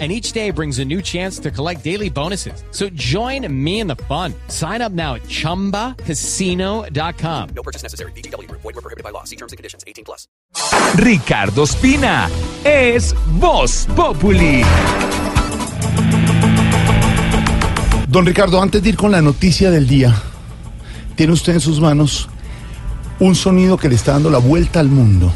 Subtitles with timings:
[0.00, 2.64] and each day brings a new chance to collect daily bonuses.
[2.72, 4.34] So join me in the fun.
[4.48, 7.48] Sign up now at ChumbaCasino.com.
[7.54, 8.10] No purchase necessary.
[8.16, 8.50] BGW.
[8.50, 9.22] Void were prohibited by law.
[9.22, 9.84] See terms and conditions.
[9.86, 10.26] 18 plus.
[10.96, 12.30] Ricardo Espina
[12.64, 14.64] es Voz Populi.
[18.08, 20.14] Don Ricardo, antes de ir con la noticia del día,
[21.16, 22.28] tiene usted en sus manos
[23.18, 25.32] un sonido que le está dando la vuelta al mundo.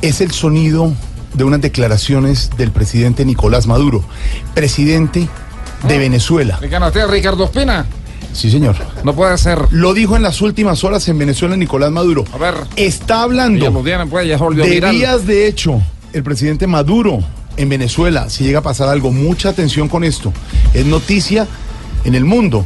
[0.00, 0.94] Es el sonido
[1.34, 4.04] de unas declaraciones del presidente Nicolás Maduro,
[4.54, 5.28] presidente
[5.86, 6.58] de Venezuela.
[6.60, 7.86] Ricardo, ¿usted es Ricardo Espina?
[8.32, 8.76] Sí, señor.
[9.04, 9.58] No puede ser.
[9.70, 12.24] Lo dijo en las últimas horas en Venezuela Nicolás Maduro.
[12.32, 12.54] A ver.
[12.76, 15.82] Está hablando pues, volvió de días de hecho.
[16.12, 17.22] El presidente Maduro
[17.56, 20.32] en Venezuela, si llega a pasar algo, mucha atención con esto.
[20.72, 21.46] Es noticia
[22.04, 22.64] en el mundo.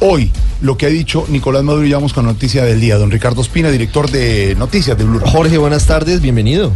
[0.00, 2.96] Hoy, lo que ha dicho Nicolás Maduro, y vamos con la noticia del día.
[2.96, 5.32] Don Ricardo Espina, director de Noticias de Blue Radio.
[5.32, 6.72] Jorge, buenas tardes, bienvenido.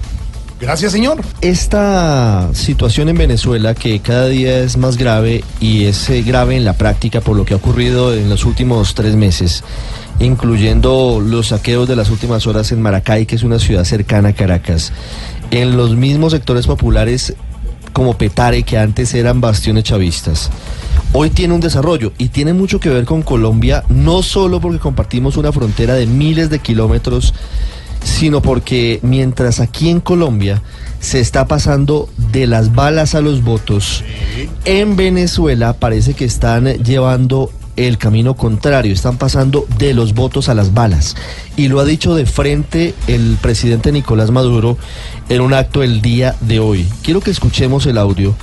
[0.61, 1.23] Gracias, señor.
[1.41, 6.65] Esta situación en Venezuela que cada día es más grave y es eh, grave en
[6.65, 9.63] la práctica por lo que ha ocurrido en los últimos tres meses,
[10.19, 14.33] incluyendo los saqueos de las últimas horas en Maracay, que es una ciudad cercana a
[14.33, 14.93] Caracas,
[15.53, 17.35] en los mismos sectores populares
[17.93, 20.51] como Petare, que antes eran bastiones chavistas.
[21.13, 25.37] Hoy tiene un desarrollo y tiene mucho que ver con Colombia, no solo porque compartimos
[25.37, 27.33] una frontera de miles de kilómetros,
[28.09, 30.63] sino porque mientras aquí en Colombia
[30.99, 34.03] se está pasando de las balas a los votos,
[34.65, 40.55] en Venezuela parece que están llevando el camino contrario, están pasando de los votos a
[40.55, 41.15] las balas.
[41.57, 44.77] Y lo ha dicho de frente el presidente Nicolás Maduro
[45.29, 46.89] en un acto el día de hoy.
[47.03, 48.35] Quiero que escuchemos el audio.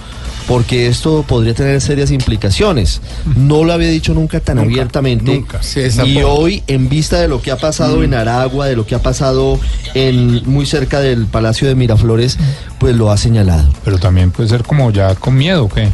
[0.47, 3.01] Porque esto podría tener serias implicaciones.
[3.35, 5.33] No lo había dicho nunca tan Nunca, abiertamente.
[5.33, 5.63] nunca.
[5.63, 8.93] Sí, y hoy, en vista de lo que ha pasado en Aragua, de lo que
[8.93, 9.59] ha pasado
[9.95, 12.37] en muy cerca del Palacio de Miraflores,
[12.79, 13.67] pues lo ha señalado.
[13.83, 15.89] Pero también puede ser como ya con miedo, ¿qué?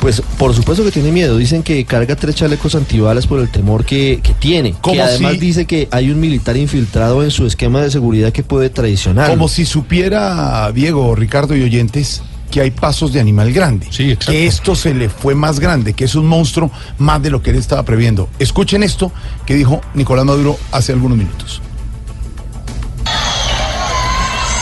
[0.00, 1.36] Pues por supuesto que tiene miedo.
[1.36, 4.74] Dicen que carga tres chalecos antibalas por el temor que, que tiene.
[4.82, 8.42] Que además si- dice que hay un militar infiltrado en su esquema de seguridad que
[8.44, 9.28] puede traicionar.
[9.28, 13.86] Como si supiera Diego, Ricardo y oyentes que hay pasos de animal grande.
[13.90, 14.32] Sí, exacto.
[14.32, 17.50] Que esto se le fue más grande, que es un monstruo más de lo que
[17.50, 18.28] él estaba previendo.
[18.38, 19.12] Escuchen esto
[19.46, 21.62] que dijo Nicolás Maduro hace algunos minutos.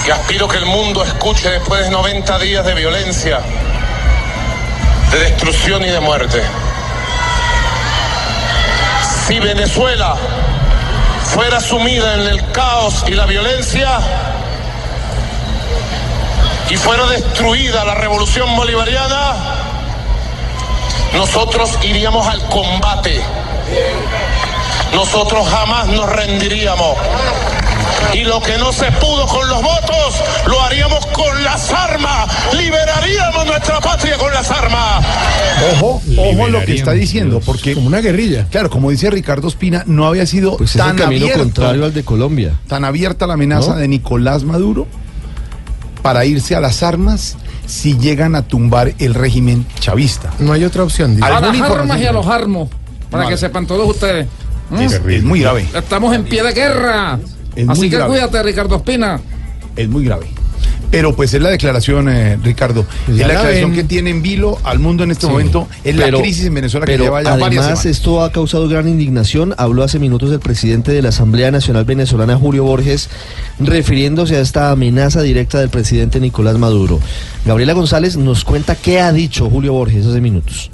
[0.06, 3.40] que aspiro que el mundo escuche después de 90 días de violencia,
[5.10, 6.40] de destrucción y de muerte.
[9.26, 10.14] Si Venezuela
[11.34, 13.98] fuera sumida en el caos y la violencia
[16.70, 19.34] y fuera destruida la revolución bolivariana,
[21.14, 23.20] nosotros iríamos al combate.
[24.92, 26.96] Nosotros jamás nos rendiríamos.
[28.14, 32.28] Y lo que no se pudo con los votos, lo haríamos con las armas.
[32.54, 35.04] Liberaríamos nuestra patria con las armas.
[35.74, 38.46] Ojo, ojo lo que está diciendo, porque como una guerrilla.
[38.50, 41.84] Claro, como dice Ricardo Espina, no había sido pues es tan el camino abierto, contrario
[41.84, 42.54] al de Colombia.
[42.68, 43.76] tan abierta la amenaza ¿No?
[43.76, 44.86] de Nicolás Maduro
[46.06, 47.36] para irse a las armas
[47.66, 50.30] si llegan a tumbar el régimen chavista.
[50.38, 51.22] No hay otra opción.
[51.22, 52.68] A ¿Alguna las armas y a los armos.
[53.10, 53.34] Para Vale.
[53.34, 54.26] que sepan todos ustedes.
[54.70, 54.80] ¿Mm?
[54.80, 57.18] Es, es muy grave, Estamos en pie de guerra.
[57.54, 58.10] Es Así que grave.
[58.12, 59.20] cuídate, Ricardo Espina.
[59.76, 60.26] es muy grave.
[60.90, 63.80] Pero pues es la declaración, eh, Ricardo, es la la declaración ven.
[63.80, 66.96] que tiene en vilo al mundo en este momento, es la crisis en Venezuela que
[66.98, 67.86] lleva ya varias además semanas.
[67.86, 69.54] esto ha causado gran indignación.
[69.58, 73.08] Habló hace minutos el presidente de la Asamblea Nacional Venezolana, Julio Borges,
[73.58, 77.00] refiriéndose a esta amenaza directa del presidente Nicolás Maduro.
[77.44, 80.70] Gabriela González nos cuenta qué ha dicho Julio Borges hace minutos.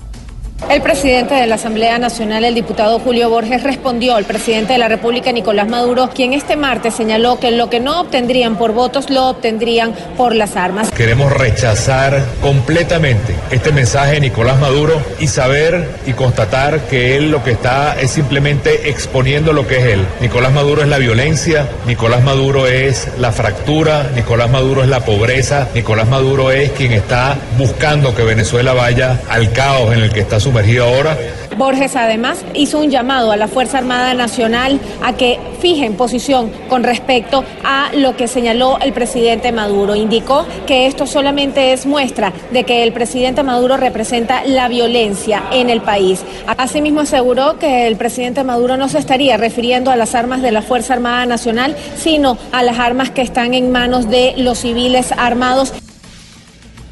[0.71, 4.89] El presidente de la Asamblea Nacional, el diputado Julio Borges, respondió al presidente de la
[4.89, 9.28] República, Nicolás Maduro, quien este martes señaló que lo que no obtendrían por votos lo
[9.28, 10.91] obtendrían por las armas.
[10.91, 17.45] Queremos rechazar completamente este mensaje de Nicolás Maduro y saber y constatar que él lo
[17.45, 20.07] que está es simplemente exponiendo lo que es él.
[20.21, 25.69] Nicolás Maduro es la violencia, Nicolás Maduro es la fractura, Nicolás Maduro es la pobreza,
[25.75, 30.41] Nicolás Maduro es quien está buscando que Venezuela vaya al caos en el que está
[30.53, 31.16] sumergido ahora.
[31.57, 36.83] Borges además hizo un llamado a la Fuerza Armada Nacional a que fijen posición con
[36.83, 39.95] respecto a lo que señaló el presidente Maduro.
[39.95, 45.71] Indicó que esto solamente es muestra de que el presidente Maduro representa la violencia en
[45.71, 46.21] el país.
[46.47, 50.60] Asimismo aseguró que el presidente Maduro no se estaría refiriendo a las armas de la
[50.60, 55.72] Fuerza Armada Nacional, sino a las armas que están en manos de los civiles armados.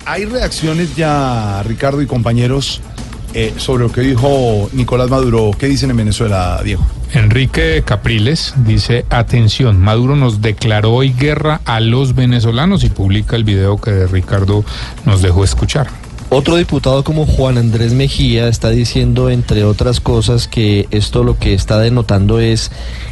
[0.07, 2.81] Hay reacciones ya, Ricardo y compañeros,
[3.35, 5.51] eh, sobre lo que dijo Nicolás Maduro.
[5.59, 6.85] ¿Qué dicen en Venezuela, Diego?
[7.13, 13.45] Enrique Capriles dice, atención, Maduro nos declaró hoy guerra a los venezolanos y publica el
[13.45, 14.65] video que Ricardo
[15.05, 15.89] nos dejó escuchar.
[16.33, 21.55] Otro diputado como Juan Andrés Mejía está diciendo, entre otras cosas, que esto lo que
[21.55, 22.71] está denotando es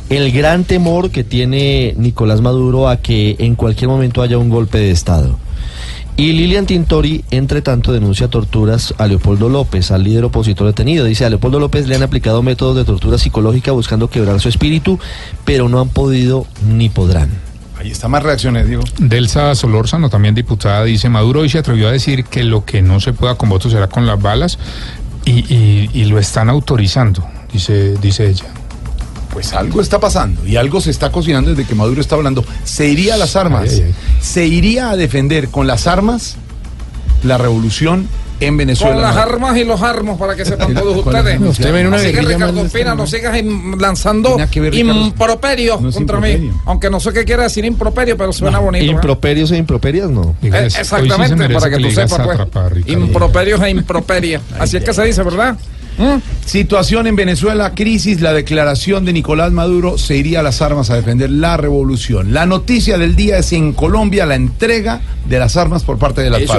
[0.08, 4.78] el gran temor que tiene Nicolás Maduro a que en cualquier momento haya un golpe
[4.78, 5.36] de Estado.
[6.18, 11.04] Y Lilian Tintori, entre tanto, denuncia torturas a Leopoldo López, al líder opositor detenido.
[11.04, 14.98] Dice, a Leopoldo López le han aplicado métodos de tortura psicológica buscando quebrar su espíritu,
[15.44, 17.30] pero no han podido ni podrán.
[17.78, 18.82] Ahí están más reacciones, Diego.
[18.98, 22.98] Delsa Solórzano, también diputada, dice, Maduro hoy se atrevió a decir que lo que no
[22.98, 24.58] se pueda con votos será con las balas
[25.24, 28.46] y, y- y lo están autorizando, dice, dice ella.
[29.38, 32.44] Pues algo está pasando y algo se está cocinando desde que Maduro está hablando.
[32.64, 33.94] Se iría a las armas, Ay, ay, ay.
[34.20, 36.34] se iría a defender con las armas
[37.22, 38.08] la revolución
[38.40, 38.94] en Venezuela.
[38.94, 41.40] Con las armas y los armos para que sepan todos ustedes.
[41.40, 43.36] Usted en una Así que Ricardo Pina, no sigas
[43.78, 46.38] lanzando que ver, improperios No contra improperio.
[46.52, 46.52] mí.
[46.66, 48.84] Aunque no sé qué quiere decir improperio, pero suena bonito.
[48.84, 48.88] ¿eh?
[48.88, 50.34] Improperios e improperias, no.
[50.42, 52.88] Eh, sí exactamente, merece para que, le tú sepas, pues.
[52.88, 54.42] Improperios e improperias.
[54.58, 55.56] Así es que se dice, ¿verdad?
[55.98, 56.20] ¿Mm?
[56.46, 60.94] Situación en Venezuela, crisis, la declaración de Nicolás Maduro se iría a las armas a
[60.94, 62.32] defender la revolución.
[62.32, 66.30] La noticia del día es en Colombia la entrega de las armas por parte de
[66.30, 66.54] las Eso-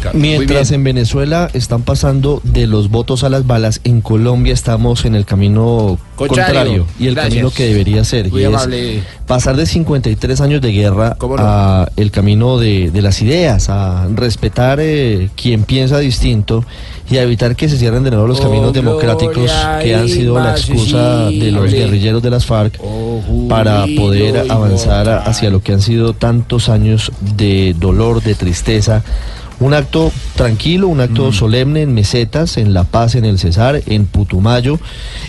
[0.00, 0.14] FARC.
[0.14, 5.14] Mientras en Venezuela están pasando de los votos a las balas, en Colombia estamos en
[5.14, 6.44] el camino Contrario.
[6.46, 7.34] contrario y el Gracias.
[7.34, 8.30] camino que debería ser.
[8.30, 11.42] Muy y es pasar de 53 años de guerra ¿Cómo no?
[11.44, 16.64] a el camino de, de las ideas, a respetar eh, quien piensa distinto
[17.10, 20.08] y a evitar que se cierren de nuevo los Oh, caminos democráticos gloria que han
[20.08, 25.62] sido la excusa de los guerrilleros de las FARC Oh, para poder avanzar hacia lo
[25.62, 29.02] que han sido tantos años de dolor, de tristeza.
[29.60, 34.06] Un acto tranquilo, un acto solemne en Mesetas, en La Paz, en el Cesar, en
[34.06, 34.80] Putumayo,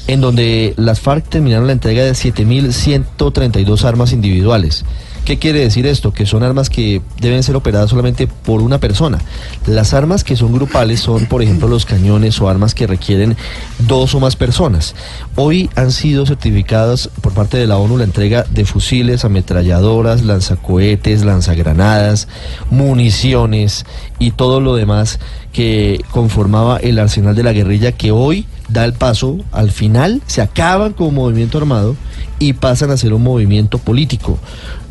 [0.08, 4.84] en donde las FARC terminaron la entrega de 7.132 armas individuales.
[5.26, 6.14] ¿Qué quiere decir esto?
[6.14, 9.18] Que son armas que deben ser operadas solamente por una persona.
[9.66, 13.36] Las armas que son grupales son, por ejemplo, los cañones o armas que requieren
[13.80, 14.94] dos o más personas.
[15.36, 21.26] Hoy han sido certificadas por parte de la ONU la entrega de fusiles, ametralladoras, lanzacohetes,
[21.26, 22.28] lanzagranadas,
[22.70, 23.88] municiones
[24.20, 25.20] y todo lo demás
[25.52, 30.44] que conformaba el arsenal de la guerrilla que hoy da el paso al final, se
[30.44, 31.96] acaban como movimiento armado
[32.38, 34.38] y pasan a ser un movimiento político.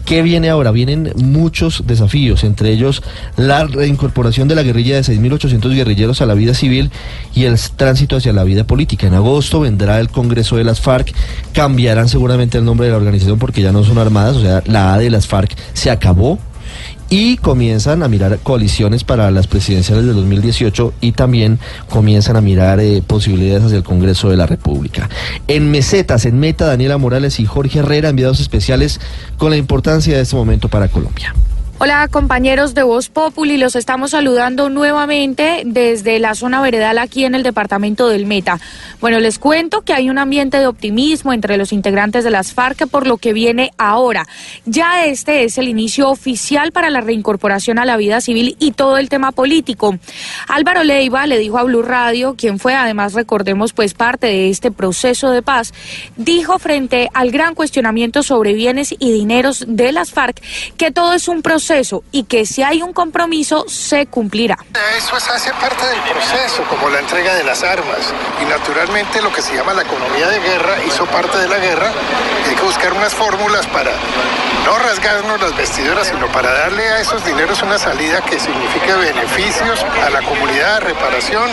[0.04, 0.70] ¿Qué viene ahora?
[0.70, 3.02] Vienen muchos desafíos, entre ellos
[3.36, 6.90] la reincorporación de la guerrilla de 6.800 guerrilleros a la vida civil
[7.34, 9.06] y el tránsito hacia la vida política.
[9.06, 11.14] En agosto vendrá el Congreso de las FARC,
[11.54, 14.92] cambiarán seguramente el nombre de la organización porque ya no son armadas, o sea, la
[14.92, 16.38] A de las FARC se acabó
[17.14, 22.80] y comienzan a mirar coaliciones para las presidenciales del 2018 y también comienzan a mirar
[22.80, 25.08] eh, posibilidades hacia el Congreso de la República.
[25.46, 29.00] En mesetas, en meta, Daniela Morales y Jorge Herrera, enviados especiales
[29.38, 31.32] con la importancia de este momento para Colombia.
[31.76, 37.34] Hola compañeros de Voz Populi, los estamos saludando nuevamente desde la zona veredal aquí en
[37.34, 38.60] el departamento del Meta.
[39.00, 42.86] Bueno, les cuento que hay un ambiente de optimismo entre los integrantes de las FARC
[42.86, 44.24] por lo que viene ahora.
[44.64, 48.96] Ya este es el inicio oficial para la reincorporación a la vida civil y todo
[48.96, 49.98] el tema político.
[50.46, 54.70] Álvaro Leiva le dijo a Blue Radio, quien fue además, recordemos, pues parte de este
[54.70, 55.74] proceso de paz,
[56.16, 60.40] dijo frente al gran cuestionamiento sobre bienes y dineros de las FARC
[60.76, 61.63] que todo es un proceso
[62.12, 64.58] y que si hay un compromiso se cumplirá.
[64.96, 68.12] Eso es, hace parte del proceso, como la entrega de las armas.
[68.42, 71.90] Y naturalmente lo que se llama la economía de guerra hizo parte de la guerra.
[72.44, 73.92] Y hay que buscar unas fórmulas para
[74.64, 79.84] no rasgarnos las vestiduras, sino para darle a esos dineros una salida que signifique beneficios
[80.04, 81.48] a la comunidad, reparación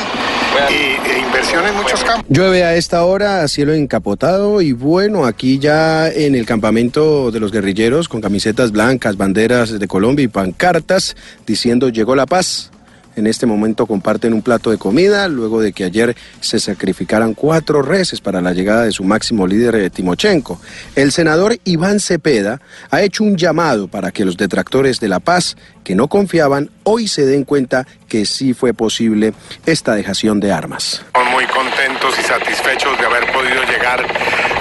[0.69, 2.25] y, e inversión en muchos campos.
[2.29, 7.51] Llueve a esta hora, cielo encapotado y bueno, aquí ya en el campamento de los
[7.51, 11.15] guerrilleros con camisetas blancas, banderas de Colombia y pancartas
[11.45, 12.71] diciendo llegó la paz.
[13.15, 17.83] En este momento comparten un plato de comida luego de que ayer se sacrificaran cuatro
[17.83, 20.59] reses para la llegada de su máximo líder eh, Timochenko.
[20.95, 25.55] El senador Iván Cepeda ha hecho un llamado para que los detractores de la paz
[25.83, 29.33] que no confiaban hoy se den cuenta que sí fue posible
[29.67, 31.03] esta dejación de armas.
[31.31, 34.05] Muy contentos y satisfechos de haber podido llegar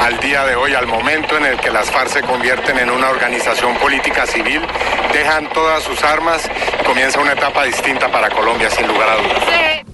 [0.00, 3.11] al día de hoy, al momento en el que las FARC se convierten en una
[3.11, 4.61] organización política civil,
[5.12, 6.48] dejan todas sus armas,
[6.86, 9.44] comienza una etapa distinta para Colombia, sin lugar a dudas.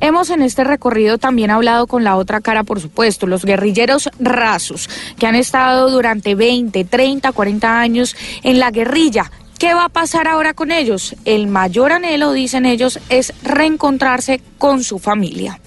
[0.00, 4.90] Hemos en este recorrido también hablado con la otra cara, por supuesto, los guerrilleros rasos,
[5.18, 9.30] que han estado durante 20, 30, 40 años en la guerrilla.
[9.58, 11.16] ¿Qué va a pasar ahora con ellos?
[11.24, 15.60] El mayor anhelo, dicen ellos, es reencontrarse con su familia.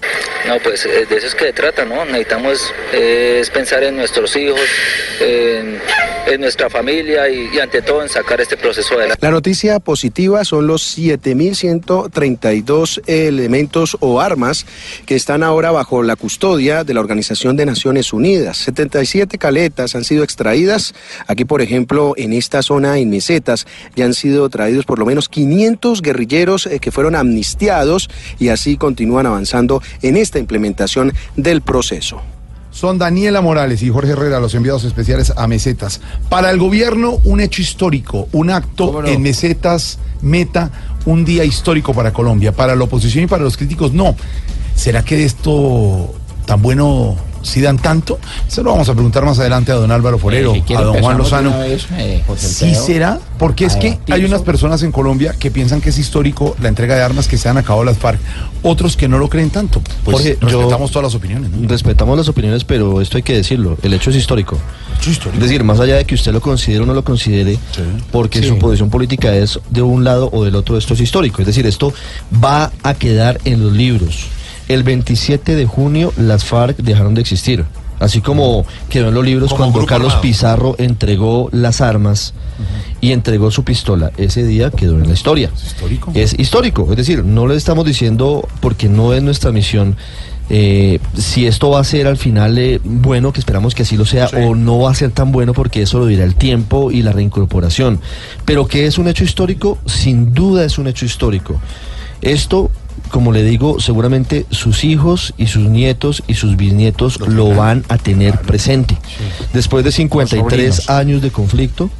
[0.46, 2.04] No, pues eh, de eso es que se trata, ¿no?
[2.04, 4.60] Necesitamos eh, es pensar en nuestros hijos,
[5.20, 5.80] en,
[6.26, 9.18] en nuestra familia y, y ante todo en sacar este proceso adelante.
[9.20, 14.64] La noticia positiva son los 7.132 elementos o armas
[15.04, 18.56] que están ahora bajo la custodia de la Organización de Naciones Unidas.
[18.58, 20.94] 77 caletas han sido extraídas.
[21.26, 25.28] Aquí, por ejemplo, en esta zona, en mesetas, ya han sido traídos por lo menos
[25.28, 32.20] 500 guerrilleros eh, que fueron amnistiados y así continúan avanzando en esta implementación del proceso.
[32.72, 36.00] Son Daniela Morales y Jorge Herrera, los enviados especiales a Mesetas.
[36.28, 40.70] Para el gobierno, un hecho histórico, un acto en Mesetas, meta,
[41.04, 42.52] un día histórico para Colombia.
[42.52, 44.16] Para la oposición y para los críticos, no.
[44.74, 46.14] ¿Será que esto
[46.46, 48.18] tan bueno si dan tanto?
[48.48, 50.86] Se lo vamos a preguntar más adelante a don Álvaro Forero, Eh, si quiere a
[50.86, 51.58] don Juan Lozano.
[51.58, 53.18] vez, eh, ¿Sí será?
[53.38, 56.94] Porque es que hay unas personas en Colombia que piensan que es histórico la entrega
[56.96, 58.20] de armas que se han acabado las FARC,
[58.62, 59.80] otros que no lo creen tanto.
[60.04, 61.50] Pues Jorge, yo- respetamos todas las opiniones.
[61.50, 61.68] ¿no?
[61.68, 63.78] Respetamos las opiniones, pero esto hay que decirlo.
[63.82, 64.58] El hecho es histórico.
[65.06, 67.58] Es decir, más allá de que usted lo considere o no lo considere,
[68.12, 68.48] porque Sí.
[68.48, 71.40] su posición política es de un lado o del otro, esto es histórico.
[71.40, 71.92] Es decir, esto
[72.44, 74.26] va a quedar en los libros.
[74.70, 77.64] El 27 de junio las FARC dejaron de existir.
[77.98, 80.22] Así como quedó en los libros Como cuando Carlos armado.
[80.22, 82.34] Pizarro entregó las armas
[83.00, 84.12] y entregó su pistola.
[84.16, 85.50] Ese día quedó en la historia.
[85.60, 86.12] histórico.
[86.14, 86.86] Es histórico.
[86.88, 89.96] Es decir, no le estamos diciendo, porque no es nuestra misión,
[90.50, 94.06] eh, si esto va a ser al final eh, bueno, que esperamos que así lo
[94.06, 97.02] sea, o no va a ser tan bueno, porque eso lo dirá el tiempo y
[97.02, 98.00] la reincorporación.
[98.44, 101.60] Pero que es un hecho histórico, sin duda es un hecho histórico.
[102.22, 102.70] Esto,
[103.10, 107.98] como le digo, seguramente sus hijos y sus nietos y sus bisnietos lo van a
[107.98, 108.96] tener presente.
[109.52, 110.90] Después de 53 sobrinos.
[110.90, 111.90] años de conflicto,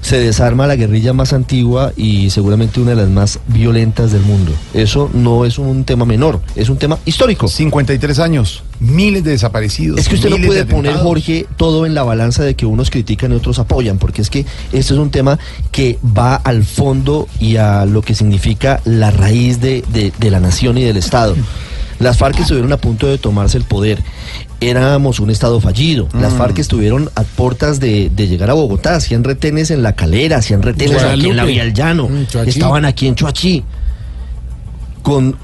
[0.00, 4.52] se desarma la guerrilla más antigua y seguramente una de las más violentas del mundo.
[4.72, 7.48] Eso no es un tema menor, es un tema histórico.
[7.48, 9.98] 53 años, miles de desaparecidos.
[10.00, 10.94] Es que usted no puede poner.
[10.96, 14.40] Jorge, todo en la balanza de que unos critican y otros apoyan, porque es que
[14.72, 15.38] este es un tema
[15.72, 20.40] que va al fondo y a lo que significa la raíz de, de- de la
[20.40, 21.34] nación y del Estado.
[21.98, 24.00] Las FARC estuvieron a punto de tomarse el poder.
[24.60, 26.08] Éramos un Estado fallido.
[26.20, 26.36] Las Mm.
[26.38, 28.96] FARC estuvieron a puertas de, de llegar a Bogotá.
[28.96, 31.44] Hacían retenes en La Calera, hacían retenes aquí en la.
[31.44, 32.08] Vía del Llano.
[32.08, 32.26] Mm.
[32.46, 33.62] Estaban aquí en Choachí
[35.02, 35.36] con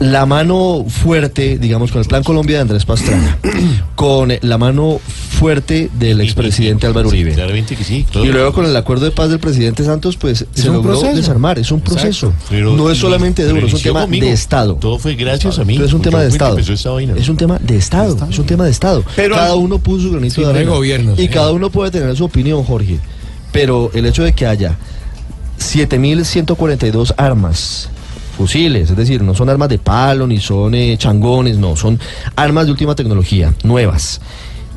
[0.00, 3.38] la mano fuerte, digamos, con el Plan Colombia de Andrés Pastrana,
[3.94, 7.34] con la mano fuerte del expresidente Álvaro Uribe.
[8.14, 11.16] Y luego con el acuerdo de paz del presidente Santos, pues se logró proceso.
[11.16, 11.58] desarmar.
[11.58, 12.32] Es un proceso.
[12.48, 14.26] Pero- no es solamente de uno, es un tema conmigo.
[14.26, 14.74] de Estado.
[14.74, 15.74] Todo fue gracias a mí.
[15.74, 16.58] Pero es un tema de Estado.
[16.58, 18.28] Es un tema de Estado.
[18.28, 19.04] Es un tema de Estado.
[19.16, 21.14] Pero- cada uno puso su granito Sí, de no arena.
[21.16, 21.28] y eh.
[21.30, 22.98] cada uno puede tener su opinión, Jorge.
[23.52, 24.76] Pero el hecho de que haya
[25.58, 27.88] 7.142 armas,
[28.40, 32.00] fusiles, es decir, no son armas de palo, ni son eh, changones, no, son
[32.36, 34.18] armas de última tecnología, nuevas.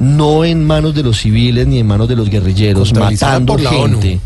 [0.02, 3.70] No en manos de los civiles ni en manos de los guerrilleros, matando por la
[3.70, 4.20] gente.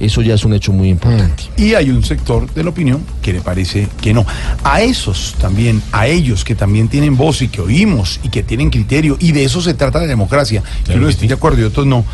[0.00, 1.44] Eso ya es un hecho muy importante.
[1.56, 4.26] Y hay un sector de la opinión que le parece que no.
[4.64, 8.68] A esos también, a ellos que también tienen voz y que oímos y que tienen
[8.68, 11.86] criterio, y de eso se trata la democracia, que unos estén de acuerdo y otros
[11.86, 12.04] no,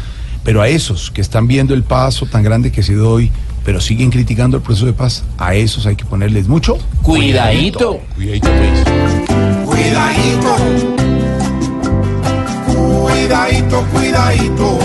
[0.45, 3.33] pero a esos que están viendo el paso tan grande que se dio hoy,
[3.69, 8.01] pero siguen criticando el proceso de paz, a esos hay que ponerles mucho Cuidadito.
[8.15, 8.85] Cuidadito, pues.
[9.67, 10.57] Cuidadito,
[12.67, 14.79] cuidadito, cuidadito,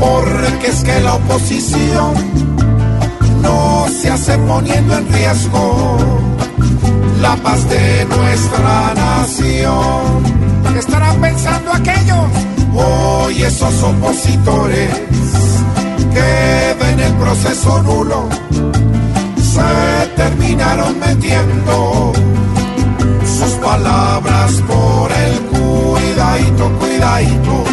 [0.00, 2.14] porque es que la oposición
[3.42, 5.98] no se hace poniendo en riesgo
[7.20, 10.24] la paz de nuestra nación.
[10.72, 12.26] ¿Qué estarán pensando aquellos?
[12.74, 14.90] Hoy esos opositores
[16.14, 18.28] que ven el proceso nulo
[19.52, 22.12] se terminaron metiendo
[23.24, 27.64] sus palabras por el cuidadito, cuidadito.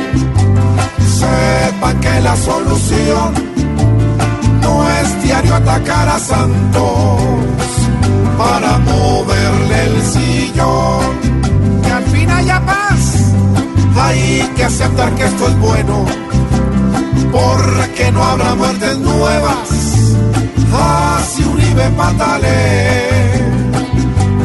[1.19, 3.33] Sepan que la solución
[4.61, 7.21] no es diario atacar a santos,
[8.37, 11.81] para moverle el sillón.
[11.83, 13.01] Que al fin haya paz,
[13.95, 16.05] hay que aceptar que esto es bueno,
[17.31, 19.69] porque no habrá muertes nuevas.
[20.71, 23.29] Así Uribe patale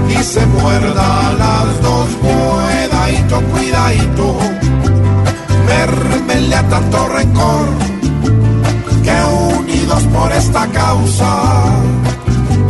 [0.09, 4.38] y se muerda las dos, cuidadito, cuidadito,
[5.67, 7.67] mermele a tanto rencor,
[9.03, 11.43] que unidos por esta causa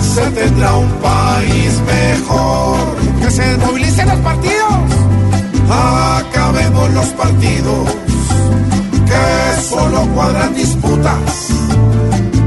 [0.01, 2.97] se tendrá un país mejor.
[3.21, 4.75] Que se desmovilicen los partidos,
[5.71, 7.89] acabemos los partidos,
[9.07, 11.49] que solo cuadran disputas,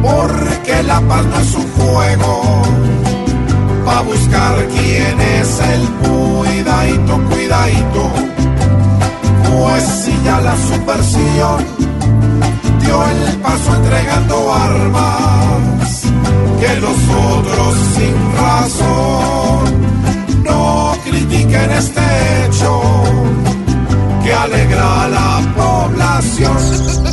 [0.02, 2.62] porque la paz no es un juego
[3.86, 8.04] pa' buscar quién es el cuidadito, cuidadito.
[9.50, 11.66] Pues si ya la subversión
[12.82, 16.04] dio el paso entregando armas,
[16.60, 17.00] que los
[17.34, 19.64] otros sin razón
[20.44, 22.17] no critiquen este
[26.40, 27.07] gone.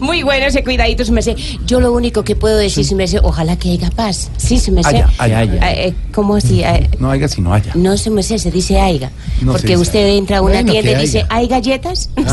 [0.00, 1.36] Muy bueno ese cuidadito, su merced.
[1.66, 4.30] Yo lo único que puedo decir, su merced, ojalá que haya paz.
[4.36, 4.96] Sí, su merced.
[4.96, 5.72] Haya, haya, haya.
[5.72, 6.62] Eh, ¿Cómo así?
[6.62, 7.72] Eh, No haya sino haya.
[7.74, 9.10] no, su merced, se dice aiga.
[9.40, 11.24] No, porque usted entra a una Bueno, tienda y dice.
[11.28, 12.10] ¿hay galletas?
[12.16, 12.24] Ay,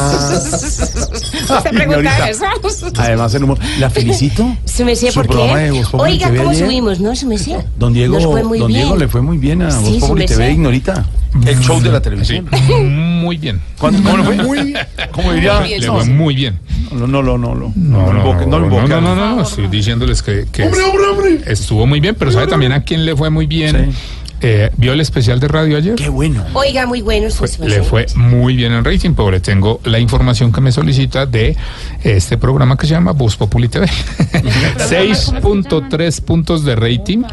[1.74, 3.02] pregunta señorita.
[3.04, 3.58] Además, en humor.
[3.80, 4.46] La felicito.
[4.66, 5.72] Su merced, ¿por qué?
[5.94, 7.58] Oiga, ¿cómo subimos, no, su merced?
[7.78, 8.82] Don Diego, Nos fue muy don bien.
[8.82, 10.52] Diego le fue muy bien a Sí, Voz TV.
[10.52, 11.06] Ignorita.
[11.46, 12.50] El show de la televisión.
[13.22, 13.62] Muy bien.
[13.78, 14.36] ¿Cuánto- ¿Cómo le fue?
[14.44, 14.78] Muy bien.
[15.12, 15.60] ¿Cómo diría?
[15.62, 16.60] Le fue muy bien.
[17.06, 17.56] No, no, no, no.
[17.56, 18.88] No, No, no, invoque, no invoque.
[18.89, 21.42] no, no, no, no, estoy diciéndoles que, que Hombre, hombre, hombre.
[21.51, 23.92] estuvo muy bien, pero ¿sabe también a quién le fue muy bien?
[24.39, 25.96] Eh, ¿Vio el especial de radio ayer?
[25.96, 26.44] Qué bueno.
[26.54, 30.51] Oiga, muy bueno, Fue- le fue muy bien en rating, pero le tengo la información
[30.51, 31.58] que me solicita de
[32.04, 33.88] este programa que se llama Voz Populi TV.
[33.88, 37.24] 6.3 puntos de rating.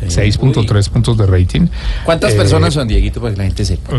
[0.00, 1.66] 6.3 puntos de rating.
[2.04, 3.92] ¿Cuántas Eh, personas son, Dieguito, para que la gente sepa?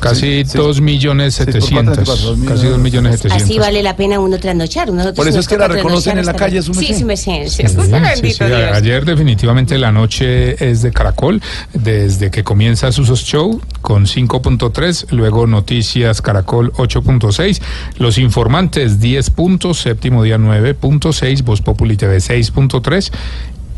[0.00, 1.96] Casi 2 millones seis por cuatro, 700.
[1.96, 3.42] veinticuatro, dos Casi 2 millones 700.
[3.42, 4.90] Así vale la pena uno trasnochar.
[5.14, 6.72] Por eso es que la reconocen en la calle, Sí.
[6.74, 8.58] Sí, Sí, sí, sí, Dios.
[8.74, 11.40] ayer definitivamente la noche es de Caracol,
[11.72, 17.60] desde que comienza Susos Show con 5.3, luego Noticias Caracol 8.6,
[17.98, 23.10] Los Informantes 10 puntos, Séptimo Día 9.6, Voz Populi TV 6.3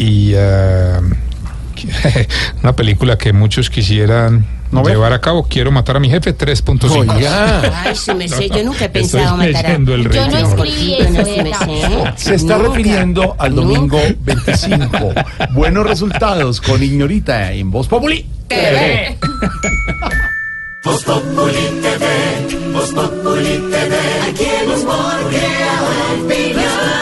[0.03, 1.01] y eh,
[2.63, 4.45] una película que muchos quisieran
[4.85, 7.73] llevar a cabo, Quiero matar a mi jefe 3.5.
[7.73, 9.75] Ay, su merced, yo nunca he pensado matar a...
[9.75, 12.15] el Yo no escribí eso, no, su merced.
[12.17, 12.69] Se está Nunca.
[12.69, 15.13] refiriendo al domingo 25.
[15.53, 19.19] Buenos resultados con Ignorita en Voz Populi TV.
[20.85, 23.97] Voz Populi TV, Voz Populi TV.
[24.29, 27.02] Aquí el humor crea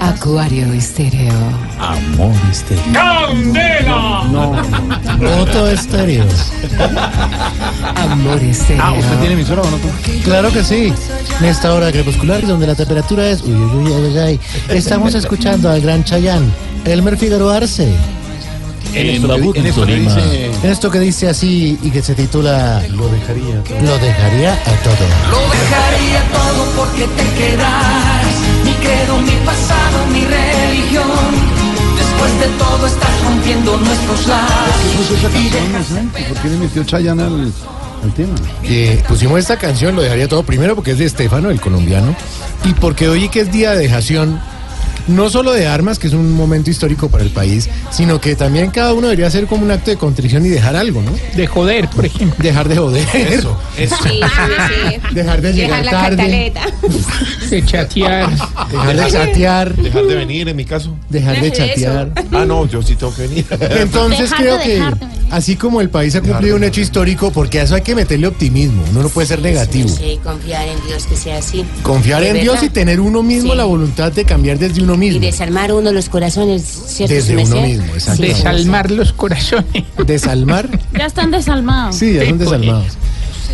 [0.00, 1.32] Acuario Estéreo.
[1.78, 2.82] Amor estéreo.
[2.92, 4.24] ¡Candela!
[4.30, 4.56] No.
[5.18, 6.24] Voto estéreo.
[7.96, 8.82] Amor Estéreo.
[8.82, 9.78] Ah, ¿usted tiene emisora o no?
[10.24, 10.92] Claro que sí.
[11.40, 13.42] En esta hora crepuscular, donde la temperatura es.
[13.42, 14.76] Uy, uy, uy, ay, ay, ay.
[14.76, 16.50] Estamos escuchando al gran Chayán,
[16.86, 17.92] Elmer Figueroa Arce.
[18.92, 23.06] En en esto que dice- en esto que dice así y que se titula Lo
[23.08, 25.06] dejaría Lo dejaría a todo.
[25.30, 28.19] Lo dejaría todo porque te quedas.
[28.90, 31.06] Mi credo, mi pasado, mi religión.
[31.96, 35.22] Después de todo estás rompiendo nuestros lazos.
[35.22, 37.52] Dejas ¿Por qué le metió Chayanne al,
[38.02, 38.34] al tema?
[38.64, 42.16] Eh, pusimos esta canción, lo dejaría todo primero porque es de Estefano, el colombiano,
[42.64, 44.40] y porque hoy que es día de dejación,
[45.10, 48.70] no solo de armas, que es un momento histórico para el país, sino que también
[48.70, 51.12] cada uno debería hacer como un acto de contrición y dejar algo, ¿no?
[51.36, 52.36] De joder, por ejemplo.
[52.42, 53.06] Dejar de joder.
[53.14, 53.96] Eso, eso.
[55.12, 56.52] Dejar de llegar Dejar la tarde.
[57.50, 58.30] De chatear.
[58.70, 59.76] Dejar de chatear.
[59.76, 60.94] Dejar de venir, en mi caso.
[61.08, 62.12] Dejar de chatear.
[62.32, 63.46] Ah, no, yo sí tengo que venir.
[63.50, 65.24] Entonces Dejar creo de que dejar de venir.
[65.30, 68.26] así como el país ha cumplido un hecho histórico, porque a eso hay que meterle
[68.26, 69.88] optimismo, uno no puede ser negativo.
[69.88, 71.64] Sí, confiar en Dios que sea así.
[71.82, 73.56] Confiar De en Dios y tener uno mismo Sí.
[73.56, 75.20] la voluntad de cambiar desde uno Y mismo.
[75.20, 77.14] desarmar uno los corazones, ¿cierto?
[77.14, 78.22] Desde uno mismo, exacto.
[78.22, 79.84] Desalmar los corazones.
[80.06, 80.68] Desalmar.
[80.96, 81.96] Ya están desalmados.
[81.96, 82.96] Sí, ya son desalmados.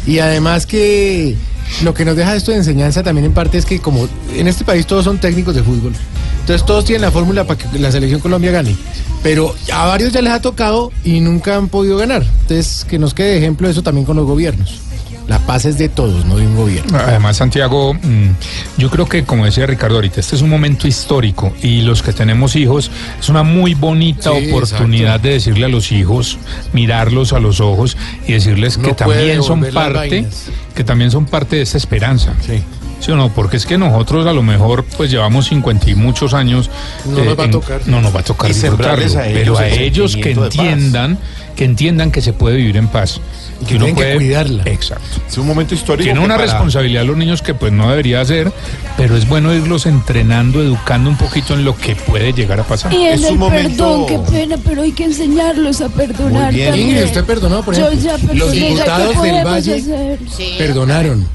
[0.06, 1.36] Y además que
[1.82, 4.64] lo que nos deja esto de enseñanza también en parte es que como en este
[4.64, 5.92] país todos son técnicos de fútbol,
[6.40, 8.76] entonces todos tienen la fórmula para que la selección Colombia gane.
[9.22, 12.24] Pero a varios ya les ha tocado y nunca han podido ganar.
[12.42, 14.80] Entonces que nos quede de ejemplo eso también con los gobiernos.
[15.28, 16.96] La paz es de todos, no de un gobierno.
[16.98, 21.52] Además, Santiago, mm, yo creo que, como decía Ricardo ahorita, este es un momento histórico
[21.62, 25.28] y los que tenemos hijos, es una muy bonita Sí, oportunidad exacto.
[25.28, 26.38] de decirle a los hijos,
[26.72, 27.96] mirarlos a los ojos
[28.28, 30.26] y decirles que No también son parte,
[30.74, 32.32] que también son parte de esta esperanza.
[32.46, 32.62] Sí.
[33.00, 33.28] ¿Sí o no?
[33.28, 36.68] Porque es que nosotros a lo mejor pues llevamos 50 y muchos años.
[37.04, 37.80] eh, No nos va a tocar.
[37.86, 41.18] No nos va a tocar disfrutarlo, a pero ellos a el ellos que entiendan,
[41.56, 43.20] que entiendan que se puede vivir en paz.
[43.60, 44.62] Y que tienen que cuidarla.
[44.66, 45.04] Exacto.
[45.28, 46.04] Es un momento histórico.
[46.04, 48.52] Tiene una para- responsabilidad los niños que pues no debería hacer,
[48.96, 52.92] pero es bueno irlos entrenando, educando un poquito en lo que puede llegar a pasar.
[52.92, 56.46] Y en Es un el momento- perdón, qué pena, pero hay que enseñarlos a perdonar
[56.52, 56.68] Muy bien.
[56.68, 56.88] también.
[56.90, 58.10] Ingrid, usted perdonó, por Yo ejemplo.
[58.10, 60.18] ya perdoné, los ya, ¿qué diputados del Valle hacer?
[60.58, 61.26] perdonaron.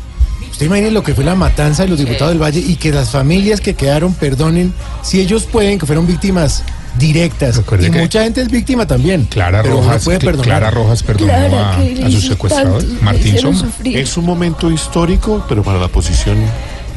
[0.51, 3.09] Usted imagine lo que fue la matanza de los diputados del Valle y que las
[3.09, 6.63] familias que quedaron perdonen, si ellos pueden, que fueron víctimas
[6.97, 7.57] directas.
[7.57, 9.25] Recuerde y que mucha gente es víctima también.
[9.25, 10.45] Clara Rojas, puede perdonar.
[10.45, 13.69] Clara Rojas perdonó Clara, a, a su hizo secuestrador, tanto, le Martín Sombra.
[13.85, 16.37] Es un momento histórico, pero para la oposición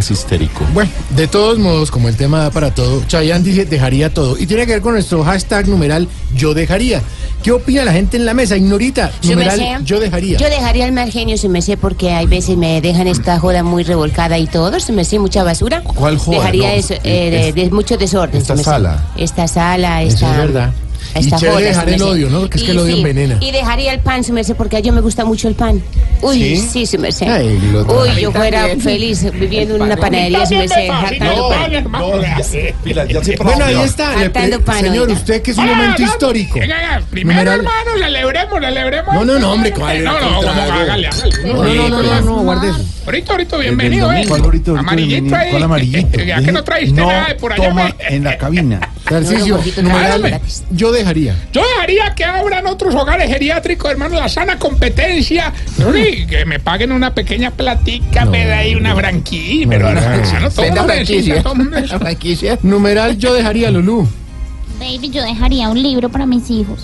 [0.04, 0.64] es histérico.
[0.74, 4.36] Bueno, de todos modos, como el tema da para todo, Chayanne dice dejaría todo.
[4.38, 7.02] Y tiene que ver con nuestro hashtag numeral yo dejaría.
[7.42, 8.56] ¿Qué opina la gente en la mesa?
[8.56, 10.38] Ignorita, numeral yo dejaría.
[10.38, 13.82] Yo dejaría el mal genio, su merced, porque hay veces me dejan esta joda muy
[13.82, 15.82] revolcada y todo, su merced, mucha basura.
[15.82, 16.38] ¿Cuál joda?
[16.38, 18.40] Dejaría No, eso, eh, de, es- de mucho desorden.
[18.40, 19.04] esta sala.
[19.16, 20.30] Esta sala, Eso esta...
[20.30, 20.72] es verdad.
[21.20, 22.40] Y chévere dejar el odio, ¿no?
[22.40, 23.36] Porque es que el odio sí, envenena.
[23.40, 25.82] Y dejaría el pan, su merced, porque a yo me gusta mucho el pan.
[26.22, 26.68] Uy, ¿Sí?
[26.72, 27.28] sí, su merced.
[27.28, 31.72] Ay, lo- Uy, yo fuera feliz viviendo en una panadería, su merced, hartando pan.
[31.84, 34.16] No, por Bueno, ahí está.
[34.16, 35.14] le pan, señor, oiga.
[35.14, 36.58] usted que es un momento histórico.
[36.58, 39.14] Venga, venga, primero, Numeral- hermano, celebremos, celebremos.
[39.14, 41.10] No, no, no, hombre, ¿cuál No, no, hágale, hágale.
[41.44, 42.80] No, no, no, no, no, no, guarde eso.
[43.06, 44.24] Ahorita, ahorita, bienvenido, ¿eh?
[44.26, 45.50] ¿Cuál ahorita, Amarillito ahí.
[45.50, 46.20] ¿Cuál amarillito?
[46.22, 48.80] Ya que no trajiste no nada de por allá, en la cabina.
[49.04, 50.64] Gratis.
[50.70, 51.36] yo dejaría.
[51.52, 55.52] Yo dejaría que abran otros hogares geriátricos, hermano, la sana competencia.
[56.28, 59.66] que me paguen una pequeña platica, me da ahí una franquicia.
[59.68, 60.64] Pero, no, hermano, todo
[61.52, 62.58] el mundo necesita.
[62.62, 64.08] Numeral yo dejaría, Lulú.
[64.80, 66.80] Baby, yo dejaría un libro para mis hijos.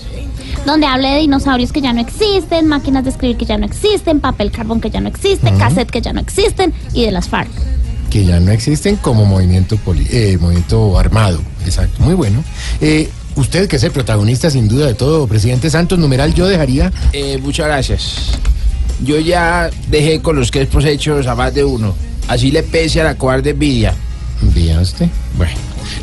[0.65, 4.19] Donde hable de dinosaurios que ya no existen, máquinas de escribir que ya no existen,
[4.19, 7.49] papel carbón que ya no existe, cassette que ya no existen y de las FARC.
[8.11, 11.41] que ya no existen como movimiento poli- eh, movimiento armado.
[11.65, 12.43] Exacto, muy bueno.
[12.81, 16.91] Eh, usted que es el protagonista sin duda de todo, presidente Santos, numeral yo dejaría.
[17.13, 18.15] Eh, muchas gracias.
[19.03, 21.95] Yo ya dejé con los que es hechos a más de uno.
[22.27, 23.93] Así le pese a la cobarde envidia.
[24.41, 25.07] Vía usted.
[25.37, 25.53] Bueno.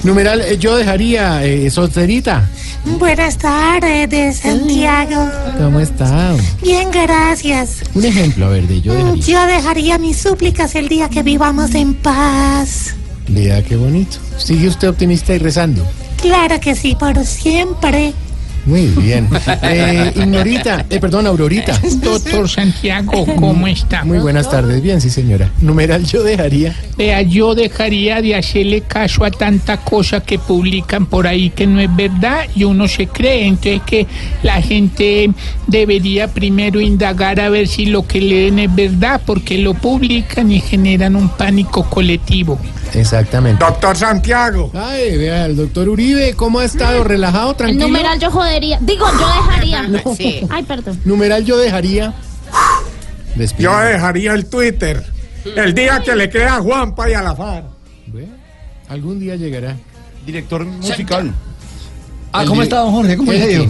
[0.02, 2.48] Numeral eh, yo dejaría, eh, solterita.
[2.84, 5.28] Buenas tardes, Santiago.
[5.58, 6.34] ¿Cómo está?
[6.62, 7.82] Bien, gracias.
[7.94, 9.24] Un ejemplo, a ver, de yo dejaría.
[9.24, 12.94] Yo dejaría mis súplicas el día que vivamos en paz.
[13.28, 14.16] Vea qué bonito.
[14.38, 15.86] Sigue usted optimista y rezando.
[16.20, 18.14] Claro que sí, por siempre.
[18.68, 19.28] Muy bien.
[19.62, 21.78] Eh, Ignorita, eh, perdón, Aurorita.
[22.02, 24.04] Doctor Santiago, ¿cómo está?
[24.04, 24.80] Muy buenas tardes.
[24.82, 25.50] Bien, sí, señora.
[25.60, 26.74] Numeral yo dejaría.
[26.96, 31.80] Vea, yo dejaría de hacerle caso a tanta cosa que publican por ahí que no
[31.80, 33.46] es verdad y uno se cree.
[33.46, 34.06] Entonces que
[34.42, 35.30] la gente
[35.66, 40.60] debería primero indagar a ver si lo que leen es verdad, porque lo publican y
[40.60, 42.58] generan un pánico colectivo.
[42.94, 43.64] Exactamente.
[43.64, 44.70] Doctor Santiago.
[44.74, 47.04] Ay, vea, el doctor Uribe, ¿cómo ha estado?
[47.04, 47.86] ¿Relajado, El tranquilo?
[47.86, 48.78] numeral yo jodería.
[48.80, 49.88] Digo, yo dejaría.
[50.50, 51.00] Ay, perdón.
[51.04, 52.14] Numeral yo dejaría.
[53.58, 55.04] Yo dejaría el Twitter.
[55.56, 57.64] El día que le crea a Juanpa y a la FAR.
[58.88, 59.76] Algún día llegará.
[60.26, 61.32] Director musical.
[62.32, 63.16] Ah, ¿cómo está, don Jorge?
[63.16, 63.66] ¿Cómo le ha ido?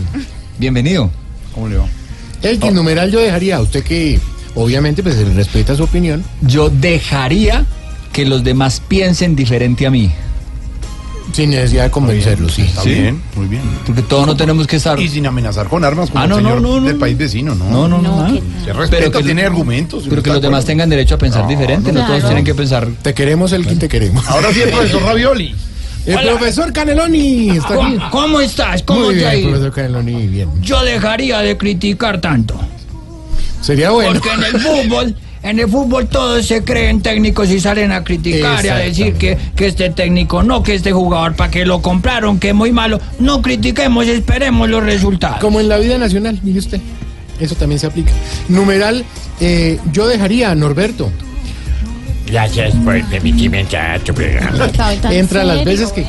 [0.58, 1.10] Bienvenido.
[1.54, 1.86] ¿Cómo le va?
[2.42, 3.60] Elkin, numeral yo dejaría.
[3.60, 4.18] Usted que
[4.54, 6.24] obviamente pues respeta su opinión.
[6.42, 7.64] Yo dejaría
[8.18, 10.10] que los demás piensen diferente a mí.
[11.32, 12.62] Sin necesidad de convencerlo, sí.
[12.62, 13.62] Está bien, muy bien.
[13.86, 14.98] Porque todos no tenemos que estar.
[14.98, 16.98] Y sin amenazar con armas como Ah, no, el no, señor no, no, del no.
[16.98, 17.70] país vecino, ¿no?
[17.70, 18.40] No, no, no.
[18.64, 20.06] Se respeta, tiene argumentos.
[20.10, 21.92] Pero que los demás tengan derecho a pensar diferente.
[21.92, 22.88] No, todos tienen que pensar.
[23.02, 24.26] Te queremos, Elkin, te queremos.
[24.26, 25.54] Ahora sí el profesor Ravioli.
[26.06, 26.30] El Hola.
[26.38, 27.96] profesor Caneloni está aquí.
[27.98, 28.82] ¿Cómo, cómo estás?
[28.82, 29.50] ¿Cómo Muy te ha bien, ido?
[29.50, 30.48] profesor Caneloni, bien.
[30.60, 32.58] Yo dejaría de criticar tanto.
[33.60, 34.14] Sería bueno.
[34.14, 35.16] Porque en el fútbol,
[35.50, 39.38] en el fútbol todos se creen técnicos y salen a criticar y a decir que,
[39.56, 43.00] que este técnico no, que este jugador para que lo compraron, que es muy malo.
[43.18, 45.38] No critiquemos, esperemos los resultados.
[45.40, 46.80] Como en la vida nacional, mire usted.
[47.40, 48.12] Eso también se aplica.
[48.48, 49.04] Numeral,
[49.40, 51.10] eh, yo dejaría a Norberto.
[52.26, 54.68] Gracias por permitirme entrar a tu programa.
[55.10, 56.04] Entra las veces que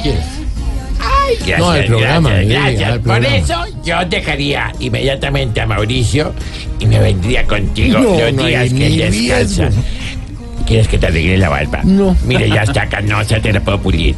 [1.38, 2.92] Gracias, No, al programa, gracias, gracias.
[2.92, 3.36] Por programa.
[3.38, 6.34] eso yo dejaría inmediatamente a Mauricio
[6.80, 9.66] y me vendría contigo No, los no días que descansa.
[9.66, 9.84] riesgo.
[10.66, 11.82] ¿Quieres que te arregle la barba?
[11.84, 12.16] No.
[12.26, 14.16] Mire, ya está canosa, te la puedo pulir.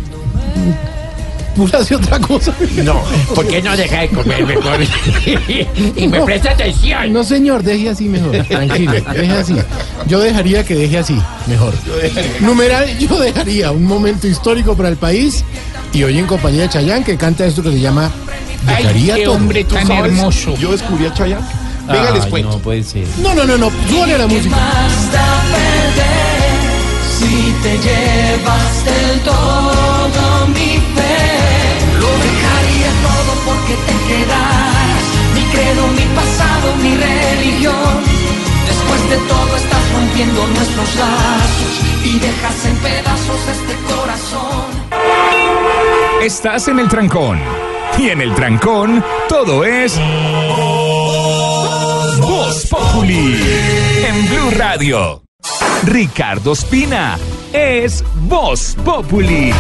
[1.55, 2.53] Púrase otra cosa.
[2.83, 3.03] No,
[3.35, 4.79] ¿por qué no deja de comer mejor?
[5.97, 6.25] y me No.
[6.25, 7.11] presta atención.
[7.11, 8.31] No, señor, deje así mejor.
[8.45, 9.55] Tranquilo, deje así.
[10.07, 11.73] Yo dejaría que deje así, mejor.
[12.39, 15.43] Numeral, yo dejaría un momento histórico para el país
[15.93, 18.09] y hoy en compañía de Chayán que canta esto que se llama
[18.65, 19.35] Dejaría qué todo.
[19.35, 20.11] hombre tan ¿Tú sabes?
[20.11, 20.55] hermoso.
[20.57, 21.45] Yo descubrí a Chayanne.
[21.87, 22.51] Venga, les cuento.
[22.51, 23.07] No puede ser.
[23.21, 23.67] No, no, no, no.
[23.67, 24.55] A la música.
[27.17, 31.17] Si te llevas del todo mi fe.
[31.99, 35.01] Lo dejaría todo porque te quedas.
[35.35, 38.03] Mi credo, mi pasado, mi religión.
[38.67, 41.73] Después de todo estás rompiendo nuestros lazos
[42.05, 44.80] y dejas en pedazos este corazón.
[46.21, 47.39] Estás en el trancón.
[47.97, 49.99] Y en el trancón, todo es.
[52.19, 53.41] Voz Populi.
[54.07, 55.23] En Blue Radio.
[55.83, 57.17] Ricardo Espina.
[57.51, 59.51] Es Voz Populi.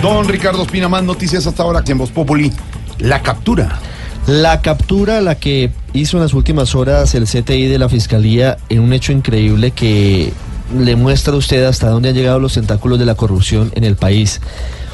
[0.00, 2.52] Don Ricardo Espina, más noticias hasta ahora que en Voz Populi.
[3.00, 3.80] La captura.
[4.28, 8.82] La captura, la que hizo en las últimas horas el CTI de la Fiscalía en
[8.82, 10.32] un hecho increíble que
[10.76, 13.96] le muestra a usted hasta dónde han llegado los tentáculos de la corrupción en el
[13.96, 14.40] país.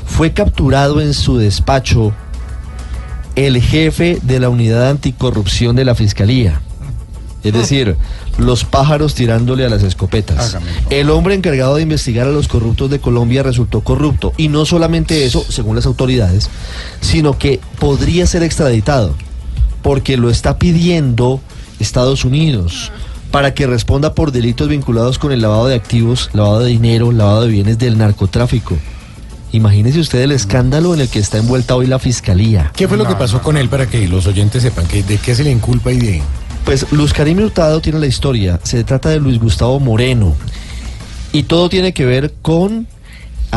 [0.06, 2.12] Fue capturado en su despacho
[3.37, 6.60] el jefe de la unidad anticorrupción de la Fiscalía.
[7.42, 7.96] Es decir,
[8.38, 10.56] los pájaros tirándole a las escopetas.
[10.88, 14.32] El hombre encargado de investigar a los corruptos de Colombia resultó corrupto.
[14.38, 16.48] Y no solamente eso, según las autoridades,
[17.02, 19.14] sino que podría ser extraditado.
[19.82, 21.40] Porque lo está pidiendo
[21.78, 22.90] Estados Unidos
[23.35, 27.42] para que responda por delitos vinculados con el lavado de activos, lavado de dinero, lavado
[27.42, 28.79] de bienes del narcotráfico.
[29.51, 32.70] Imagínese usted el escándalo en el que está envuelta hoy la fiscalía.
[32.77, 35.35] ¿Qué fue lo que pasó con él para que los oyentes sepan que, de qué
[35.35, 36.23] se le inculpa y de...
[36.64, 38.61] Pues Luz Karim Hurtado tiene la historia.
[38.62, 40.37] Se trata de Luis Gustavo Moreno.
[41.33, 42.87] Y todo tiene que ver con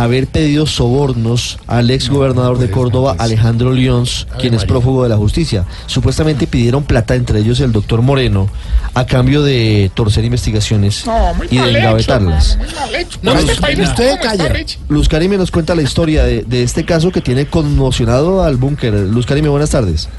[0.04, 5.18] haber pedido sobornos al ex gobernador de Córdoba, Alejandro Lyons, quien es prófugo de la
[5.18, 5.66] justicia.
[5.88, 8.48] Supuestamente pidieron plata, entre ellos el doctor Moreno,
[8.94, 12.58] a cambio de torcer investigaciones No, y de engavetarlas.
[12.94, 14.54] Este usted- calla.
[14.90, 18.94] Luz Karime nos cuenta la historia de, de este caso que tiene conmocionado al búnker.
[18.94, 20.10] Luz Karime, buenas tardes.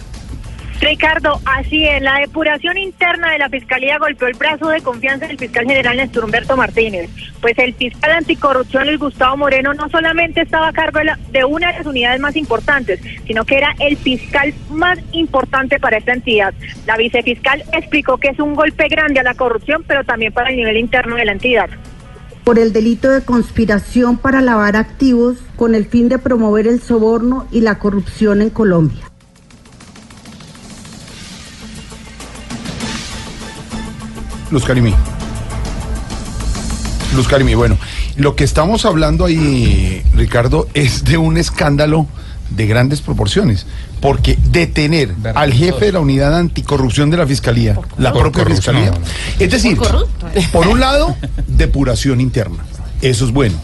[0.81, 5.37] Ricardo, así es, la depuración interna de la Fiscalía golpeó el brazo de confianza del
[5.37, 7.11] fiscal general Néstor Humberto Martínez.
[7.41, 11.01] Pues el fiscal anticorrupción Luis Gustavo Moreno no solamente estaba a cargo
[11.33, 15.99] de, una de las unidades más importantes, sino que era el fiscal más importante para
[15.99, 16.55] esta entidad.
[16.87, 20.57] La vicefiscal explicó que es un golpe grande a la corrupción, pero también para el
[20.57, 21.69] nivel interno de la entidad.
[22.45, 27.47] por el delito de conspiración para lavar activos con el fin de promover el soborno
[27.51, 29.03] y la corrupción en Colombia.
[34.51, 34.95] Luz Karimi.
[37.15, 37.79] Luz Karimi, bueno,
[38.17, 42.07] lo que estamos hablando ahí, Ricardo, es de un escándalo
[42.51, 43.67] de grandes proporciones,
[44.01, 48.45] porque detener al jefe de la unidad anticorrupción de la Fiscalía, la propia.
[48.45, 48.93] Fiscalía,
[49.39, 49.79] es decir,
[50.53, 51.15] por un lado,
[51.47, 52.65] depuración interna,
[53.03, 53.57] eso es bueno.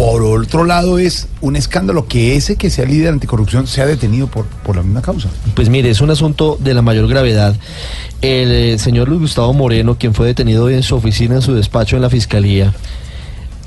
[0.00, 4.46] Por otro lado, es un escándalo que ese que sea líder anticorrupción sea detenido por,
[4.46, 5.28] por la misma causa.
[5.54, 7.54] Pues mire, es un asunto de la mayor gravedad.
[8.22, 11.52] El eh, señor Luis Gustavo Moreno, quien fue detenido hoy en su oficina, en su
[11.52, 12.72] despacho en la fiscalía,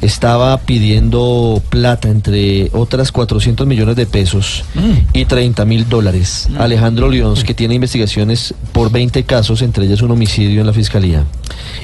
[0.02, 4.66] estaba pidiendo plata, entre otras 400 millones de pesos
[5.14, 6.50] y 30 mil dólares.
[6.58, 11.26] Alejandro Lyons, que tiene investigaciones por 20 casos, entre ellas un homicidio en la fiscalía.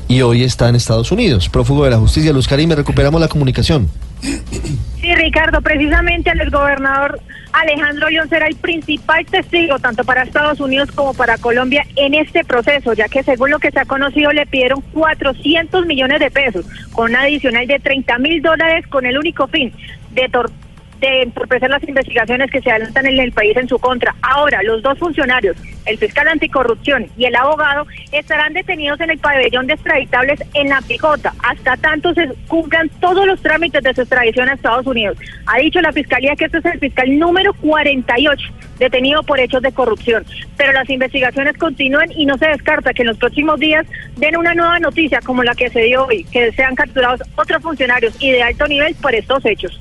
[0.08, 2.34] Y hoy está en Estados Unidos, prófugo de la justicia.
[2.34, 3.90] Luz Karim, recuperamos la comunicación.
[4.22, 7.20] Sí, Ricardo, precisamente el gobernador
[7.54, 12.44] Alejandro León será el principal testigo tanto para Estados Unidos como para Colombia en este
[12.44, 16.66] proceso, ya que según lo que se ha conocido le pidieron 400 millones de pesos,
[16.92, 19.74] con un adicional de 30 mil dólares con el único fin
[20.12, 20.52] de, tor-
[21.00, 24.16] de entorpecer las investigaciones que se adelantan en el país en su contra.
[24.22, 29.68] Ahora, los dos funcionarios, el fiscal anticorrupción y el abogado, estarán detenidos en el pabellón
[29.68, 34.50] de extraditables en la picota, hasta tanto se cumplan todos los trámites de su extradición
[34.50, 35.18] a Estados Unidos.
[35.46, 39.72] Ha dicho la fiscalía que este es el fiscal número 48 detenido por hechos de
[39.72, 40.26] corrupción.
[40.58, 43.86] Pero las investigaciones continúan y no se descarta que en los próximos días
[44.16, 48.16] den una nueva noticia como la que se dio hoy, que sean capturados otros funcionarios
[48.20, 49.80] y de alto nivel por estos hechos.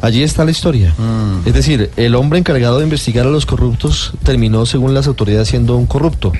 [0.00, 0.94] Allí está la historia.
[1.44, 5.76] Es decir, el hombre encargado de investigar a los corruptos terminó, según las autoridades, siendo
[5.76, 6.32] un corrupto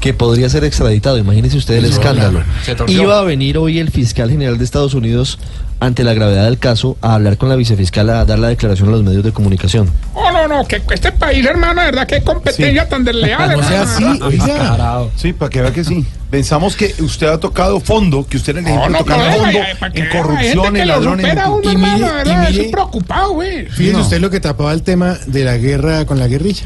[0.00, 1.18] que podría ser extraditado.
[1.18, 2.42] Imagínese usted el escándalo.
[2.88, 5.38] Iba a venir hoy el fiscal general de Estados Unidos
[5.80, 8.92] ante la gravedad del caso a hablar con la vicefiscal a dar la declaración a
[8.92, 9.90] los medios de comunicación.
[10.14, 13.82] Oh, no, no, que este país, hermano, de verdad, qué competencia tan desleal, O sea,
[13.82, 15.02] hermano, sí, oiga.
[15.16, 16.06] Sí, para que vea que sí.
[16.30, 20.00] Pensamos que usted ha tocado fondo, que usted era el ejemplo no, problema, fondo que
[20.00, 21.26] en corrupción, en ladrones.
[21.46, 23.66] uno, Y mire, hermano, de verdad, y mire- estoy preocupado, güey.
[23.66, 26.64] Fíjese usted lo que tapaba el tema de la guerra con la guerrilla.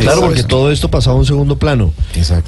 [0.00, 1.92] Claro, porque todo esto pasaba a un segundo plano.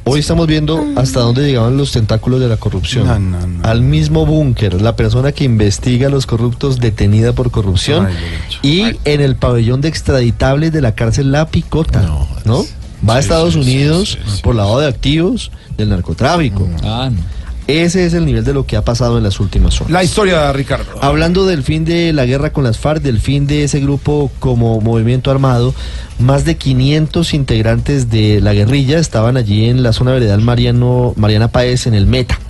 [0.05, 3.07] Hoy estamos viendo hasta dónde llegaban los tentáculos de la corrupción.
[3.07, 3.65] No, no, no.
[3.65, 8.09] Al mismo búnker, la persona que investiga a los corruptos detenida por corrupción
[8.63, 12.03] y en el pabellón de extraditables de la cárcel La Picota,
[12.45, 12.65] ¿no?
[13.09, 16.69] Va a Estados Unidos por lavado de activos del narcotráfico.
[17.69, 19.93] Ese es el nivel de lo que ha pasado en las últimas horas.
[19.93, 20.91] La historia, Ricardo.
[21.03, 24.81] Hablando del fin de la guerra con las FARC, del fin de ese grupo como
[24.81, 25.75] movimiento armado,
[26.19, 31.49] más de 500 integrantes de la guerrilla estaban allí en la zona veredal Mariano, Mariana
[31.49, 32.41] Páez en el Meta,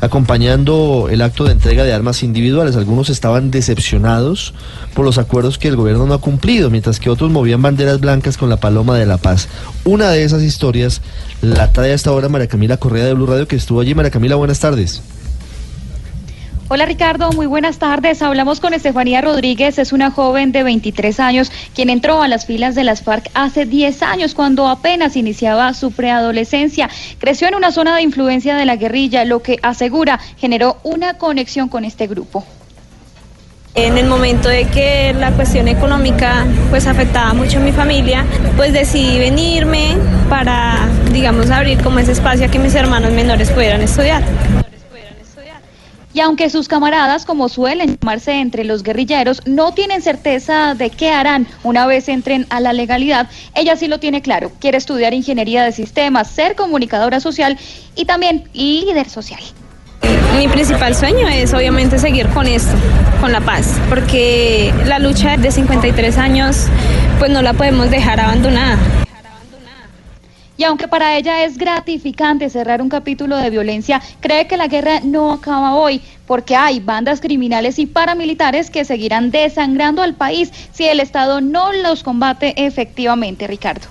[0.00, 2.76] acompañando el acto de entrega de armas individuales.
[2.76, 4.54] Algunos estaban decepcionados
[4.94, 8.36] por los acuerdos que el gobierno no ha cumplido, mientras que otros movían banderas blancas
[8.36, 9.48] con la paloma de la paz.
[9.84, 11.02] Una de esas historias
[11.42, 13.94] la trae hasta ahora María Camila Correa de Blue Radio, que estuvo allí.
[13.94, 15.02] María Camila, buenas tardes.
[16.72, 18.22] Hola Ricardo, muy buenas tardes.
[18.22, 22.76] Hablamos con Estefanía Rodríguez, es una joven de 23 años quien entró a las filas
[22.76, 26.88] de las FARC hace 10 años cuando apenas iniciaba su preadolescencia.
[27.18, 31.68] Creció en una zona de influencia de la guerrilla, lo que asegura generó una conexión
[31.68, 32.46] con este grupo.
[33.74, 38.24] En el momento de que la cuestión económica pues afectaba mucho a mi familia,
[38.56, 39.96] pues decidí venirme
[40.28, 44.22] para, digamos, abrir como ese espacio a que mis hermanos menores pudieran estudiar.
[46.12, 51.10] Y aunque sus camaradas, como suelen llamarse entre los guerrilleros, no tienen certeza de qué
[51.10, 54.50] harán una vez entren a la legalidad, ella sí lo tiene claro.
[54.58, 57.56] Quiere estudiar ingeniería de sistemas, ser comunicadora social
[57.94, 59.40] y también líder social.
[60.36, 62.72] Mi principal sueño es obviamente seguir con esto,
[63.20, 66.66] con la paz, porque la lucha de 53 años
[67.18, 68.78] pues no la podemos dejar abandonada.
[70.60, 75.00] Y aunque para ella es gratificante cerrar un capítulo de violencia, cree que la guerra
[75.02, 80.84] no acaba hoy, porque hay bandas criminales y paramilitares que seguirán desangrando al país si
[80.84, 83.86] el Estado no los combate efectivamente, Ricardo.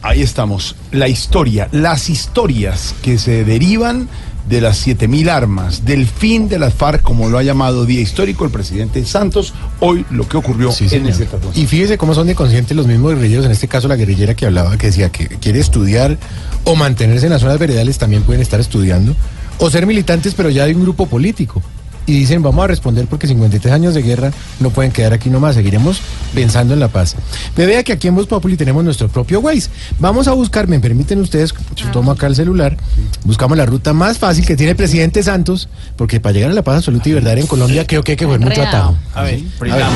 [0.00, 0.74] Ahí estamos.
[0.90, 4.08] La historia, las historias que se derivan
[4.48, 8.44] de las 7000 armas, del fin de las FARC, como lo ha llamado día histórico
[8.44, 11.10] el presidente Santos, hoy lo que ocurrió en señor.
[11.10, 11.28] ese.
[11.54, 14.46] Y fíjese cómo son de conscientes los mismos guerrilleros, en este caso la guerrillera que
[14.46, 16.18] hablaba, que decía que quiere estudiar
[16.64, 19.14] o mantenerse en las zonas veredales, también pueden estar estudiando,
[19.58, 21.62] o ser militantes, pero ya de un grupo político.
[22.06, 25.56] Y dicen, vamos a responder porque 53 años de guerra no pueden quedar aquí nomás,
[25.56, 26.00] seguiremos
[26.34, 27.16] pensando en la paz.
[27.56, 29.70] Me vea que aquí en Voz Populi tenemos nuestro propio Waze.
[29.98, 32.76] Vamos a buscar, me permiten ustedes, yo tomo acá el celular,
[33.24, 36.62] buscamos la ruta más fácil que tiene el presidente Santos, porque para llegar a la
[36.62, 38.96] paz absoluta y verdadera en Colombia creo que hay que coger mucho atajo.
[39.14, 39.86] A ver, A ver.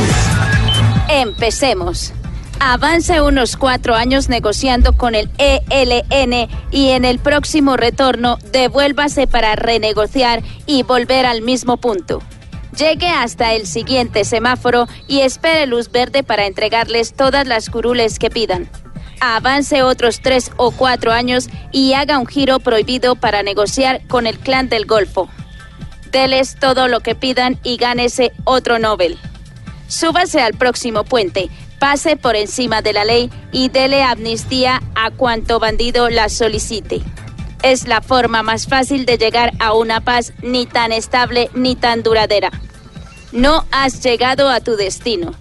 [1.08, 2.12] Empecemos.
[2.62, 9.56] Avance unos cuatro años negociando con el ELN y en el próximo retorno devuélvase para
[9.56, 12.20] renegociar y volver al mismo punto.
[12.76, 18.28] Llegue hasta el siguiente semáforo y espere luz verde para entregarles todas las curules que
[18.28, 18.68] pidan.
[19.20, 24.38] Avance otros tres o cuatro años y haga un giro prohibido para negociar con el
[24.38, 25.30] clan del Golfo.
[26.12, 29.18] Deles todo lo que pidan y gánese otro Nobel.
[29.88, 31.48] Súbase al próximo puente,
[31.80, 37.00] pase por encima de la ley y dele amnistía a cuanto bandido la solicite.
[37.62, 42.04] Es la forma más fácil de llegar a una paz ni tan estable ni tan
[42.04, 42.50] duradera.
[43.32, 45.34] No has llegado a tu destino.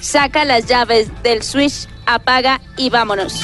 [0.00, 3.40] Saca las llaves del switch, apaga y vámonos.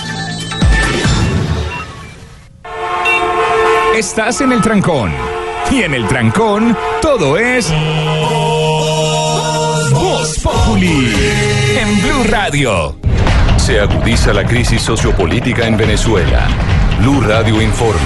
[3.94, 5.12] Estás en el trancón.
[5.70, 7.70] Y en el trancón, todo es.
[10.76, 12.94] En Blue Radio.
[13.56, 16.46] Se agudiza la crisis sociopolítica en Venezuela.
[17.00, 18.00] Blue Radio informa.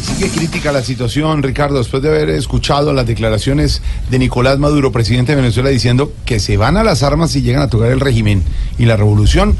[0.00, 5.32] Sigue crítica la situación, Ricardo, después de haber escuchado las declaraciones de Nicolás Maduro, presidente
[5.32, 8.42] de Venezuela, diciendo que se van a las armas si llegan a tocar el régimen
[8.78, 9.54] y la revolución.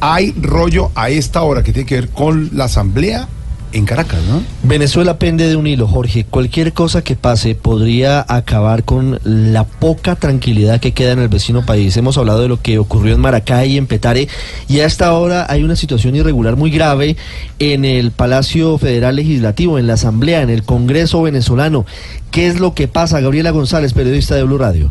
[0.00, 3.28] Hay rollo a esta hora que tiene que ver con la asamblea
[3.72, 4.42] en Caracas, ¿no?
[4.62, 6.24] Venezuela pende de un hilo, Jorge.
[6.24, 11.64] Cualquier cosa que pase podría acabar con la poca tranquilidad que queda en el vecino
[11.64, 11.96] país.
[11.96, 14.28] Hemos hablado de lo que ocurrió en Maracay y en Petare
[14.68, 17.16] y a esta hora hay una situación irregular muy grave
[17.58, 21.86] en el Palacio Federal Legislativo, en la Asamblea, en el Congreso venezolano.
[22.30, 23.20] ¿Qué es lo que pasa?
[23.20, 24.90] Gabriela González, periodista de Blue Radio.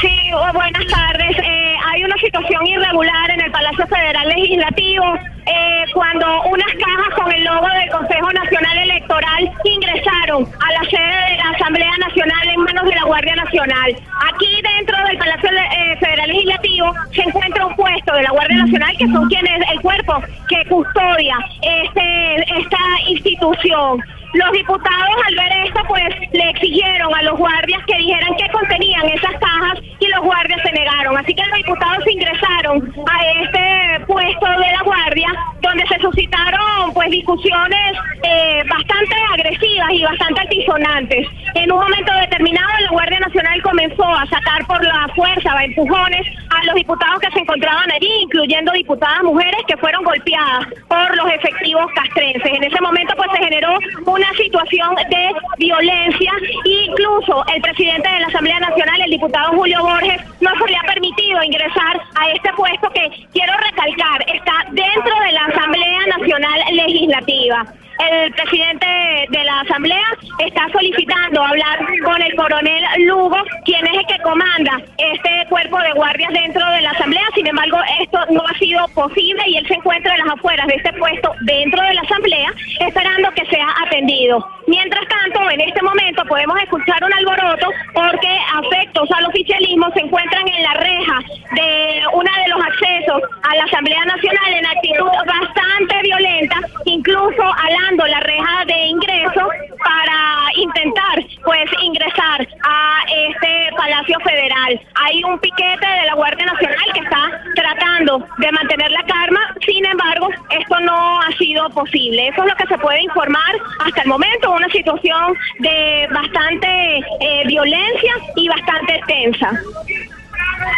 [0.00, 1.36] Sí, oh, buenas tardes.
[1.38, 5.04] Eh, hay una situación irregular en el Palacio Federal Legislativo
[5.48, 11.30] eh, cuando unas cajas con el logo del Consejo Nacional Electoral ingresaron a la sede
[11.30, 13.96] de la Asamblea Nacional en manos de la Guardia Nacional.
[14.32, 18.96] Aquí dentro del Palacio eh, Federal Legislativo se encuentra un puesto de la Guardia Nacional
[18.98, 22.78] que son quienes el cuerpo que custodia este esta
[23.08, 24.02] institución.
[24.34, 29.06] Los diputados al ver esto pues le exigieron a los guardias que dijeran qué contenían
[29.08, 31.16] esas cajas y los guardias se negaron.
[31.16, 35.28] Así que los diputados ingresaron a este puesto de la guardia
[35.60, 41.26] donde se suscitaron pues discusiones eh, bastante agresivas y bastante altisonantes.
[41.54, 46.26] En un momento determinado la Guardia Nacional comenzó a sacar por la fuerza, a empujones
[46.50, 51.30] a los diputados que se encontraban allí, incluyendo diputadas mujeres que fueron golpeadas por los
[51.32, 52.52] efectivos castrenses.
[52.52, 53.78] En ese momento pues se generó
[54.18, 56.32] una situación de violencia
[56.64, 60.92] incluso el presidente de la Asamblea Nacional, el diputado Julio Borges, no se le ha
[60.92, 67.66] permitido ingresar a este puesto que quiero recalcar, está dentro de la Asamblea Nacional Legislativa.
[67.98, 68.86] El presidente
[69.28, 70.06] de la Asamblea
[70.38, 75.92] está solicitando hablar con el coronel Lugo, quien es el que comanda este cuerpo de
[75.92, 77.24] guardias dentro de la Asamblea.
[77.34, 80.74] Sin embargo, esto no ha sido posible y él se encuentra en las afueras de
[80.76, 84.46] este puesto dentro de la Asamblea, esperando que sea atendido.
[84.68, 90.46] Mientras tanto, en este momento podemos escuchar un alboroto porque afectos al oficialismo se encuentran
[90.46, 91.18] en la reja
[91.54, 97.87] de uno de los accesos a la Asamblea Nacional en actitud bastante violenta, incluso alando
[97.87, 99.48] la reja de ingreso
[99.82, 104.80] para intentar pues ingresar a este Palacio Federal.
[104.94, 109.84] Hay un piquete de la Guardia Nacional que está tratando de mantener la calma, sin
[109.86, 112.28] embargo, esto no ha sido posible.
[112.28, 117.46] Eso es lo que se puede informar hasta el momento, una situación de bastante eh,
[117.46, 119.50] violencia y bastante tensa.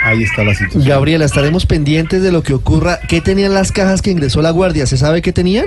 [0.05, 0.87] Ahí está la situación.
[0.87, 2.99] Gabriela, estaremos pendientes de lo que ocurra.
[3.09, 4.87] ¿Qué tenían las cajas que ingresó la Guardia?
[4.87, 5.67] ¿Se sabe qué tenían?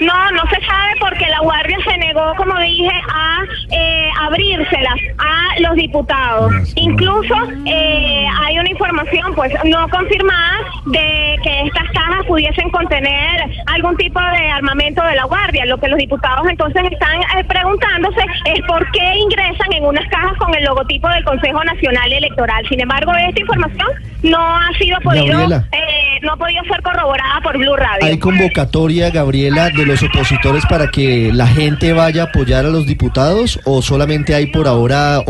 [0.00, 5.60] No, no se sabe porque la Guardia se negó, como dije, a eh, abrírselas a
[5.60, 6.52] los diputados.
[6.76, 7.34] Incluso
[7.66, 14.20] eh, hay una información, pues, no confirmada de que estas cajas pudiesen contener algún tipo
[14.20, 15.64] de armamento de la Guardia.
[15.66, 20.36] Lo que los diputados entonces están eh, preguntándose es por qué ingresan en unas cajas
[20.38, 22.66] con el logotipo del Consejo Nacional Electoral.
[22.68, 23.88] Sin embargo, esta información
[24.22, 28.06] no ha sido podido, eh, no ha podido ser corroborada por Blue Radio.
[28.06, 32.86] ¿Hay convocatoria, Gabriela, de los opositores para que la gente vaya a apoyar a los
[32.86, 35.20] diputados o solamente hay por ahora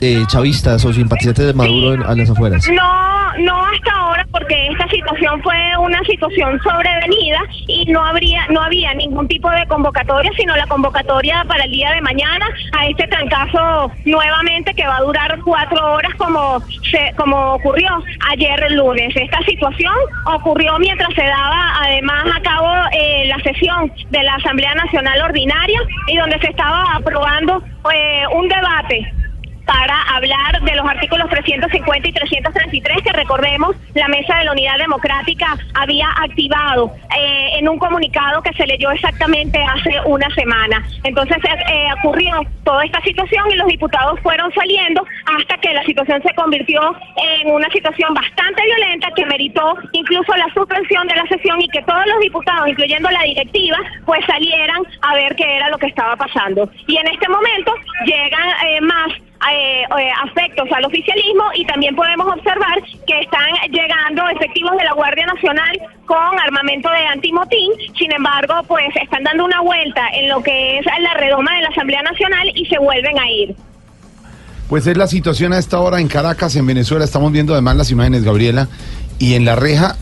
[0.00, 2.66] eh, chavistas o simpatizantes de Maduro en- a las afueras?
[2.68, 7.38] No, no hasta ahora porque esta situación fue una situación sobrevenida
[7.68, 11.90] y no habría no había ningún tipo de convocatoria, sino la convocatoria para el día
[11.90, 12.46] de mañana
[12.78, 18.72] a este trancazo nuevamente que va a durar cuatro horas como se, como ocurrió ayer
[18.72, 19.14] lunes.
[19.16, 19.92] Esta situación
[20.26, 25.80] ocurrió mientras se daba además a cabo eh, la sesión de la Asamblea Nacional Ordinaria
[26.08, 27.62] y donde se estaba aprobando
[27.92, 29.12] eh, un debate
[29.64, 34.78] para hablar de los artículos 350 y 333 que recordemos la Mesa de la Unidad
[34.78, 40.84] Democrática había activado eh, en un comunicado que se leyó exactamente hace una semana.
[41.04, 45.04] Entonces eh, ocurrió toda esta situación y los diputados fueron saliendo
[45.38, 46.80] hasta que la situación se convirtió
[47.16, 51.82] en una situación bastante violenta que meritó incluso la suspensión de la sesión y que
[51.82, 56.16] todos los diputados, incluyendo la directiva, pues salieran a ver qué era lo que estaba
[56.16, 56.68] pasando.
[56.86, 57.74] Y en este momento
[58.06, 59.12] llegan eh, más
[59.50, 64.92] eh, eh, afectos al oficialismo y también podemos observar que están llegando efectivos de la
[64.92, 70.42] Guardia Nacional con armamento de antimotín, sin embargo, pues están dando una vuelta en lo
[70.42, 73.56] que es la redoma de la Asamblea Nacional y se vuelven a ir.
[74.68, 77.04] Pues es la situación a esta hora en Caracas, en Venezuela.
[77.04, 78.68] Estamos viendo además las imágenes, Gabriela.
[79.18, 79.96] Y en la reja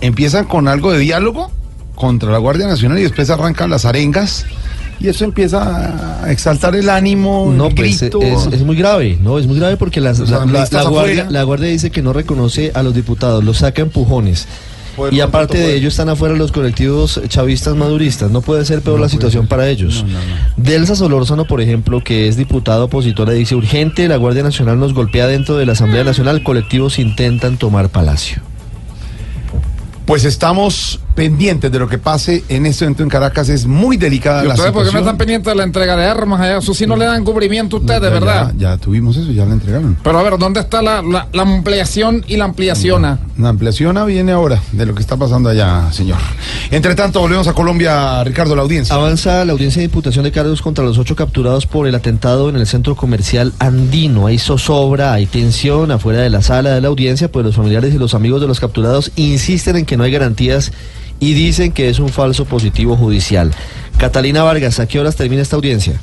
[0.00, 1.52] empiezan con algo de diálogo
[1.94, 4.46] contra la Guardia Nacional y después arrancan las arengas.
[4.98, 8.20] Y eso empieza a exaltar el ánimo, No, el pues grito.
[8.22, 11.12] es, es muy grave, no, es muy grave porque las- la, la- analistas la guardia,
[11.22, 11.30] afuera.
[11.30, 14.46] la guardia dice que no reconoce a los diputados, los saca empujones.
[14.96, 18.30] poder Y aparte de ello están afuera los colectivos chavistas maduristas.
[18.30, 20.06] No puede ser peor la situación para ellos.
[20.56, 25.26] Delsa Solórzano, por ejemplo, que es diputada opositora, dice urgente, la Guardia Nacional nos golpea
[25.26, 28.40] dentro de la Asamblea Nacional, colectivos intentan tomar Palacio.
[30.06, 33.48] Pues estamos pendientes de lo que pase en este evento en Caracas.
[33.48, 35.02] Es muy delicada ¿Y la ustedes por qué no situación.
[35.08, 36.58] están pendientes de la entrega de armas allá?
[36.58, 38.52] Eso sí no le dan cubrimiento a ustedes, Ya- verdad.
[38.56, 39.96] Ya, ya tuvimos eso, ya la entregaron.
[40.04, 43.02] Pero a ver, ¿dónde está la, la- la ampliación y la ampliación?
[43.02, 46.18] La ampliación viene ahora de lo que está pasando allá, señor.
[46.70, 48.94] Entre tanto, volvemos a Colombia, Ricardo, la audiencia.
[48.94, 52.56] Avanza la audiencia de imputación de cargos contra los ocho capturados por el atentado en
[52.56, 54.26] el centro comercial andino.
[54.26, 57.98] Hay zozobra, hay tensión afuera de la sala de la audiencia, pues los familiares y
[57.98, 60.72] los amigos de los capturados insisten en que no hay garantías
[61.20, 63.52] y dicen que es un falso positivo judicial.
[63.98, 66.00] Catalina Vargas, ¿a qué horas termina esta audiencia?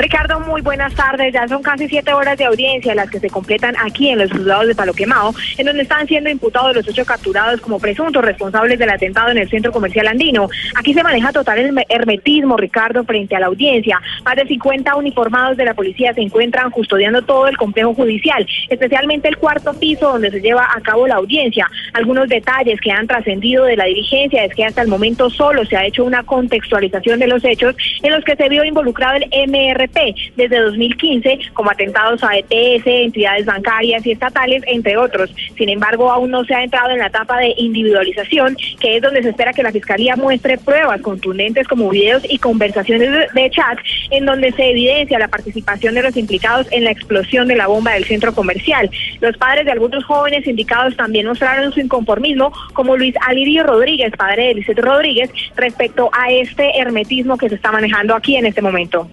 [0.00, 1.30] Ricardo, muy buenas tardes.
[1.34, 4.66] Ya son casi siete horas de audiencia las que se completan aquí en los juzgados
[4.66, 8.88] de Palo Quemado, en donde están siendo imputados los ocho capturados como presuntos responsables del
[8.88, 10.48] atentado en el centro comercial andino.
[10.74, 14.00] Aquí se maneja total herme- hermetismo, Ricardo, frente a la audiencia.
[14.24, 19.28] Más de 50 uniformados de la policía se encuentran custodiando todo el complejo judicial, especialmente
[19.28, 21.68] el cuarto piso donde se lleva a cabo la audiencia.
[21.92, 25.76] Algunos detalles que han trascendido de la dirigencia es que hasta el momento solo se
[25.76, 29.89] ha hecho una contextualización de los hechos en los que se vio involucrado el MRP
[30.36, 35.30] desde 2015 como atentados a ETS, entidades bancarias y estatales, entre otros.
[35.56, 39.22] Sin embargo, aún no se ha entrado en la etapa de individualización, que es donde
[39.22, 43.78] se espera que la Fiscalía muestre pruebas contundentes como videos y conversaciones de, chat
[44.10, 47.92] en donde se evidencia la participación de los implicados en la explosión de la bomba
[47.92, 48.88] del centro comercial.
[49.20, 54.48] Los padres de algunos jóvenes indicados también mostraron su inconformismo, como Luis Alirio Rodríguez, padre
[54.48, 59.08] de Lisette Rodríguez, respecto a este hermetismo que se está manejando aquí en este momento.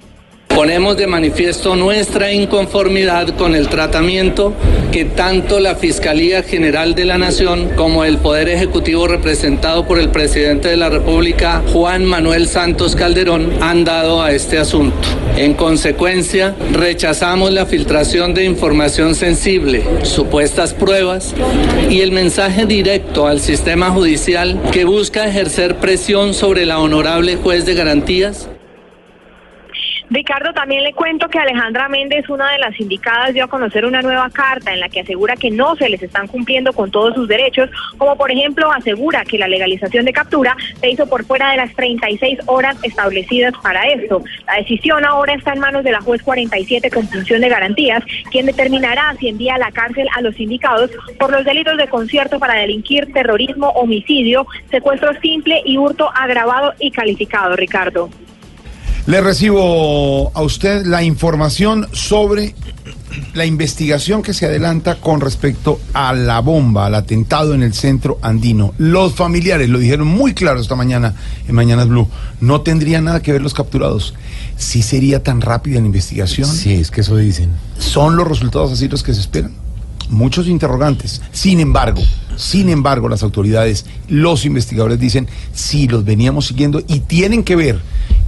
[0.58, 4.56] Ponemos de manifiesto nuestra inconformidad con el tratamiento
[4.92, 10.10] que tanto la Fiscalía General de la Nación como el Poder Ejecutivo representado por el
[10.10, 14.98] presidente de la República, Juan Manuel Santos Calderón, han dado a este asunto.
[15.36, 21.36] En consecuencia, rechazamos la filtración de información sensible, supuestas pruebas
[21.88, 27.68] y el mensaje directo al sistema judicial que busca ejercer presión sobre la honorable juez
[27.68, 28.50] de garantías
[30.10, 34.02] Ricardo, también le cuento que Alejandra Méndez, una de las indicadas, dio a conocer una
[34.02, 37.28] nueva carta en la que asegura que no se les están cumpliendo con todos sus
[37.28, 41.58] derechos, como por ejemplo asegura que la legalización de captura se hizo por fuera de
[41.58, 44.24] las 36 horas establecidas para esto.
[44.46, 48.02] La decisión ahora está en manos de la juez 47 con función de garantías,
[48.32, 50.90] quien determinará si envía a la cárcel a los indicados
[51.20, 56.92] por los delitos de concierto para delinquir, terrorismo, homicidio, secuestro simple y hurto agravado y
[56.92, 58.10] calificado, Ricardo.
[59.08, 62.54] Le recibo a usted la información sobre
[63.36, 68.20] la investigación que se adelanta con respecto a la bomba, al atentado en el centro
[68.22, 68.74] andino.
[68.78, 71.16] Los familiares lo dijeron muy claro esta mañana
[71.48, 72.10] en Mañanas Blue.
[72.42, 74.14] No tendría nada que ver los capturados.
[74.58, 76.50] ¿Sí sería tan rápida la investigación?
[76.50, 77.52] Sí, es que eso dicen.
[77.80, 79.54] ¿Son los resultados así los que se esperan?
[80.10, 81.22] Muchos interrogantes.
[81.32, 82.02] Sin embargo,
[82.38, 87.80] sin embargo, las autoridades, los investigadores dicen, sí, los veníamos siguiendo y tienen que ver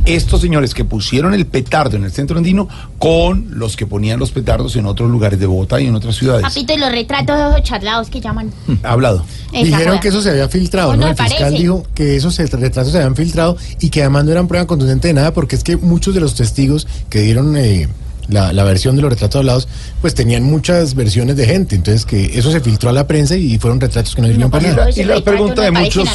[0.05, 4.32] estos señores que pusieron el petardo en el centro andino con los que ponían los
[4.32, 6.41] petardos en otros lugares de Bogotá y en otras ciudades.
[6.41, 8.49] Papito, y los retratos charlados que llaman.
[8.84, 9.24] Ha hablado.
[9.51, 9.99] Esa Dijeron joda.
[9.99, 11.01] que eso se había filtrado, ¿O ¿no?
[11.01, 11.57] no El fiscal parece?
[11.62, 15.14] dijo que esos retratos se habían filtrado y que además no eran prueba contundente de
[15.14, 17.88] nada porque es que muchos de los testigos que dieron eh,
[18.30, 19.68] la, la versión de los retratos hablados
[20.02, 23.58] pues tenían muchas versiones de gente, entonces que eso se filtró a la prensa y
[23.60, 24.90] fueron retratos que no sirvieron para nada.
[24.92, 26.10] Y la pregunta de muchos,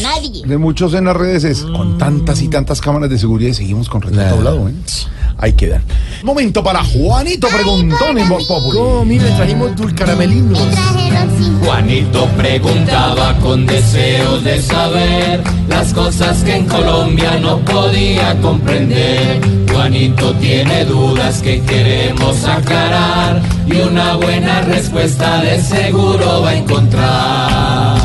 [0.46, 3.88] de muchos en las redes es, con tantas y tantas cámaras de seguridad y seguimos
[3.88, 4.72] con retrato hablado, ¿eh?
[5.38, 5.82] Ahí quedan.
[6.22, 8.78] Momento para Juanito Preguntón en Voz Populi.
[8.78, 10.58] Oh, mire, trajimos dulcaramelinos.
[11.64, 19.40] Juanito preguntaba con deseos de saber las cosas que en Colombia no podía comprender.
[19.70, 27.98] Juanito tiene dudas que queremos aclarar y una buena respuesta de seguro va a encontrar.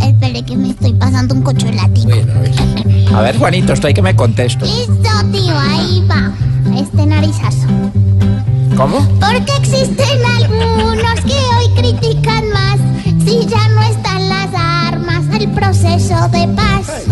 [0.00, 2.12] Espere que me estoy pasando un cocholatico.
[2.12, 2.95] A ver,
[3.38, 4.64] Juanito, estoy que me contesto.
[4.64, 6.32] Listo, tío, ahí va.
[6.78, 7.66] Este narizazo.
[8.76, 8.98] ¿Cómo?
[9.20, 12.78] Porque existen algunos que hoy critican más
[13.24, 17.04] si ya no están las armas del proceso de paz.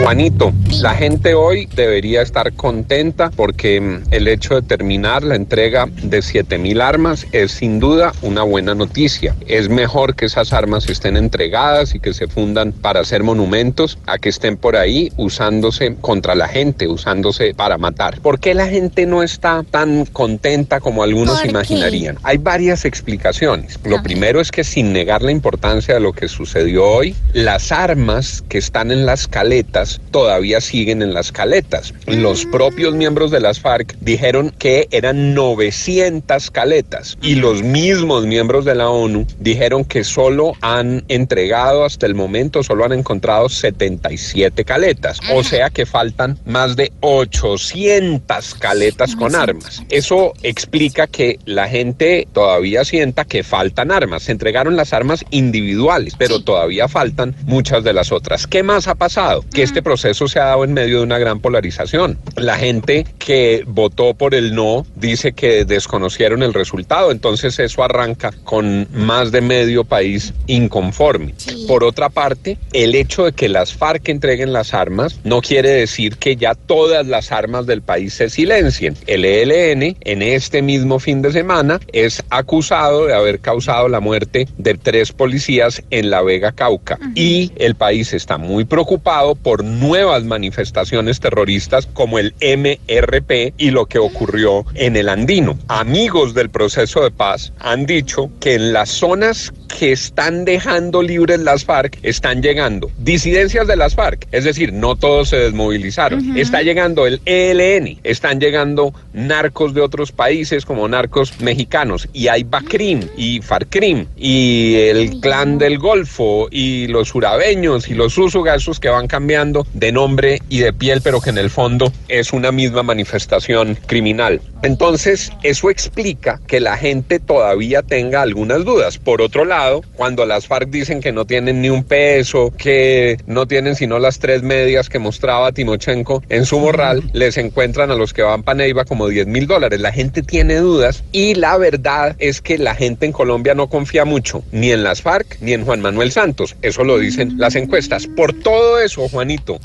[0.00, 5.86] Juanito, la gente hoy debería estar contenta porque mm, el hecho de terminar la entrega
[6.02, 9.36] de 7000 armas es sin duda una buena noticia.
[9.46, 14.18] Es mejor que esas armas estén entregadas y que se fundan para hacer monumentos a
[14.18, 18.20] que estén por ahí usándose contra la gente, usándose para matar.
[18.20, 22.18] ¿Por qué la gente no está tan contenta como algunos imaginarían?
[22.22, 23.78] Hay varias explicaciones.
[23.84, 28.42] Lo primero es que sin negar la importancia de lo que sucedió hoy, las armas
[28.48, 31.94] que están en las caletas todavía siguen en las caletas.
[32.06, 38.64] Los propios miembros de las FARC dijeron que eran 900 caletas y los mismos miembros
[38.64, 44.64] de la ONU dijeron que solo han entregado hasta el momento, solo han encontrado 77
[44.64, 45.20] caletas.
[45.34, 49.82] O sea que faltan más de 800 caletas con armas.
[49.88, 54.24] Eso explica que la gente todavía sienta que faltan armas.
[54.24, 58.46] Se entregaron las armas individuales, pero todavía faltan muchas de las otras.
[58.46, 59.44] ¿Qué más ha pasado?
[59.52, 62.18] Que este proceso se ha dado en medio de una gran polarización.
[62.36, 68.32] La gente que votó por el no dice que desconocieron el resultado, entonces eso arranca
[68.44, 71.34] con más de medio país inconforme.
[71.66, 76.18] Por otra parte, el hecho de que las FARC entreguen las armas no quiere decir
[76.18, 78.94] que ya todas las armas del país se silencien.
[79.06, 84.48] El ELN en este mismo fin de semana es acusado de haber causado la muerte
[84.58, 90.24] de tres policías en la Vega Cauca y el país está muy preocupado por nuevas
[90.24, 95.58] manifestaciones terroristas como el MRP y lo que ocurrió en el Andino.
[95.68, 101.40] Amigos del proceso de paz han dicho que en las zonas que están dejando libres
[101.40, 106.36] las FARC están llegando disidencias de las FARC, es decir, no todos se desmovilizaron.
[106.36, 112.44] Está llegando el ELN, están llegando narcos de otros países como narcos mexicanos y hay
[112.44, 118.88] BACRIM y FARCRIM y el clan del Golfo y los urabeños y los usugasos que
[118.88, 122.82] van cambiando de nombre y de piel, pero que en el fondo es una misma
[122.82, 124.40] manifestación criminal.
[124.62, 128.98] Entonces, eso explica que la gente todavía tenga algunas dudas.
[128.98, 133.46] Por otro lado, cuando las FARC dicen que no tienen ni un peso, que no
[133.46, 138.12] tienen sino las tres medias que mostraba Timochenko en su morral, les encuentran a los
[138.12, 139.80] que van para Neiva como 10 mil dólares.
[139.80, 144.04] La gente tiene dudas y la verdad es que la gente en Colombia no confía
[144.04, 146.56] mucho ni en las FARC ni en Juan Manuel Santos.
[146.62, 148.06] Eso lo dicen las encuestas.
[148.06, 149.08] Por todo eso,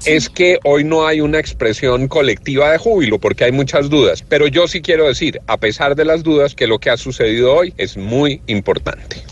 [0.05, 4.23] Es que hoy no hay una expresión colectiva de júbilo porque hay muchas dudas.
[4.27, 7.53] Pero yo sí quiero decir, a pesar de las dudas, que lo que ha sucedido
[7.53, 9.23] hoy es muy importante.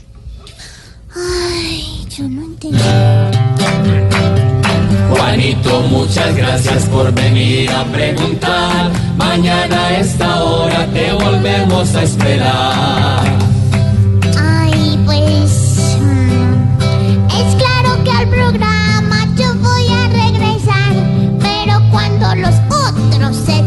[1.15, 2.79] Ay, yo no entendí.
[5.09, 8.91] Juanito, muchas gracias por venir a preguntar.
[9.17, 13.37] Mañana a esta hora te volvemos a esperar.
[14.37, 15.44] Ay, pues.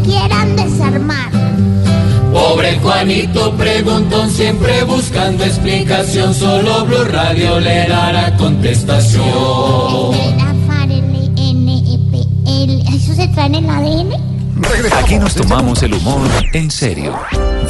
[0.09, 1.31] Quieran desarmar.
[2.33, 6.33] Pobre Juanito preguntón, siempre buscando explicación.
[6.33, 9.23] Solo Blue Radio le dará contestación.
[12.93, 14.29] ¿Eso se trae en el ADN?
[15.01, 17.17] Aquí nos tomamos el humor en serio.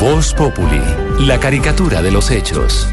[0.01, 0.81] Voz Populi,
[1.19, 2.87] la caricatura de los hechos.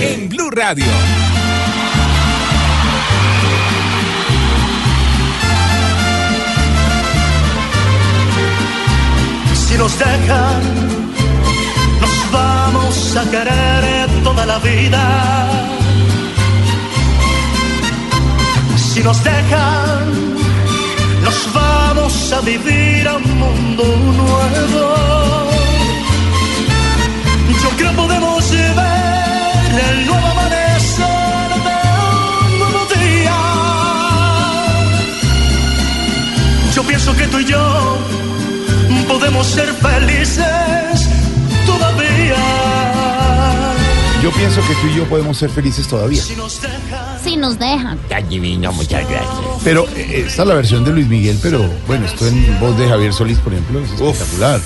[0.00, 0.84] En Blue Radio.
[9.54, 10.62] Si nos dejan,
[12.00, 15.02] nos vamos a querer toda la vida.
[18.76, 20.34] Si nos dejan,
[21.24, 23.84] nos vamos a vivir a un mundo
[24.22, 25.08] nuevo.
[27.62, 28.37] Yo creo podemos
[37.08, 37.96] Yo pienso que tú y yo
[39.08, 41.08] podemos ser felices
[41.64, 42.36] todavía.
[44.22, 46.22] Yo pienso que tú y yo podemos ser felices todavía.
[46.22, 47.98] Si nos dejan.
[48.10, 49.30] Tan divino, muchas gracias.
[49.64, 52.86] Pero eh, esta es la versión de Luis Miguel, pero bueno, esto en voz de
[52.88, 54.60] Javier Solís, por ejemplo, es espectacular.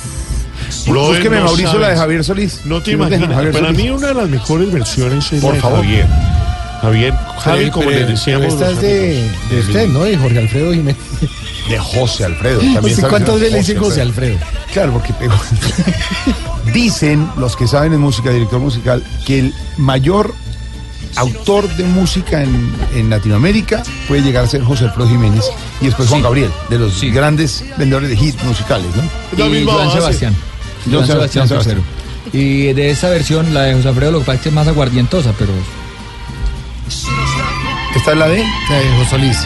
[0.86, 2.00] Búsqueme, no Mauricio, la de sabes.
[2.00, 2.60] Javier Solís.
[2.64, 3.52] No te Si nos dejan, imaginas.
[3.54, 3.82] Para Solís.
[3.84, 5.78] mí una de las mejores versiones es Por la de favor.
[5.84, 6.06] Javier.
[6.82, 8.54] Javier, Javi, como le decíamos.
[8.54, 10.02] pero Esta es los de, de usted, ¿no?
[10.02, 10.96] De Jorge Alfredo Jiménez.
[11.70, 12.58] De José Alfredo.
[12.60, 14.38] ¿Usted También ¿Cuántas veces le José dicen José Alfredo?
[14.72, 15.34] Claro, porque pegó.
[16.74, 20.34] Dicen los que saben en música, director musical, que el mayor
[21.16, 25.44] autor de música en, en Latinoamérica puede llegar a ser José Alfredo Jiménez
[25.80, 29.02] y después Juan Gabriel, de los grandes vendedores de hits musicales, ¿no?
[29.38, 29.92] La Y misma Joan.
[29.92, 30.34] Sebastián.
[30.90, 31.82] Joan Sebastián Sebastián.
[32.32, 34.66] Y de esta versión, la de José Alfredo, lo que pasa es que es más
[34.68, 35.52] aguardientosa, pero...
[37.94, 38.36] ¿Esta es la de?
[38.38, 38.44] De
[38.98, 39.38] José Solís.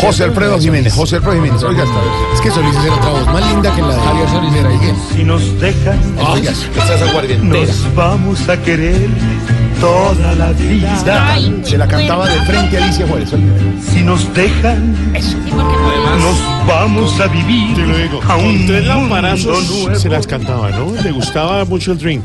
[0.00, 0.94] José Alfredo Jiménez.
[0.94, 1.62] José Alfredo Jiménez.
[1.62, 1.98] Oiga esta.
[2.34, 4.52] Es que Solís es otra voz más linda que la de Javier Solís.
[4.52, 4.94] Mira, ahí.
[5.14, 5.98] Si nos dejan,
[6.32, 6.52] Oiga,
[7.42, 9.08] nos vamos a querer
[9.80, 11.36] toda la vida.
[11.64, 13.30] Se la cantaba de frente a Alicia Juárez.
[13.92, 18.20] Si nos dejan, nos vamos a vivir Te lo digo.
[18.26, 19.94] a un Con tres mundo lamparazos nuevo.
[19.98, 20.92] se las cantaba, ¿no?
[21.02, 22.24] Le gustaba mucho el drink.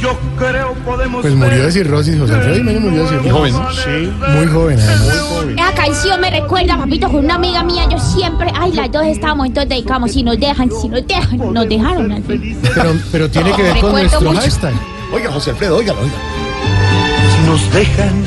[0.00, 3.32] Yo creo podemos Pues murió de cirrosis, José Alfredo Jiménez murió de cirrosis.
[3.32, 3.72] Joven, ¿no?
[3.72, 4.12] Sí.
[4.36, 5.24] Muy joven, además.
[5.56, 7.88] Esa canción me recuerda, papito, con una amiga mía.
[7.90, 10.12] Yo siempre, ay, las dos estábamos, entonces dedicamos.
[10.12, 12.56] Si nos dejan, si nos dejan, nos dejaron al fin.
[12.74, 14.40] Pero, pero tiene que ver con Recuerdo nuestro mucho.
[14.42, 14.72] hashtag.
[15.12, 16.12] Oiga, José Alfredo, óigalo, oiga.
[17.34, 18.22] Si nos dejan,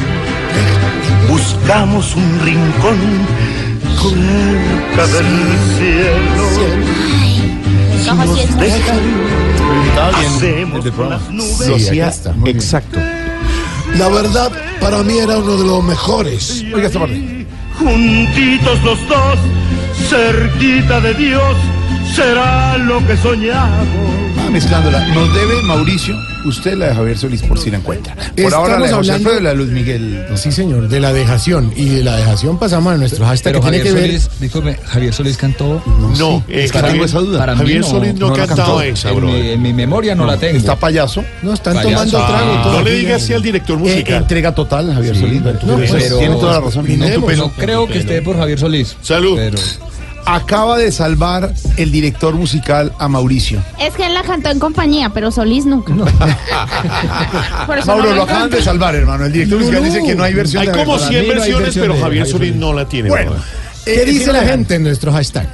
[1.29, 2.97] buscamos un rincón
[4.01, 5.25] cerca del
[5.77, 7.10] cielo.
[8.15, 8.99] Nos dejan,
[10.19, 10.91] bien el de
[11.31, 11.67] nubes.
[11.67, 12.55] Lo hacía está, bien.
[12.55, 12.99] exacto.
[13.97, 16.63] La verdad, para mí era uno de los mejores.
[16.73, 17.45] Oiga esta parte.
[17.77, 19.39] Juntitos los dos,
[20.09, 21.55] cerquita de Dios,
[22.15, 23.87] será lo que soñamos.
[24.39, 25.05] Ah, mezclándola.
[25.07, 28.15] Nos debe Mauricio, usted la de Javier Solís por si la encuentra.
[28.15, 30.25] Por Estamos ahora la de José hablando- Alfredo y la de Luis Miguel.
[30.35, 31.71] Sí, señor, de la dejación.
[31.75, 34.21] Y de la dejación pasamos a nuestro hashtag Pero que tiene Javier ver.
[34.21, 35.83] Solís, disculpe, Javier Solís cantó...
[36.17, 37.39] No, eh, es que tengo esa duda.
[37.39, 38.81] Para mí Javier no, Solís no, no cantaba cantó.
[38.81, 39.27] esa, en, bro.
[39.27, 40.57] mi, en mi memoria no, la tengo.
[40.57, 41.23] Está payaso.
[41.41, 41.91] No, están Payaso.
[41.93, 44.21] tomando trago Ah, todo no le diga así al director Eh, musical.
[44.21, 45.41] entrega total, Javier Sí, Solís.
[45.43, 46.85] pero- tiene toda la razón.
[46.97, 47.35] No.
[47.35, 48.95] No creo que esté por Javier Solís.
[49.01, 49.39] Salud.
[50.25, 53.61] Acaba de salvar el director musical a Mauricio.
[53.79, 55.93] Es que él la cantó en compañía, pero Solís nunca.
[57.85, 59.25] Mauro, no lo acaban de salvar, hermano.
[59.25, 61.41] El director musical dice que no hay versión Hay de como Javier 100 mí no
[61.43, 63.09] hay versiones, pero Javier Solís no la tiene.
[63.09, 63.41] Bueno, bro.
[63.85, 65.47] ¿Qué Eh, dice la gente en nuestro hashtag?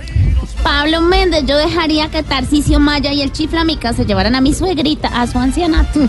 [0.63, 5.07] Pablo Méndez, yo dejaría que Tarcisio Maya y el Chiflamica se llevaran a mi suegrita
[5.07, 6.01] a su ancianato.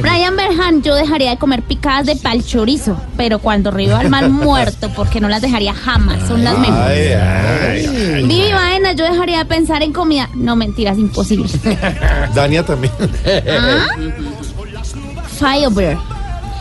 [0.00, 4.30] Brian Berhan, yo dejaría de comer picadas de pal chorizo, pero cuando río al mal
[4.30, 8.26] muerto, porque no las dejaría jamás, son las mejores.
[8.26, 10.28] Vivi Baena, yo dejaría de pensar en comida.
[10.34, 11.48] No, mentiras, imposible.
[12.34, 12.92] Dania también.
[13.48, 13.86] ¿Ah?
[15.38, 15.98] Firebear.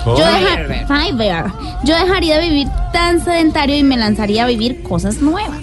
[0.05, 0.15] Yo,
[0.87, 1.51] Firebear.
[1.83, 5.59] Yo dejaría de vivir tan sedentario y me lanzaría a vivir cosas nuevas.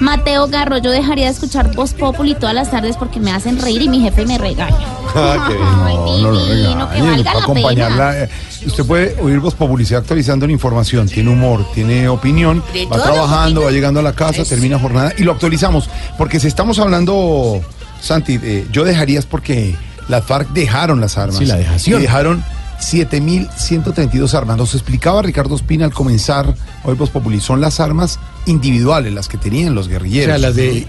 [0.00, 3.82] Mateo Garro, yo dejaría de escuchar Voz Populi todas las tardes porque me hacen reír
[3.82, 4.76] y mi jefe me regaña.
[5.16, 8.22] Ah, qué No, no lo divino, que regañen, valga para la acompañarla.
[8.24, 8.28] eh,
[8.66, 11.06] Usted puede oír Voz Publicidad actualizando la información.
[11.06, 15.22] Tiene humor, tiene opinión, De va trabajando, va llegando a la casa, termina jornada y
[15.22, 15.88] lo actualizamos.
[16.18, 17.60] Porque si estamos hablando,
[18.00, 19.76] Santi, eh, yo dejaría es porque
[20.08, 21.36] las FARC dejaron las armas.
[21.38, 22.00] Sí, la dejación.
[22.00, 22.42] Y dejaron
[22.80, 24.56] 7.132 armas.
[24.56, 27.40] Nos explicaba Ricardo Espina al comenzar hoy Voz Populi.
[27.40, 30.26] Son las armas individuales, las que tenían los O guerrilleros.
[30.26, 30.86] sea, las de.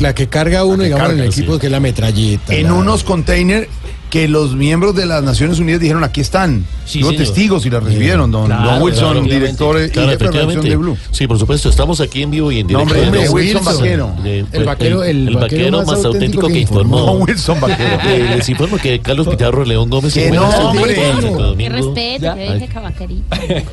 [0.00, 2.54] La que carga uno, digamos, en el equipo, que es la metralleta.
[2.54, 3.68] en la- unos containers
[4.10, 6.64] que los miembros de las Naciones Unidas dijeron aquí están.
[6.84, 7.16] Sí, señor.
[7.16, 10.96] testigos y la recibieron, don, Claro, don Wilson, claro, director y Claro, jefe de Blue.
[11.10, 12.94] Sí, por supuesto, estamos aquí en vivo y en No, directo.
[12.94, 14.14] de hombre, los- Wilson Vaquero.
[14.24, 15.40] El vaquero- el el vaquero
[15.80, 16.98] vaquero más auténtico que informó.
[17.00, 17.18] informó.
[17.18, 17.98] No, Wilson Vaquero.
[18.06, 20.94] Eh, les informo que Carlos Pizarro León Gómez Que no, este hombre.
[21.56, 22.34] Que respeto,
[22.96, 23.64] que dije.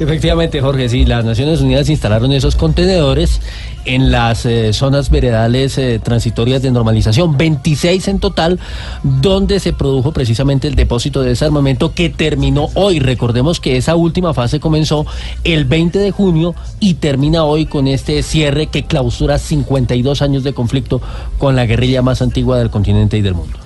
[0.00, 3.40] Efectivamente, Jorge, sí, las Naciones Unidas instalaron esos contenedores
[3.84, 8.58] en las eh, zonas veredales eh, transitorias de normalización, 26 en total,
[9.02, 12.98] donde se produjo precisamente el depósito de desarmamento que terminó hoy.
[12.98, 15.06] Recordemos que esa última fase comenzó
[15.44, 20.52] el 20 de junio y termina hoy con este cierre que clausura 52 años de
[20.52, 21.00] conflicto
[21.38, 23.63] con la guerrilla más antigua del continente y del mundo.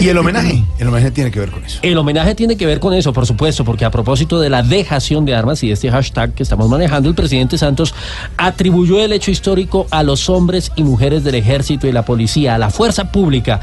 [0.00, 1.78] Y el homenaje, el homenaje tiene que ver con eso.
[1.82, 5.26] El homenaje tiene que ver con eso, por supuesto, porque a propósito de la dejación
[5.26, 7.94] de armas y este hashtag que estamos manejando, el presidente Santos
[8.38, 12.58] atribuyó el hecho histórico a los hombres y mujeres del ejército y la policía, a
[12.58, 13.60] la fuerza pública,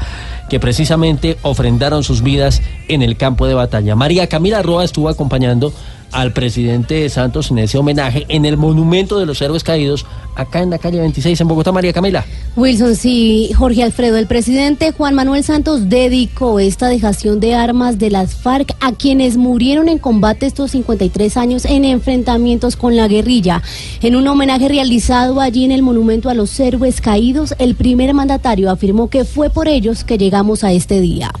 [0.48, 3.96] que precisamente ofrendaron sus vidas en el campo de batalla.
[3.96, 5.72] María Camila Roa estuvo acompañando
[6.12, 10.70] al presidente Santos en ese homenaje en el Monumento de los Héroes Caídos, acá en
[10.70, 11.72] la calle 26 en Bogotá.
[11.72, 12.24] María Camila.
[12.56, 18.10] Wilson, sí, Jorge Alfredo, el presidente Juan Manuel Santos dedicó esta dejación de armas de
[18.10, 23.62] las FARC a quienes murieron en combate estos 53 años en enfrentamientos con la guerrilla.
[24.02, 28.70] En un homenaje realizado allí en el Monumento a los Héroes Caídos, el primer mandatario
[28.70, 31.32] afirmó que fue por ellos que llegamos a este día.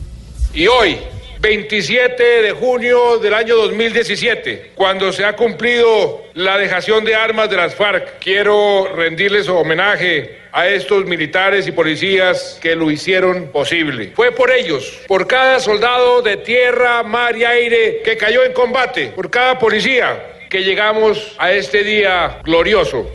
[0.54, 0.96] Y hoy,
[1.40, 7.56] 27 de junio del año 2017, cuando se ha cumplido la dejación de armas de
[7.56, 14.12] las FARC, quiero rendirles homenaje a estos militares y policías que lo hicieron posible.
[14.16, 19.12] Fue por ellos, por cada soldado de tierra, mar y aire que cayó en combate,
[19.14, 20.20] por cada policía
[20.50, 23.08] que llegamos a este día glorioso.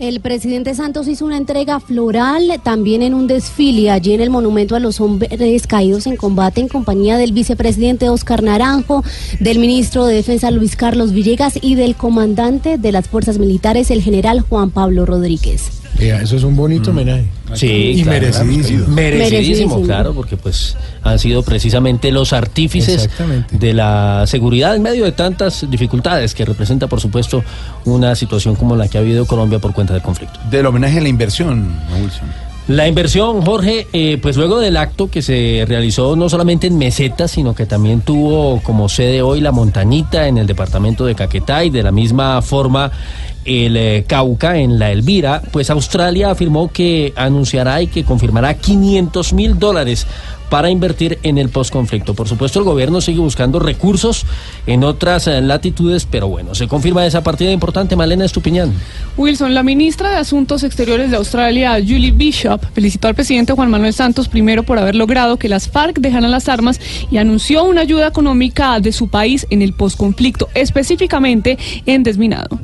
[0.00, 4.74] El presidente Santos hizo una entrega floral también en un desfile allí en el monumento
[4.74, 9.04] a los hombres caídos en combate en compañía del vicepresidente Oscar Naranjo,
[9.40, 14.00] del ministro de Defensa Luis Carlos Villegas y del comandante de las fuerzas militares, el
[14.00, 15.79] general Juan Pablo Rodríguez.
[16.00, 17.26] Eso es un bonito homenaje.
[17.54, 18.86] Sí, y claro, merecidísimo.
[18.88, 19.82] Merecidísimo, Merecidísimo.
[19.82, 23.08] claro, porque pues han sido precisamente los artífices
[23.50, 27.42] de la seguridad en medio de tantas dificultades que representa, por supuesto,
[27.84, 30.38] una situación como la que ha habido Colombia por cuenta del conflicto.
[30.50, 32.50] Del homenaje a la inversión, Wilson.
[32.68, 37.26] La inversión, Jorge, eh, pues luego del acto que se realizó no solamente en Meseta,
[37.26, 41.70] sino que también tuvo como sede hoy la Montañita en el departamento de Caquetá y
[41.70, 42.92] de la misma forma
[43.44, 49.32] el eh, Cauca en la Elvira, pues Australia afirmó que anunciará y que confirmará 500
[49.32, 50.06] mil dólares
[50.50, 52.14] para invertir en el postconflicto.
[52.14, 54.26] Por supuesto, el gobierno sigue buscando recursos
[54.66, 57.96] en otras eh, latitudes, pero bueno, se confirma esa partida importante.
[57.96, 58.74] Malena Estupiñán.
[59.16, 63.94] Wilson, la ministra de Asuntos Exteriores de Australia, Julie Bishop, felicitó al presidente Juan Manuel
[63.94, 66.80] Santos primero por haber logrado que las FARC dejaran las armas
[67.10, 72.58] y anunció una ayuda económica de su país en el posconflicto, específicamente en desminado.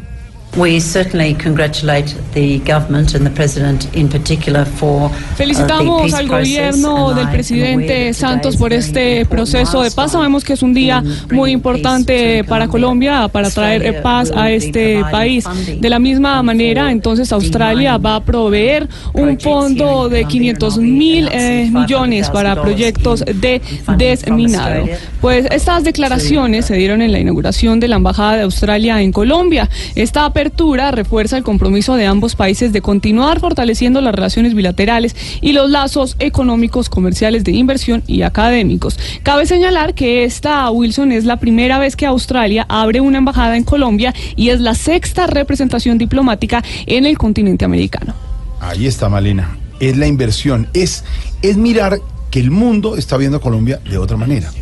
[0.57, 7.13] We certainly congratulate the government and the president in particular for the Felicitamos al gobierno
[7.13, 10.13] del presidente Santos por este proceso de paz.
[10.13, 15.45] Sabemos que es un día muy importante para Colombia para traer paz a este país.
[15.79, 21.69] De la misma manera, entonces Australia va a proveer un fondo de 500 mil eh,
[21.71, 23.61] millones para proyectos de
[23.99, 24.87] desminado.
[25.21, 29.69] Pues estas declaraciones se dieron en la inauguración de la Embajada de Australia en Colombia.
[29.95, 35.53] Esta apertura refuerza el compromiso de ambos países de continuar fortaleciendo las relaciones bilaterales y
[35.53, 38.97] los lazos económicos, comerciales de inversión y académicos.
[39.24, 43.64] Cabe señalar que esta, Wilson, es la primera vez que Australia abre una embajada en
[43.64, 48.14] Colombia y es la sexta representación diplomática en el continente americano.
[48.61, 49.59] Ahí está, Malena.
[49.80, 50.68] Es la inversión.
[50.74, 51.03] Es,
[51.42, 51.99] es mirar
[52.30, 54.53] que el mundo está viendo a Colombia de otra manera.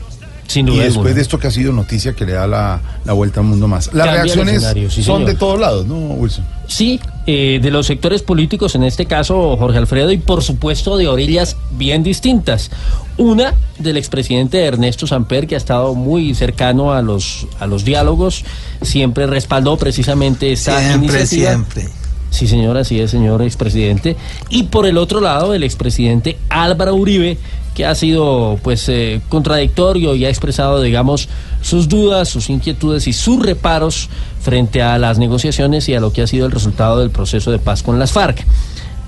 [0.46, 1.14] Sin Y duda después alguna.
[1.14, 3.86] de esto que ha sido noticia que le da la, la vuelta al mundo más.
[3.94, 5.24] Las Cambia reacciones sí, son señor.
[5.30, 6.44] de todos lados, ¿no, Wilson?
[6.68, 11.08] Sí, eh, de los sectores políticos, en este caso Jorge Alfredo, y por supuesto de
[11.08, 12.70] orillas bien distintas.
[13.16, 18.44] Una del expresidente Ernesto Samper, que ha estado muy cercano a los, a los diálogos,
[18.82, 21.50] siempre respaldó precisamente esta Siempre, iniciativa.
[21.50, 21.88] siempre.
[22.30, 24.16] Sí, señor, así es, señor expresidente.
[24.50, 27.38] Y por el otro lado, el expresidente Álvaro Uribe,
[27.74, 31.28] que ha sido pues eh, contradictorio y ha expresado, digamos,
[31.60, 34.08] sus dudas, sus inquietudes y sus reparos
[34.40, 37.58] frente a las negociaciones y a lo que ha sido el resultado del proceso de
[37.58, 38.44] paz con las FARC.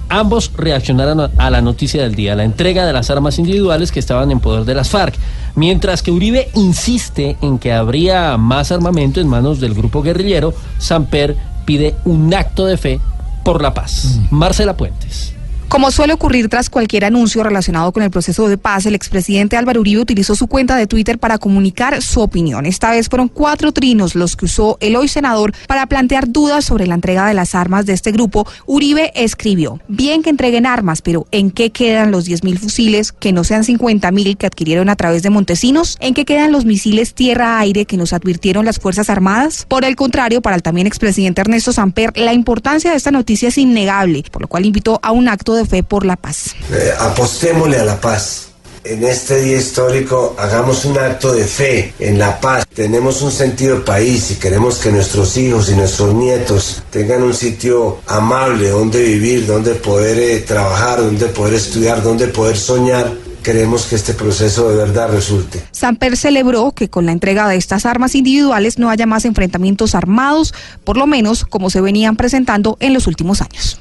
[0.08, 3.98] Ambos reaccionaron a- a la noticia del día, la entrega de las armas individuales que
[4.00, 5.14] estaban en poder de las FARC,
[5.56, 11.36] mientras que Uribe insiste en que habría más armamento en manos del grupo guerrillero, Samper
[11.64, 13.00] pide un acto de fe
[13.44, 14.20] por la paz.
[14.30, 15.34] Marcela Puentes.
[15.68, 19.80] Como suele ocurrir tras cualquier anuncio relacionado con el proceso de paz, el expresidente Álvaro
[19.80, 22.66] Uribe utilizó su cuenta de Twitter para comunicar su opinión.
[22.66, 26.86] Esta vez fueron cuatro trinos los que usó el hoy senador para plantear dudas sobre
[26.86, 28.46] la entrega de las armas de este grupo.
[28.64, 33.42] Uribe escribió, bien que entreguen armas, pero ¿en qué quedan los 10.000 fusiles que no
[33.42, 35.96] sean 50.000 que adquirieron a través de Montesinos?
[35.98, 39.66] ¿En qué quedan los misiles tierra-aire que nos advirtieron las Fuerzas Armadas?
[39.68, 43.58] Por el contrario, para el también expresidente Ernesto Samper, la importancia de esta noticia es
[43.58, 46.54] innegable, por lo cual invitó a un acto de fe por la paz.
[46.70, 48.46] Eh, apostémosle a la paz.
[48.88, 52.64] En este día histórico hagamos un acto de fe en la paz.
[52.72, 57.34] Tenemos un sentido de país y queremos que nuestros hijos y nuestros nietos tengan un
[57.34, 63.12] sitio amable donde vivir, donde poder eh, trabajar, donde poder estudiar, donde poder soñar.
[63.42, 65.64] Queremos que este proceso de verdad resulte.
[65.72, 70.54] Samper celebró que con la entrega de estas armas individuales no haya más enfrentamientos armados,
[70.84, 73.80] por lo menos como se venían presentando en los últimos años.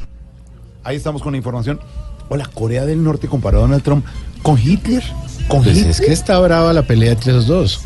[0.86, 1.80] Ahí estamos con la información.
[2.30, 4.06] Hola, Corea del Norte comparado a Donald Trump
[4.42, 5.04] con Hitler.
[5.48, 5.92] Con Pues Hitler.
[5.92, 7.82] es que está brava la pelea entre esos dos.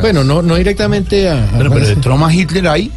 [0.00, 1.48] Bueno, no, no directamente a.
[1.58, 2.90] Pero- pero de Trump a Hitler hay.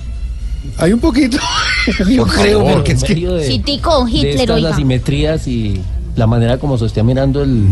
[0.78, 1.38] Hay un poquito.
[2.10, 3.16] Yo Por creo, favor, porque es que.
[3.16, 4.70] de- Citico, de Hitler, estas oiga.
[4.72, 5.82] asimetrías y
[6.16, 7.66] la manera como se está mirando el,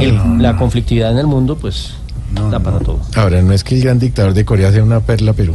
[0.00, 1.94] el- la conflictividad en el mundo, pues
[2.50, 3.00] da para todo.
[3.16, 5.54] Ahora, no es que el gran dictador de Corea sea una perla, pero.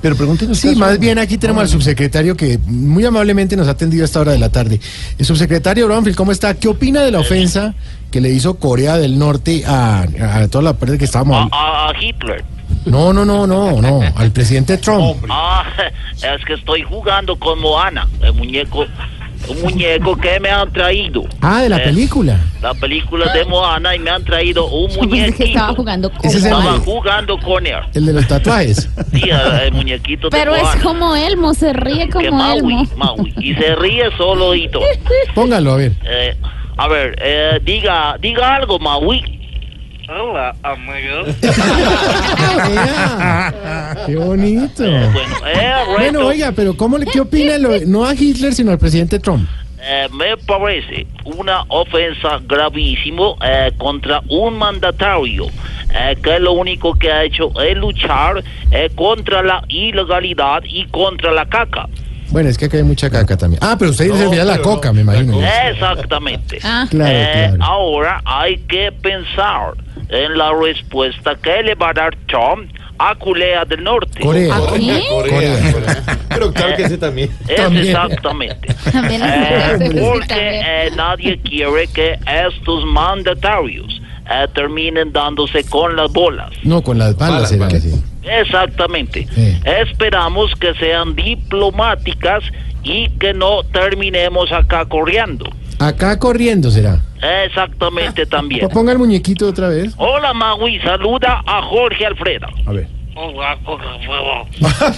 [0.00, 0.58] Pero pregúntenos.
[0.58, 4.20] Sí, más bien aquí tenemos al subsecretario que muy amablemente nos ha atendido a esta
[4.20, 4.80] hora de la tarde.
[5.18, 6.54] El subsecretario Bronfield, ¿cómo está?
[6.54, 7.74] ¿Qué opina de la ofensa
[8.10, 12.02] que le hizo Corea del Norte a, a toda la pérdida que estábamos A, a
[12.02, 12.44] Hitler.
[12.84, 15.24] No, no, no, no, no, al presidente Trump.
[15.28, 15.64] Ah,
[16.14, 18.86] es que estoy jugando con Moana, el muñeco
[19.48, 21.24] un muñeco que me han traído.
[21.40, 22.38] Ah, de la Eh, película.
[22.62, 25.44] La película de Moana y me han traído un que muñequito.
[25.44, 27.74] estaba jugando con Ese es el Estaba de- jugando con él.
[27.94, 28.88] El de los tatuajes.
[29.12, 32.88] Sí, el, el muñequito de Pero es como Elmo, se ríe Que como Maui, Elmo.
[32.96, 33.34] Maui.
[33.38, 34.84] Y se ríe solo y todo.
[35.34, 35.92] Póngalo, a ver.
[36.04, 36.36] Eh,
[36.76, 39.39] a ver, eh, diga, diga algo, Maui.
[40.10, 41.36] Hola, amigos.
[44.06, 44.82] Qué bonito.
[44.82, 45.12] bueno,
[45.46, 49.20] eh, Bueno, oiga, pero ¿cómo le, ¿qué opina lo- no a Hitler, sino al presidente
[49.20, 49.48] Trump?
[49.82, 55.46] Eh, me parece una ofensa gravísimo eh, contra un mandatario
[55.94, 58.42] eh, que lo único que ha hecho es luchar
[58.72, 61.88] eh, contra la ilegalidad y contra la caca.
[62.30, 63.60] Bueno, es que acá hay mucha caca también.
[63.62, 64.08] Ah, pero usted
[64.38, 65.40] a la coca, me imagino.
[65.68, 66.58] Exactamente.
[66.58, 67.64] Claro, Eh, claro.
[67.64, 69.72] Ahora hay que pensar
[70.10, 74.20] en la respuesta que le va a dar Trump a Corea del Norte.
[74.20, 74.54] Corea.
[74.54, 75.00] ¿A Corea.
[75.72, 76.02] Corea.
[76.28, 77.30] Pero claro que ese también.
[77.48, 77.86] Es También.
[77.86, 78.74] exactamente.
[78.92, 79.38] También es Eh,
[79.86, 80.62] importante, porque también.
[80.66, 84.00] eh, nadie quiere que estos mandatarios
[84.30, 86.50] eh, terminen dándose con las bolas.
[86.62, 87.94] No, con las balas así.
[88.22, 89.26] Exactamente.
[89.34, 89.58] Sí.
[89.64, 92.42] Esperamos que sean diplomáticas
[92.82, 95.50] y que no terminemos acá corriendo.
[95.80, 97.00] Acá corriendo será.
[97.46, 98.60] Exactamente también.
[98.60, 99.94] Pues Ponga el muñequito otra vez.
[99.96, 102.46] Hola Magui, saluda a Jorge Alfredo.
[102.66, 102.86] A ver.
[103.14, 103.58] Hola.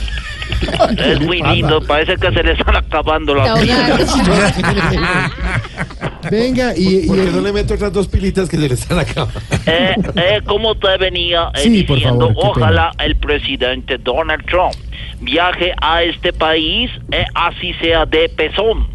[0.99, 3.55] Es muy lindo, parece que se le están acabando las
[6.31, 9.29] Venga, y, ¿Por qué no le meto otras dos pilitas que se le están acá?
[9.67, 14.45] Eh, eh, como te venía eh, Sí, por diciendo, favor, qué ojalá el presidente Donald
[14.47, 14.75] Trump
[15.23, 18.87] viaje a este país, eh, así sea de pezón.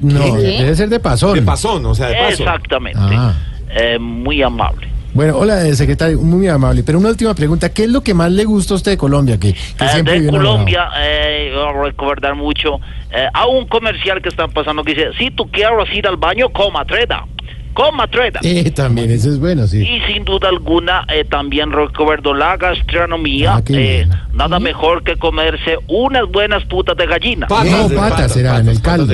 [0.00, 1.34] No, debe ser de pasón.
[1.34, 2.42] De pasón, o sea, de paso.
[2.42, 2.98] Exactamente.
[3.02, 3.34] Ah.
[3.70, 4.88] Eh, muy amable.
[5.14, 6.82] Bueno, hola, eh, secretario, muy amable.
[6.82, 9.38] Pero una última pregunta, ¿qué es lo que más le gusta a usted de Colombia?
[9.38, 10.28] Que, que Eh, siempre de?
[10.28, 12.80] Colombia, eh, voy a recordar mucho
[13.12, 16.48] eh, a un comercial que están pasando que dice, si tú quieres ir al baño,
[16.50, 17.24] coma treda.
[17.74, 18.40] Coma treda.
[18.42, 19.82] Eh, también, eso es bueno, sí.
[19.82, 23.56] Y sin duda alguna eh, también recuerdo la gastronomía.
[23.56, 27.48] Ah, qué eh, nada mejor que comerse unas buenas putas de gallina.
[27.48, 29.12] no, patas será, en el caldo.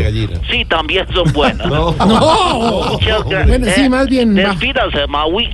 [0.51, 1.67] Sí, también son buenas.
[2.11, 2.91] No.
[2.93, 3.49] Muchas gracias.
[3.49, 4.35] Bueno, sí, más bien.
[4.35, 5.49] Despídase, Maui.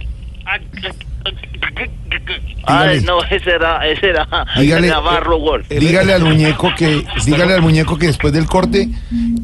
[2.64, 4.26] Ay, no, ese era, ese era
[4.58, 5.64] Dígale, Navarro Gol.
[5.68, 8.88] dígale al muñeco que dígale al muñeco que después del corte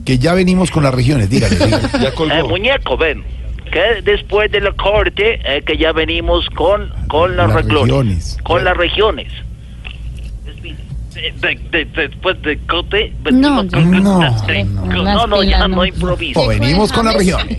[0.05, 1.57] que ya venimos con las regiones, dígale.
[1.57, 2.39] dígale.
[2.39, 3.25] Eh, muñeco, ven.
[3.73, 8.39] Que después de la corte, eh, que ya venimos con, con las, Las reglones, regiones.
[8.45, 9.33] Con las regiones.
[11.15, 13.13] De- de- de- después del corte.
[13.31, 15.85] No, venimos con- no, de- no, no, no, las ya no no.
[15.87, 16.41] improviso.
[16.41, 17.59] O venimos con las regiones.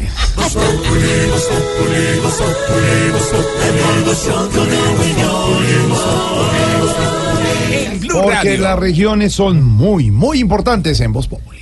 [8.11, 11.59] Porque las regiones son muy, muy importantes en Voz Populi.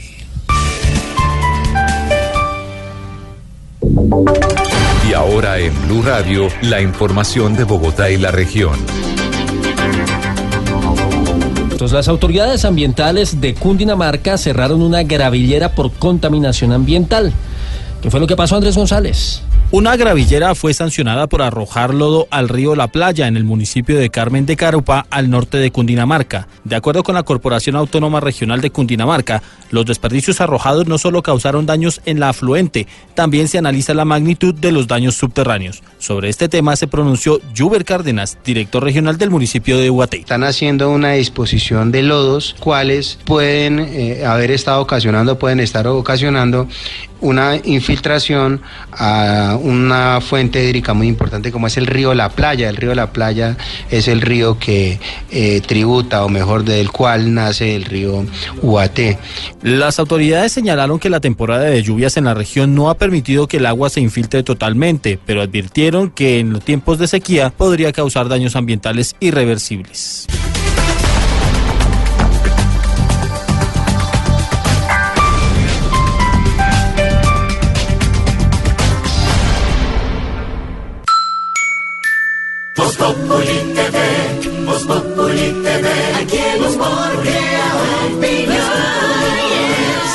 [5.10, 8.76] Y ahora en Blue Radio, la información de Bogotá y la región.
[11.72, 17.34] Entonces, las autoridades ambientales de Cundinamarca cerraron una gravillera por contaminación ambiental.
[18.02, 19.42] ¿Qué fue lo que pasó, Andrés González?
[19.74, 24.10] Una gravillera fue sancionada por arrojar lodo al río La Playa en el municipio de
[24.10, 26.50] Carmen de Carupa, al norte de Cundinamarca.
[26.66, 31.66] De acuerdo con la Corporación Autónoma Regional de Cundinamarca, los desperdicios arrojados no solo causaron
[31.66, 35.82] daños en la afluente, también se analiza la magnitud de los daños subterráneos.
[36.00, 40.18] Sobre este tema se pronunció Juber Cárdenas, director regional del municipio de Huaté.
[40.18, 46.68] Están haciendo una disposición de lodos, cuales pueden eh, haber estado ocasionando, pueden estar ocasionando
[47.22, 48.62] una infiltración
[48.92, 52.70] a una fuente hídrica muy importante como es el río La Playa.
[52.70, 53.58] El río La Playa
[53.90, 55.00] es el río que
[55.30, 58.26] eh, tributa, o mejor, del cual nace el río
[58.62, 59.18] Uaté.
[59.62, 63.58] Las autoridades señalaron que la temporada de lluvias en la región no ha permitido que
[63.58, 68.28] el agua se infiltre totalmente, pero advirtieron que en los tiempos de sequía podría causar
[68.28, 70.28] daños ambientales irreversibles.
[82.82, 85.88] Voz Populi TV, Voz Populi TV,
[86.20, 86.78] aquí en Voz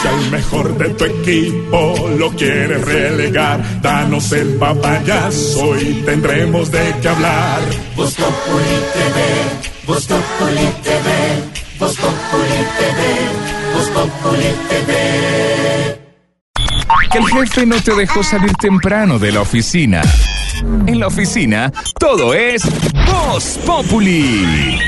[0.00, 6.94] Si al mejor de tu equipo lo quieres relegar, danos el papayazo y tendremos de
[7.00, 7.60] qué hablar.
[7.94, 9.18] Voz Populi TV,
[9.86, 11.08] Voz Populi TV,
[11.78, 13.00] Voz Populi TV,
[13.74, 14.92] Voz Populi TV.
[17.12, 20.02] Que el jefe no te dejó salir temprano de la oficina.
[20.86, 22.62] En la oficina, todo es
[23.06, 24.78] Voz Populi.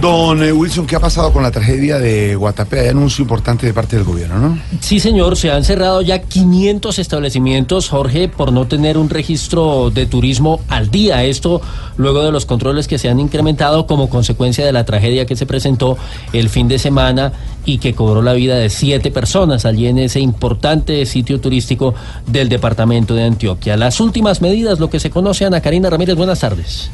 [0.00, 2.80] Don eh, Wilson, ¿qué ha pasado con la tragedia de Guatapé?
[2.80, 4.58] Hay anuncio importante de parte del gobierno, ¿no?
[4.80, 10.06] Sí, señor, se han cerrado ya 500 establecimientos, Jorge, por no tener un registro de
[10.06, 11.24] turismo al día.
[11.24, 11.60] Esto
[11.98, 15.44] luego de los controles que se han incrementado como consecuencia de la tragedia que se
[15.44, 15.98] presentó
[16.32, 17.32] el fin de semana
[17.66, 21.94] y que cobró la vida de siete personas allí en ese importante sitio turístico
[22.26, 23.76] del departamento de Antioquia.
[23.76, 26.90] Las últimas medidas, lo que se conoce, Ana Karina Ramírez, buenas tardes.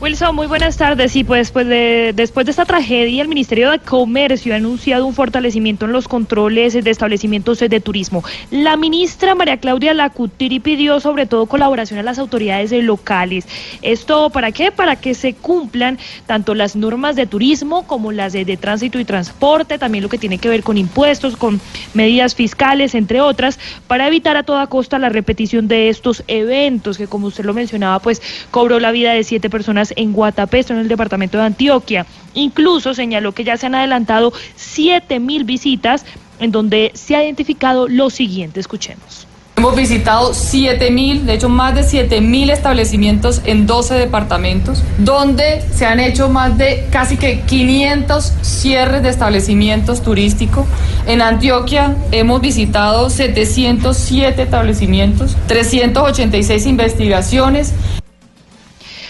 [0.00, 1.16] Wilson, muy buenas tardes.
[1.16, 5.12] Y pues, pues de- después de esta tragedia, el Ministerio de Comercio ha anunciado un
[5.12, 8.22] fortalecimiento en los controles de establecimientos de turismo.
[8.52, 13.44] La ministra María Claudia Lacutiri pidió sobre todo colaboración a las autoridades locales.
[13.82, 14.70] ¿Esto para qué?
[14.70, 19.04] Para que se cumplan tanto las normas de turismo como las de, de tránsito y
[19.04, 21.60] transporte, también lo que tiene que ver con impuestos, con
[21.94, 27.08] medidas fiscales, entre otras, para evitar a toda costa la repetición de estos eventos que,
[27.08, 28.22] como usted lo mencionaba, pues
[28.52, 32.06] cobró la vida de siete personas en Guatapé, esto en el departamento de Antioquia.
[32.34, 36.04] Incluso señaló que ya se han adelantado siete mil visitas
[36.40, 38.60] en donde se ha identificado lo siguiente.
[38.60, 39.26] Escuchemos.
[39.58, 45.98] Hemos visitado 7.000, de hecho más de 7.000 establecimientos en 12 departamentos, donde se han
[45.98, 50.64] hecho más de casi que 500 cierres de establecimientos turísticos.
[51.08, 57.74] En Antioquia hemos visitado 707 establecimientos, 386 investigaciones.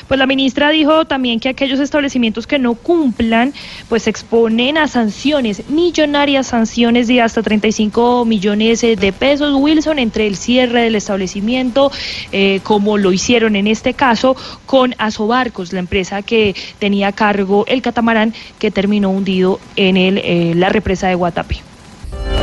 [0.08, 3.52] Pues la ministra dijo también que aquellos establecimientos que no cumplan,
[3.88, 9.98] pues se exponen a sanciones, millonarias sanciones de hasta 35 millones eh, de pesos, Wilson,
[9.98, 11.92] entre el cierre del establecimiento,
[12.32, 14.34] eh, como lo hicieron en este caso
[14.66, 20.52] con Asobarcos, la empresa que tenía a cargo el catamarán que terminó hundido en eh,
[20.56, 21.60] la represa de Guatapé.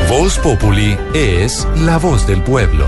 [0.10, 2.86] Voz Populi es la voz del pueblo.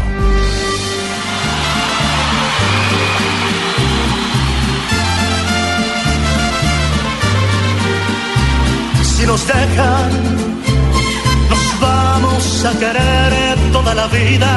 [9.38, 10.12] Nos dejan,
[11.50, 14.52] nos vamos a querer toda la vida.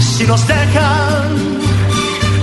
[0.00, 1.28] Si nos dejan,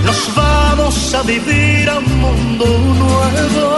[0.06, 2.66] nos vamos a vivir a un mundo
[3.02, 3.68] nuevo.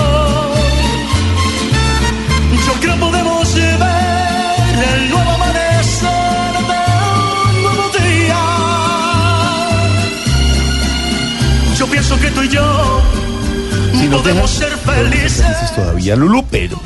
[2.67, 6.83] Yo creo podemos ver el nuevo amanecer de
[7.49, 8.43] un nuevo día.
[11.79, 13.32] Yo pienso que tú y yo
[14.03, 15.43] Si nos podemos ser felices.
[15.45, 16.81] felices todavía, Lulu, pero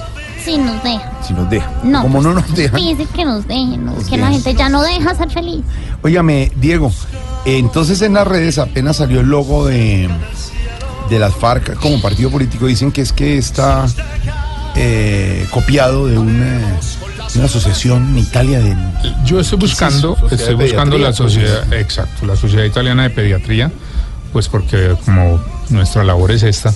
[0.44, 1.10] Si nos dejan.
[1.26, 1.72] si nos dejan.
[1.82, 2.76] No, Como no pues, nos dejan.
[2.80, 3.92] Dice que nos dejen, ¿no?
[3.92, 5.64] Nos que la gente ya no deja ser feliz.
[6.02, 6.92] Óigame, Diego,
[7.46, 10.10] eh, entonces en las redes apenas salió el logo de,
[11.08, 12.66] de las FARC como partido político.
[12.66, 13.86] Dicen que es que está
[14.74, 18.76] eh, copiado de una, de una asociación en Italia de...
[19.24, 21.32] Yo estoy buscando, Sociedad estoy buscando la Pediatría, pues.
[21.32, 23.72] sociedad, exacto, la Sociedad Italiana de Pediatría,
[24.34, 25.40] pues porque como
[25.70, 26.74] nuestra labor es esta,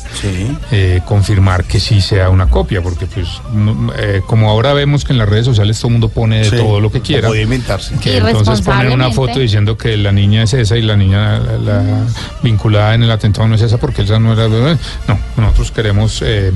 [0.70, 5.12] eh, confirmar que sí sea una copia, porque pues no- eh, como ahora vemos que
[5.12, 7.42] en las redes sociales todo el mundo pone de Sí, todo lo que quiera, puede
[7.42, 7.94] inventarse.
[7.96, 11.56] que entonces ponen una foto diciendo que la niña es esa y la niña la,
[11.58, 12.06] la
[12.42, 14.48] vinculada en el atentado no es esa porque esa no era...
[14.48, 16.52] No, nosotros queremos eh,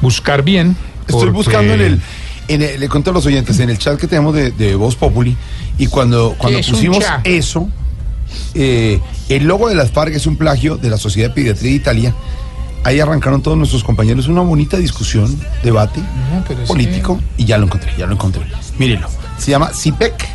[0.00, 0.76] buscar bien.
[1.02, 2.00] Estoy porque- buscando en el,
[2.48, 4.96] en el- le cuento a los oyentes, en el chat que tenemos de, de Voz
[4.96, 5.36] Populi,
[5.78, 7.68] y cuando, cuando pusimos eso,
[8.54, 11.76] eh, el logo de las FARC es un plagio de la Sociedad de Pediatría de
[11.76, 12.14] Italia.
[12.84, 16.02] Ahí arrancaron todos nuestros compañeros una bonita discusión, debate
[16.66, 18.42] político, y ya lo encontré, ya lo encontré.
[18.78, 19.08] Mírenlo,
[19.38, 20.34] se llama CIPEC.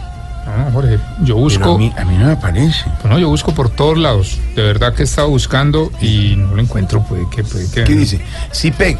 [0.57, 1.75] No, Jorge, yo busco.
[1.75, 2.85] a mí, no me parece.
[3.03, 4.39] No, yo busco por todos lados.
[4.55, 7.03] De verdad que he estado buscando y no lo encuentro.
[7.03, 7.43] Puede que.
[7.43, 8.19] Puede que ¿Qué dice?
[8.51, 8.97] CIPEC,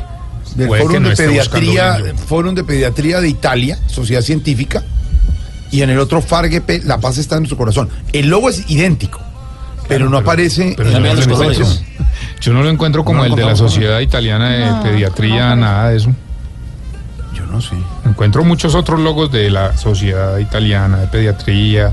[0.55, 1.97] del Puede que Fórum no de Pediatría,
[2.27, 4.83] Fórum de Pediatría de Italia, Sociedad Científica,
[5.71, 7.89] y en el otro FARGP, La Paz está en nuestro corazón.
[8.13, 9.19] El logo es idéntico,
[9.87, 11.87] pero no aparece Pero en yo, no la lo encuentro, presentación.
[12.41, 15.89] yo no lo encuentro como No el de la Sociedad Italiana de No, Pediatría, nada
[15.89, 16.11] de eso.
[17.35, 17.75] Yo no sé.
[18.05, 21.91] Encuentro muchos otros logos de la Sociedad Italiana de Pediatría,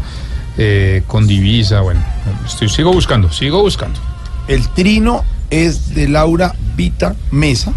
[0.58, 1.80] eh, con divisa.
[1.80, 2.02] Bueno,
[2.46, 4.00] estoy, sigo buscando, sigo buscando.
[4.48, 7.72] El trino es de Laura Vita Mesa,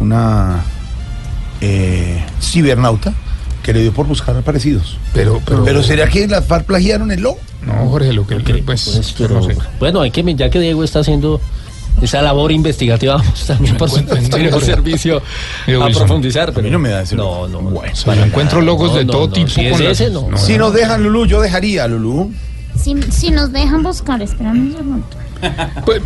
[0.00, 0.62] una
[1.60, 3.12] eh, cibernauta
[3.68, 4.96] que le dio por buscar aparecidos.
[5.12, 7.38] Pero, pero, ¿será que las FARC plagiaron el logo?
[7.66, 9.58] No, Jorge, lo que pues, Pero, no sé.
[9.78, 11.38] Bueno, hay que, ya que Diego está haciendo
[12.00, 13.76] esa labor investigativa, vamos también
[14.32, 16.54] en el servicio a profundizar.
[16.54, 17.94] Pero a mí no me da ese No, no, bueno.
[17.94, 20.34] Si yo encuentro logos de todo tipo Si es con las- ese, no.
[20.38, 22.32] Si nos dejan, Lulú, yo dejaría, Lulú.
[22.74, 25.06] Si, si nos dejan buscar, espérame un segundo.
[25.84, 26.00] Pues,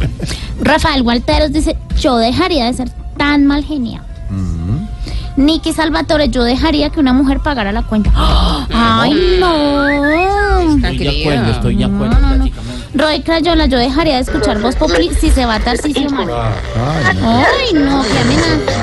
[0.60, 4.02] Rafael Gualteros dice, yo dejaría de ser tan mal genial.
[5.36, 8.12] Nicky Salvatore, yo dejaría que una mujer pagara la cuenta.
[8.14, 9.88] ¡Ay, no!
[9.88, 12.44] Estoy de acuerdo, estoy de acuerdo No, no, no.
[12.94, 16.52] Roy Crayola, yo dejaría de escuchar Voz Populi si se va a Tarcisio Maya.
[17.24, 18.82] Ay, no, qué amenaza.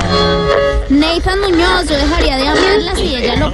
[0.90, 3.50] Nathan Muñoz, yo dejaría de hablarla si ella lo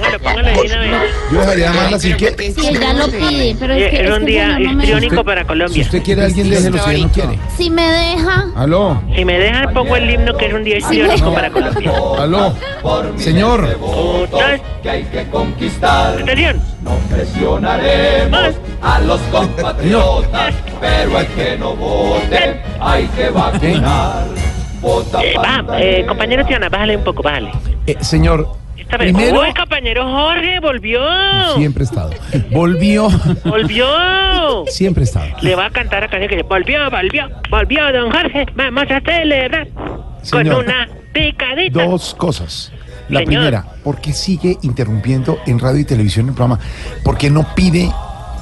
[1.31, 2.53] Yo dejaría de amarla así que.
[2.53, 5.41] si ella lo pide, pero es que, Era es un que día no histriónico para
[5.41, 5.83] Si Colombia.
[5.83, 7.39] usted quiere a alguien, déjelo si ella no quiere.
[7.55, 8.45] Si me deja.
[8.55, 11.91] Aló, Si me dejan, pongo el himno que es un día histriónico para Colombia.
[12.19, 12.55] aló.
[13.17, 13.77] Señor.
[14.31, 14.61] ¿Sabes?
[16.23, 16.59] Atención.
[17.11, 18.55] Presionaremos
[18.87, 24.25] a los compatriotas, pero hay que no voten, hay que vacunar.
[24.81, 27.51] Vota Eh, va, eh, compañero Tiana, bájale un poco, bájale.
[27.85, 28.47] Eh, señor.
[28.97, 31.01] Primero- Uy, compañero Jorge, volvió.
[31.57, 32.11] siempre he estado.
[32.51, 33.09] Volvió.
[33.43, 33.85] Volvió.
[34.67, 35.27] Siempre he estado.
[35.41, 39.01] Le va a cantar a canción que dice, volvió, volvió, volvió, don Jorge, vamos a
[39.01, 39.67] celebrar
[40.31, 41.83] con una picadita.
[41.83, 42.71] Dos cosas.
[43.09, 43.25] La Señor.
[43.33, 46.59] primera, ¿por qué sigue interrumpiendo en radio y televisión el programa?
[47.03, 47.91] ¿Por qué no pide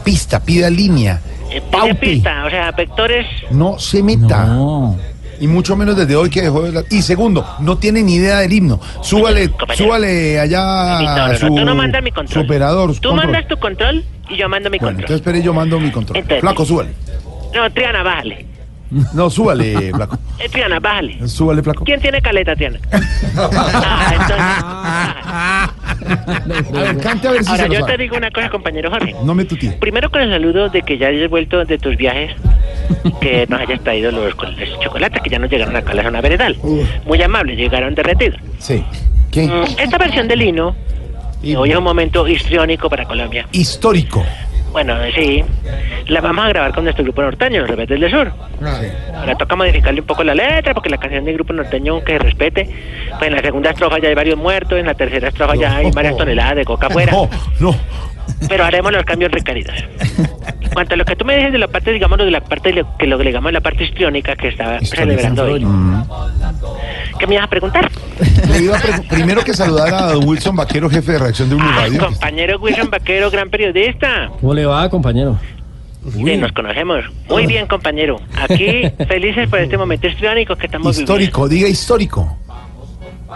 [0.06, 1.20] pista, pida línea?
[1.52, 3.26] Eh, pide pista, o sea, vectores.
[3.52, 4.48] No se meta.
[5.42, 6.86] Y mucho menos desde hoy que dejó de hablar.
[6.90, 8.80] Y segundo, no tiene ni idea del himno.
[9.02, 12.34] Súbale, súbale allá No, no, no, su, tú no mandas mi control.
[12.34, 12.96] su operador.
[12.96, 13.16] Tú control.
[13.32, 15.02] mandas tu control y yo mando mi Bueno, control.
[15.02, 16.18] entonces espere, yo mando mi control.
[16.20, 16.92] Entonces- Flaco, súbale.
[17.54, 18.46] No, Triana, bájale.
[19.14, 20.18] No, súbale, Flaco.
[20.40, 21.28] Eh, Triana, bájale.
[21.28, 21.84] Súbale, Flaco.
[21.84, 22.80] ¿Quién tiene caleta, Triana?
[24.68, 25.70] Ah,
[26.06, 27.92] A ver, cante a ver si Ahora, se lo yo sabe.
[27.94, 29.16] te digo una cosa, compañero Jorge.
[29.24, 29.70] No me tutí.
[29.80, 32.32] Primero con el saludo de que ya hayas vuelto de tus viajes,
[33.22, 36.22] que nos hayas traído los, los chocolates que ya nos llegaron acá a la zona
[36.22, 36.58] veredal.
[37.06, 38.40] Muy amables, llegaron derretidos.
[38.60, 38.84] Sí.
[39.32, 39.48] ¿Qué?
[39.48, 40.76] Mm, Esta versión del himno,
[41.42, 43.48] que hoy es un momento histriónico para Colombia.
[43.52, 44.24] Histórico.
[44.76, 45.42] Bueno, sí,
[46.08, 48.34] la vamos a grabar con nuestro grupo norteño, Rebeldes del Sur.
[49.16, 52.20] Ahora toca modificarle un poco la letra, porque la canción del grupo norteño, que se
[52.20, 52.70] respete,
[53.18, 55.92] pues en la segunda estrofa ya hay varios muertos, en la tercera estrofa ya hay
[55.92, 57.14] varias toneladas de coca afuera.
[57.16, 57.30] No,
[57.72, 57.76] no.
[58.50, 59.76] Pero haremos los cambios requeridos.
[60.76, 62.74] En cuanto a lo que tú me dices de la parte, digamos, de la parte,
[62.74, 65.66] de lo que lo llamamos la parte histriónica que estaba celebrando hoy.
[67.18, 67.90] ¿Qué me ibas a preguntar?
[68.52, 71.56] Le iba a pregun- primero que saludar a don Wilson Vaquero, jefe de reacción de
[71.56, 72.00] Uniradio.
[72.06, 74.30] Compañero Wilson Vaquero, gran periodista.
[74.42, 75.40] ¿Cómo le va, compañero?
[76.12, 77.06] Sí, nos conocemos.
[77.30, 78.18] Muy bien, compañero.
[78.38, 82.22] Aquí, felices por este momento histriónico que estamos Histórico, diga histórico.
[82.22, 82.36] viviendo.
[82.36, 82.45] Histórico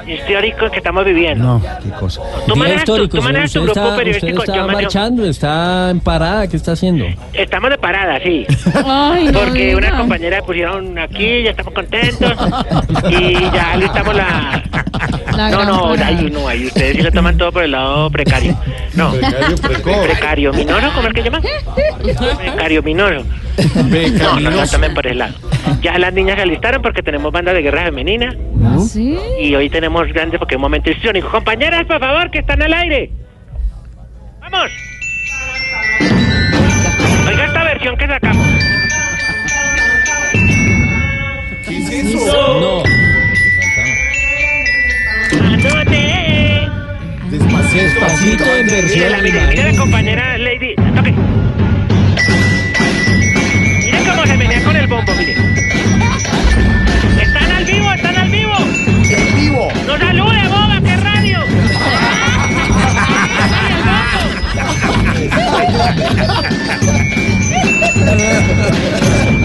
[0.06, 1.44] que estamos viviendo.
[1.46, 2.22] No, qué cosa.
[2.48, 5.26] Tú manejas tu- histórico, tú manejas tu grupo está, periodístico, usted yo está manejo- marchando,
[5.26, 7.06] está en parada, ¿qué está haciendo?
[7.34, 8.46] Estamos de parada, sí.
[8.86, 9.78] Ay, no Porque diga.
[9.78, 12.34] una compañera pusieron aquí, ya estamos contentos.
[13.10, 14.64] y ya listamos la.
[15.36, 18.56] La no, no, ahí no, ahí ustedes sí lo toman todo por el lado precario.
[18.94, 19.12] No.
[19.12, 20.06] Precario, precoz.
[20.08, 21.42] Precario minoro, ¿cómo es que llama?
[22.38, 23.24] Precario minoro.
[23.76, 25.34] No, no, no tomen por el lado.
[25.82, 28.36] Ya las niñas se alistaron porque tenemos banda de guerra femenina.
[28.80, 29.18] ¿Sí?
[29.40, 31.30] Y hoy tenemos grandes porque es un momento histriónico.
[31.30, 33.12] Compañeras, por favor, que están al aire.
[34.42, 34.72] ¡Vamos!
[37.28, 38.48] Oiga esta versión que sacamos.
[41.66, 42.60] ¿Qué es eso?
[42.60, 42.84] No.
[47.30, 50.76] Despacito, Despacito en Mire versión la, mire, mire la compañera Lady.
[50.96, 51.29] Toque.
[54.70, 55.34] Con el bombo, mire.
[57.20, 58.54] ¡Están al vivo, están al vivo!
[59.10, 59.68] En vivo.
[59.88, 61.40] ¡No salude, boba, qué radio!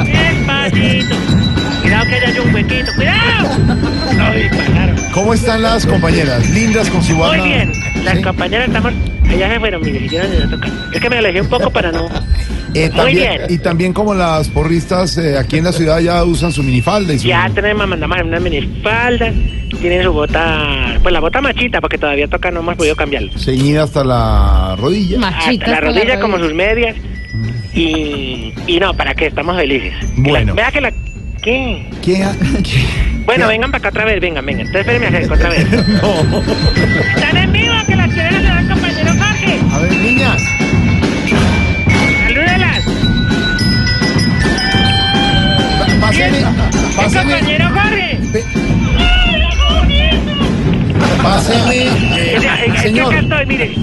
[0.04, 1.16] Despacito.
[1.80, 3.48] Cuidado que haya un huequito, cuidado.
[5.14, 6.50] ¿Cómo están las compañeras?
[6.50, 7.38] Lindas con su banda.
[7.38, 7.72] Muy bien,
[8.02, 8.92] las compañeras estamos.
[9.30, 10.70] Ellas se fueron, mire, hicieron de tocar.
[10.92, 12.06] Es que me alejé un poco para no.
[12.74, 13.46] Eh, Muy también, bien.
[13.48, 17.20] Y también como las porristas eh, aquí en la ciudad ya usan su minifalda y
[17.20, 17.28] su...
[17.28, 19.32] Ya tenemos, mandamos unas minifaldas,
[19.80, 23.30] tienen su bota, pues la bota machita, porque todavía toca, no hemos podido cambiarlo.
[23.38, 25.18] ceñida hasta la rodilla.
[25.28, 26.96] Hasta la rodilla como sus medias.
[27.72, 29.26] Y, y no, ¿para qué?
[29.26, 29.92] Estamos felices.
[30.16, 30.54] Bueno.
[30.56, 30.92] Vea que la...
[31.44, 31.86] ¿Qué?
[32.02, 32.24] ¿Qué?
[33.24, 34.66] Bueno, vengan para acá otra vez, vengan, vengan.
[34.66, 35.66] Entonces espérenme me acerco otra vez.
[37.16, 37.72] ¡Están en vivo!
[37.86, 39.60] ¡Que las quieren hacer compañero Jorge!
[39.72, 40.42] A ver, niñas.
[42.26, 42.84] ¡Salúdelas!
[46.02, 46.44] Páseme, ¡El
[46.96, 48.18] páseme, compañero Jorge!
[51.22, 53.06] páseme, eh, Es que- es que señor.
[53.06, 53.74] acá estoy, mire.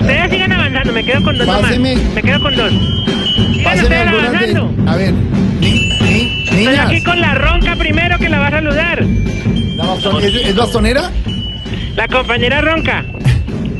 [0.00, 1.94] Ustedes sigan avanzando, me quedo con dos Páseme.
[1.96, 2.14] nomás.
[2.14, 2.72] Me quedo con dos.
[3.56, 4.36] Sigan ustedes algunas de...
[4.38, 4.90] avanzando.
[4.92, 5.12] A ver,
[5.60, 6.86] ni- ni- Estoy niñas.
[6.86, 9.02] aquí con la ronca primero que la va a saludar.
[9.04, 11.10] La baston- ¿Es, es bastonera?
[11.96, 13.04] La compañera ronca.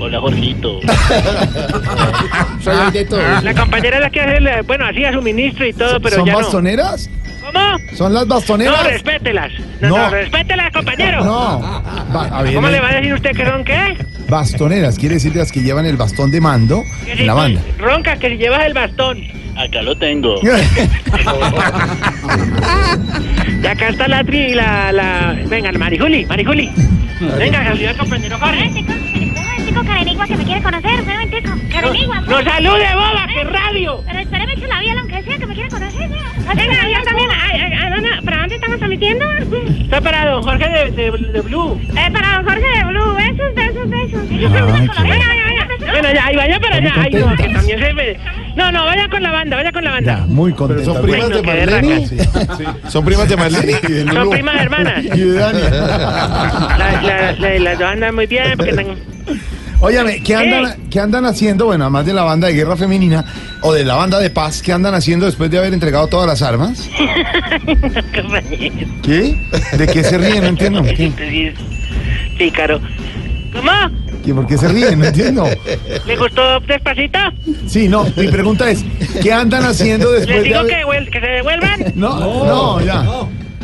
[0.01, 0.79] Hola, Jorgito.
[2.63, 3.43] Soy el de.
[3.43, 6.33] La compañera es la que hace, la- bueno, hacía suministro y todo, pero ¿Son ya
[6.33, 6.39] no.
[6.39, 7.11] bastoneras?
[7.41, 7.61] ¿Cómo?
[7.97, 8.77] ¿Son las bastoneras?
[8.83, 9.53] No, respételas.
[9.81, 10.11] No, no, No.
[10.11, 11.25] respételas, compañero.
[11.25, 11.61] No.
[12.15, 13.97] Va- a ver, ¿Cómo eh, le va a decir usted que son qué?
[14.29, 17.61] Bastoneras, quiere decir las que llevan el bastón de mando Que en si la banda.
[17.79, 19.19] Ronca, que si llevas el bastón.
[19.59, 20.36] Acá lo tengo.
[23.62, 25.36] Y acá está la tri, la, la...
[25.47, 26.70] Venga, Marijuli, Marijuli.
[27.36, 28.85] Venga, saluda al compañero Jorge.
[29.66, 31.51] Chico Carenigua que me quiere conocer, un momentico.
[31.72, 32.20] Carenigua.
[32.20, 34.01] No salude, boba, que radio.
[34.06, 36.09] Pero espéreme que la vi aunque sea que me quiere conocer.
[36.09, 36.55] ya.
[36.55, 37.28] Venga, yo también.
[37.43, 39.24] Ay, ay, ay, ¿dónde- ¿Para dónde estamos transmitiendo?
[39.80, 41.80] Está para don Jorge de, de, de Blue.
[41.97, 43.14] Eh, para don Jorge de Blue.
[43.14, 44.28] Besos, besos, besos.
[44.28, 44.48] Venga,
[45.02, 45.57] venga, venga.
[45.90, 46.93] Bueno, ya, ahí vaya para allá.
[46.97, 48.16] Ay, no, que también se me...
[48.56, 50.24] No, no, vaya con la banda, vaya con la banda.
[50.27, 50.85] Muy contenta.
[50.85, 52.09] ¿Son primas de Marlene?
[52.89, 53.73] ¿Son primas de Marlene?
[54.12, 55.05] Son primas hermanas.
[55.05, 55.60] Y de Dani.
[55.60, 58.86] La- la- la- Las dos andan muy bien porque están...
[59.81, 61.66] Óyame, ¿qué andan, ¿qué andan haciendo?
[61.66, 63.24] Bueno, además de la banda de guerra femenina
[63.62, 66.43] o de la banda de paz, ¿qué andan haciendo después de haber entregado todas las
[66.43, 66.89] armas?
[68.12, 68.73] Qué rayos.
[69.05, 69.36] ¿Qué?
[69.77, 70.40] ¿De qué se ríen?
[70.43, 70.82] No entiendo.
[70.82, 71.12] ¿Qué?
[71.16, 71.52] Sí,
[72.36, 72.81] Pícaro.
[73.52, 73.70] ¿Cómo?
[74.29, 74.35] ¿Qué?
[74.35, 74.99] ¿Por qué se ríen?
[74.99, 75.49] No entiendo.
[76.07, 77.19] ¿Le gustó despacito?
[77.67, 78.85] Sí, no, mi pregunta es,
[79.23, 81.05] ¿qué andan haciendo ¿Les después de digo haber...
[81.05, 81.93] que, que se devuelvan?
[81.95, 83.07] No, no, ya.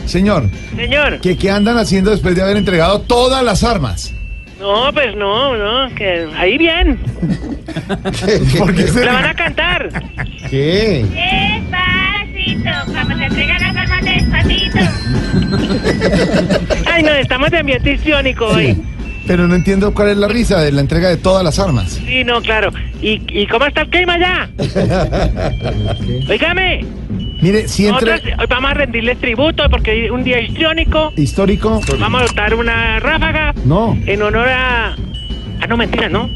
[0.07, 1.21] Señor, Señor.
[1.21, 4.15] ¿qué, ¿qué andan haciendo después de haber entregado todas las armas?
[4.59, 6.99] No, pues no, no, que ahí bien.
[8.59, 10.03] ¿Por qué se La van a cantar.
[10.49, 11.05] ¿Qué?
[11.11, 14.79] Despacito, cuando se entregan las armas despacito.
[16.91, 18.83] Ay, no, estamos de ambiente histriónico hoy.
[19.27, 21.93] Pero no entiendo cuál es la risa de la entrega de todas las armas.
[21.93, 22.71] Sí, no, claro.
[23.01, 24.51] ¿Y, y cómo está el clima allá?
[26.29, 26.85] Óigame.
[27.41, 28.13] Mire, si entre...
[28.13, 31.13] Nosotros hoy vamos a rendirles tributo porque es un día histriónico.
[31.17, 31.81] Histórico.
[31.99, 34.95] Vamos a dar una ráfaga No, en honor a...
[35.61, 36.29] Ah, no, mentira, no.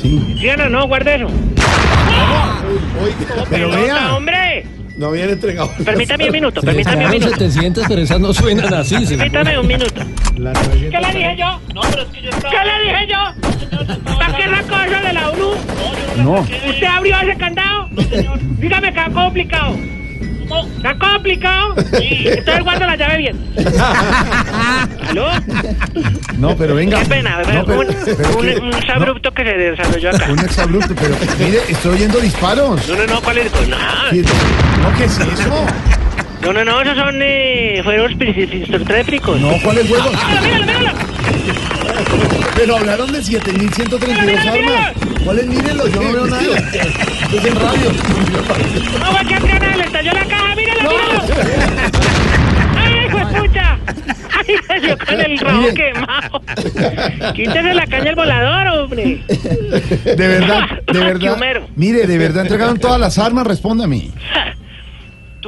[0.00, 0.20] sí.
[0.40, 1.28] Sí, no, no, guarde eso.
[3.50, 4.16] Pero Pelota, vea.
[4.16, 4.66] hombre.
[4.98, 5.70] No habían entregado.
[5.84, 7.30] Permítame un minuto, permítame un minuto.
[7.30, 8.96] 700, pero esas no suenan así.
[9.06, 10.02] Permítame un minuto.
[10.34, 11.60] ¿Qué le dije yo?
[11.72, 14.14] No, pero es que yo ¿Qué le dije yo?
[14.18, 15.50] ¿Para qué la cosa de la ONU?
[16.24, 16.40] No.
[16.40, 17.88] ¿Usted abrió ese candado?
[18.58, 19.76] Dígame que está complicado.
[20.76, 21.74] ¿Está complicado?
[21.98, 22.24] Sí.
[22.28, 23.36] Entonces guarda la llave bien.
[25.08, 25.26] ¿Aló?
[26.38, 27.00] No, pero venga.
[27.00, 30.26] Qué pena, No, pero- un, pero un, que- un sabrupto que se desarrolló acá.
[30.30, 32.88] Un exabrupto, pero mire, estoy oyendo disparos.
[32.88, 33.50] No, no, no, ¿cuál es?
[33.50, 34.10] Pues nada.
[34.10, 35.66] ¿Qué- No, ¿qué es eso?
[36.42, 38.12] No, no, no, esos son eh, fueros
[38.86, 39.40] trépricos.
[39.40, 40.08] No, ¿cuál es juego?
[40.10, 41.07] Míralo, míralo, míralo.
[42.54, 44.92] Pero hablaron de 7.132 armas.
[45.24, 45.46] ¿Cuál es?
[45.46, 46.42] Mírenlo, yo no veo nada.
[46.42, 47.92] Es en radio.
[49.00, 51.20] No, va que atrás le estalló la caja, míralo, míralo.
[52.76, 53.78] ¡Ay, hijo de pucha!
[54.38, 56.42] ¡Ay, se dio con el rabo quemado!
[57.34, 59.22] Quítese la caña al volador, hombre.
[59.28, 60.62] De verdad,
[60.92, 61.38] de verdad.
[61.76, 64.10] Mire, de verdad entregaron todas las armas, respóndame.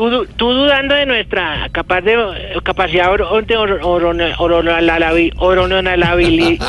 [0.00, 2.16] Tú, tú dudando de nuestra capaz de,
[2.64, 3.44] capacidad or, or-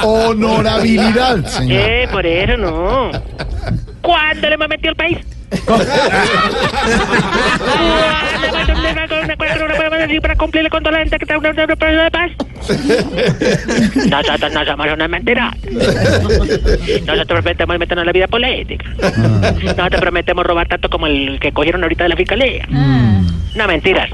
[0.04, 1.80] Honorabilidad, señor.
[1.82, 3.10] Eh, por eso no.
[4.02, 5.18] ¿Cuándo le hemos metido al país?
[10.22, 11.68] Para cumplirle con toda la gente que está en un proceso
[12.04, 12.32] de paz.
[14.10, 15.56] Nosotros no somos una mentira.
[17.06, 18.86] Nosotros prometemos meternos en la vida política.
[19.64, 22.68] Nosotros prometemos robar tanto como el que cogieron ahorita de la fiscalía.
[23.56, 24.10] No, mentiras.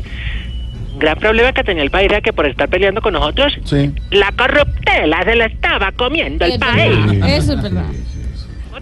[0.98, 3.92] Gran problema que tenía el país era que por estar peleando con nosotros, Sí.
[4.10, 7.24] la corruptela se la estaba comiendo el país.
[7.28, 7.84] Eso es verdad.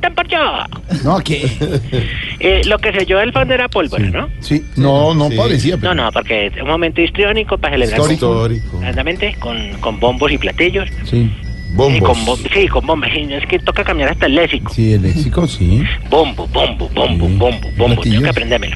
[0.10, 1.04] Voten por yo.
[1.04, 1.46] No, ¿qué?
[2.38, 4.30] Eh, lo que selló el fondo era pólvora, ¿no?
[4.42, 5.78] Sí, no, no parecía.
[5.78, 8.78] No, no, porque es un momento histriónico para celebrar Histórico.
[8.80, 10.88] Grandamente, con, con bombos y platillos.
[11.06, 11.32] Sí.
[11.72, 13.10] Y con bom- sí, con bombas.
[13.16, 14.72] Y Es que toca cambiar hasta el léxico.
[14.74, 15.82] Sí, el léxico, sí.
[16.10, 18.02] Bombo, bombo, bombo, bombo, bombo.
[18.02, 18.76] Tengo que aprendérmelo.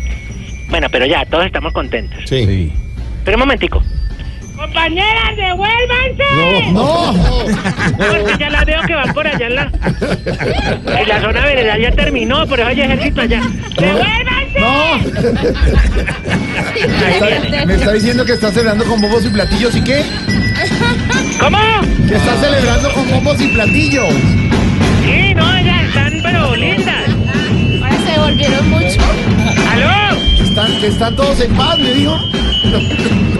[0.70, 2.20] Bueno, pero ya, todos estamos contentos.
[2.26, 2.72] Sí.
[3.26, 3.84] Pero un momentico.
[4.60, 6.72] ¡Compañeras, devuélvanse!
[6.74, 7.14] No,
[7.98, 9.72] Porque ya las veo que van por allá en la...
[11.00, 13.42] En la zona veredal ya terminó, por eso hay ejército allá.
[13.78, 14.60] ¡Devuélvanse!
[14.60, 14.98] No.
[16.74, 20.04] Me está, me está diciendo que está celebrando con bombos y platillos y qué?
[21.40, 21.58] ¿Cómo?
[22.08, 24.14] Que está celebrando con bombos y platillos.
[25.06, 27.10] Sí, no, ya están, pero lindas.
[27.82, 29.00] Ahora se devolvieron mucho.
[29.72, 30.18] ¡Aló!
[30.44, 32.20] Están, que están todos en paz, me dijo.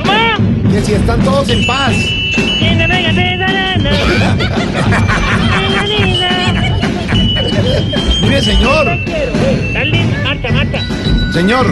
[0.06, 0.59] ¿Cómo?
[0.72, 1.92] Que si están todos en paz.
[8.22, 8.88] Mire, señor.
[9.86, 10.80] Linda, Marta, Marta.
[11.34, 11.66] Señor.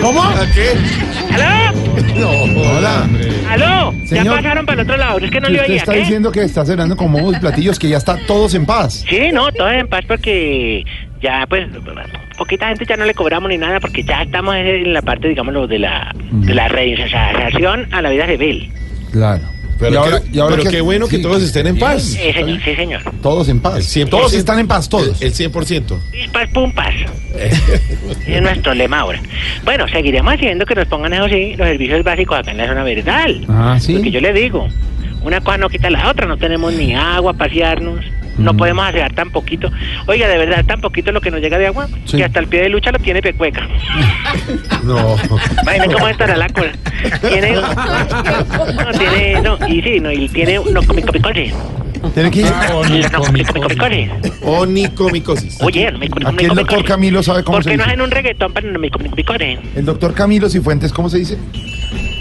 [0.00, 0.22] ¿Cómo?
[0.54, 1.34] qué?
[1.34, 1.72] ¿Aló?
[2.14, 2.30] No,
[2.62, 3.08] hola.
[3.48, 3.92] ¿Aló?
[3.92, 4.36] Ya Señor.
[4.36, 6.00] pasaron para el otro lado, es que no le oía, está ¿qué?
[6.00, 9.04] diciendo que está celebrando con y platillos, que ya está todos en paz.
[9.08, 10.84] Sí, no, todo en paz porque
[11.20, 11.68] ya, pues,
[12.36, 15.66] poquita gente ya no le cobramos ni nada porque ya estamos en la parte, digámoslo,
[15.66, 18.70] de la, de la reinserción a la vida civil.
[19.12, 19.42] Claro.
[19.78, 22.02] Pero, Y ahora- qué, y ahora pero qué- qué bueno que todos estén en paz.
[22.02, 23.02] Sí, señor, sí, señor.
[23.20, 23.84] Todos en paz.
[23.94, 24.08] 100%.
[24.08, 25.20] Todos están en paz, todos.
[25.20, 25.98] El 100%.
[26.10, 26.94] Pispas, pumpas.
[28.26, 29.20] es nuestro lema ahora.
[29.64, 32.84] Bueno, seguiremos haciendo que nos pongan eso sí, los servicios básicos acá en la zona
[32.84, 33.44] verdal.
[33.48, 33.94] Ah, sí.
[33.94, 34.66] Porque yo le digo,
[35.26, 38.04] una cosa no quita la otra, no tenemos ni agua para pasearnos.
[38.38, 38.56] No Mm.
[38.58, 39.70] podemos hacer tan poquito.
[40.06, 42.18] Oiga, de verdad, tan poquito lo que nos llega de agua, Sí.
[42.18, 43.66] que hasta el pie de lucha lo tiene pecueca.
[44.84, 45.16] No.
[45.62, 46.70] Imagínate cómo estará la cosa.
[47.28, 47.56] Tiene.
[47.56, 49.40] No, tiene.
[49.40, 50.60] No, y sí, no, y tiene.
[50.70, 51.54] No, comicomicosis.
[52.14, 52.46] ¿Tiene que ir?
[52.46, 54.08] No, comicomicosis.
[54.42, 55.58] Onicomicosis.
[55.62, 57.90] Oye, no me Aquí el doctor Camilo sabe cómo ¿Por se qué no dice.
[57.92, 59.58] hacen un reggaetón para no me comicomicosis?
[59.74, 61.38] El doctor Camilo Cifuentes, ¿cómo se dice?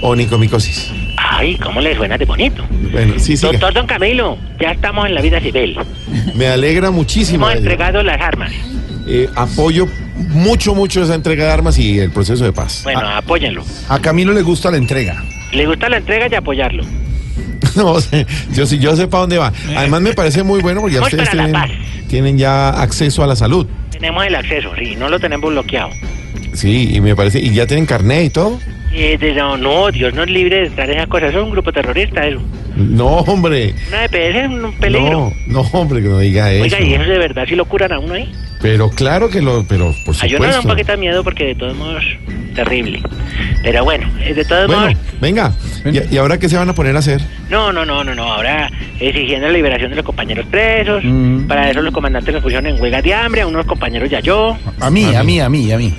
[0.02, 0.92] Onicomicosis.
[1.28, 2.64] Ay, ¿cómo le suena de bonito?
[2.92, 3.52] Bueno, sí, siga.
[3.54, 5.78] Doctor Don Camilo, ya estamos en la vida civil.
[6.36, 7.46] Me alegra muchísimo.
[7.46, 7.60] Hemos ello.
[7.62, 8.52] entregado las armas.
[9.08, 12.82] Eh, apoyo mucho, mucho esa entrega de armas y el proceso de paz.
[12.84, 13.18] Bueno, Ah.
[13.18, 13.64] apóyenlo.
[13.90, 15.24] A Camilo le gusta la entrega.
[15.52, 16.84] Le gusta la entrega y apoyarlo.
[17.76, 19.52] No, sé, yo sí, yo sé para dónde va.
[19.76, 21.54] Además me parece muy bueno porque ya Vamos ustedes tienen,
[22.08, 23.68] tienen ya acceso a la salud.
[23.92, 25.90] Tenemos el acceso, sí, no lo tenemos bloqueado.
[26.54, 28.60] Sí, y me parece, y ya tienen carnet y todo.
[28.98, 31.30] Eh, de- no, no, Dios nos libre de estar en esas cosas.
[31.30, 32.40] Eso es un grupo terrorista, eso.
[32.78, 33.74] No, hombre.
[33.90, 35.34] Una EPS es un peligro.
[35.48, 36.64] No, no, hombre, que no diga eso.
[36.64, 38.32] Oiga, ¿y eso de verdad si lo curan a uno ahí?
[38.62, 40.70] Pero claro que lo, pero por A yo no da un supuesto.
[40.70, 42.04] poquito de miedo porque de todos modos,
[42.56, 43.02] terrible.
[43.64, 45.54] Pero bueno, eh, de todos Bueno, modos, venga.
[45.86, 47.22] ¿Y, y ahora qué se van a poner a hacer?
[47.50, 48.24] no, no, no, no, no.
[48.34, 48.70] Ahora
[49.00, 51.04] exigiendo la liberación de los compañeros presos.
[51.04, 51.48] Mm.
[51.48, 54.58] Para eso los comandantes nos pusieron en huelga de hambre, a unos compañeros ya yo.
[54.80, 55.94] A mí, a mí, a mí, a mí.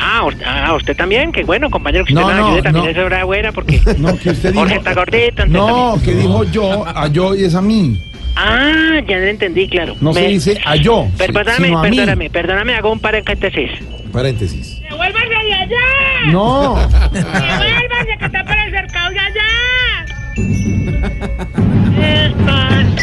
[0.00, 2.84] Ah, usted, ah, usted también, qué bueno, compañero, que usted No, nos no, ayude también
[2.84, 2.90] no.
[2.92, 4.60] es hora buena porque No, que usted dijo.
[4.60, 5.42] Jorge está gordito.
[5.42, 8.00] entonces No, también- que dijo yo, a yo y es a mí.
[8.36, 9.96] Ah, ya lo entendí, claro.
[10.00, 11.90] No se dice a yo, Perdóname, sino a mí.
[11.96, 13.70] perdóname, perdóname, hago un paréntesis.
[14.12, 14.80] Paréntesis.
[14.88, 16.30] ¡Devuélvase de allá!
[16.32, 16.76] No.
[17.12, 19.44] ¡Devuélvase que está para el cercado de allá!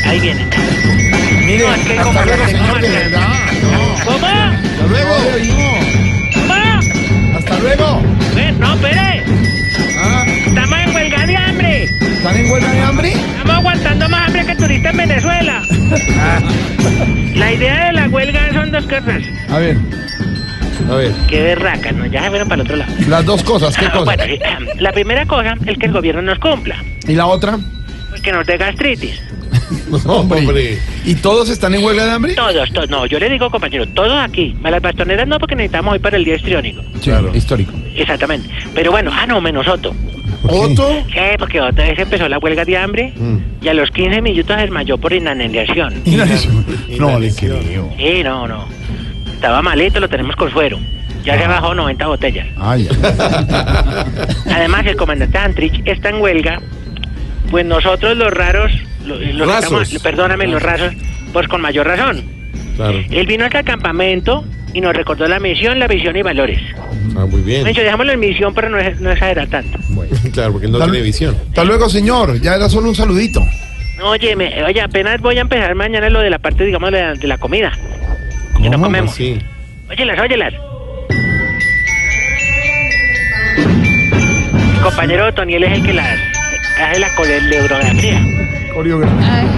[0.05, 0.45] Ahí viene.
[1.45, 2.35] Mire, No, es que hasta como no
[12.57, 13.11] ¿Están en huelga de hambre?
[13.11, 15.61] Estamos aguantando más hambre que turistas en Venezuela.
[17.35, 19.23] La idea de la huelga son dos cosas.
[19.49, 19.77] A ver,
[20.89, 21.11] A ver.
[21.27, 22.05] Qué berraca, ¿no?
[22.05, 22.93] Ya se fueron para el otro lado.
[23.07, 24.05] las dos cosas, ¿qué Ah, cosas?
[24.05, 24.39] Bueno, sí.
[24.79, 26.75] La primera cosa es que el gobierno nos cumpla.
[27.07, 27.57] ¿Y la otra?
[28.09, 29.21] Pues que nos dé gastritis.
[30.05, 30.77] Hombre.
[31.05, 32.33] ¿Y todos están en huelga de hambre?
[32.35, 32.89] Todos, todos.
[32.89, 34.55] No, yo le digo, compañero, todos aquí.
[34.63, 36.81] A las bastoneras no, porque necesitamos hoy para el día histriónico.
[37.01, 37.73] Sí, histórico.
[37.95, 38.47] Exactamente.
[38.73, 39.95] Pero bueno, ah, no, menos Otto.
[40.49, 40.89] ¿Otto?
[41.11, 43.13] Sí, porque otra vez empezó la huelga de hambre
[43.61, 45.93] y a los 15 minutos desmayó por inanilación.
[46.99, 47.89] No le creo.
[47.97, 48.67] Sí, no, no.
[49.33, 50.79] Estaba malito, lo tenemos con suero.
[51.23, 52.47] Ya se bajó 90 botellas.
[52.57, 52.87] Ay,
[54.51, 56.61] Además, el comandante Antrich está en huelga.
[57.51, 58.71] Pues nosotros los raros,
[59.05, 59.81] lo- los, que Rasos.
[59.83, 60.93] estamos- perdóname, los rasos,
[61.33, 62.23] pues con mayor razón.
[62.75, 62.99] Claro.
[63.09, 64.43] Él vino acá al campamento
[64.75, 66.59] y nos recordó la misión, la visión y valores.
[67.17, 67.63] Ah, muy bien.
[67.63, 69.79] Mencho, dejámoslo en misión para no, no exagerar tanto.
[70.33, 71.35] Claro, porque no Tal- tiene visión.
[71.47, 72.41] Hasta luego, señor.
[72.41, 73.41] Ya era solo un saludito.
[74.03, 77.13] Oye, me- oye, apenas voy a empezar mañana lo de la parte, digamos, de la,
[77.13, 77.71] de la comida.
[78.57, 78.83] Que no ¿Cómo?
[78.85, 79.15] comemos.
[79.15, 79.39] Sí.
[79.89, 80.53] Óyelas, óyelas.
[84.73, 86.19] Mi compañero Toniel es el que las
[86.81, 88.21] hace la coreografía.
[88.73, 89.51] Coreografía.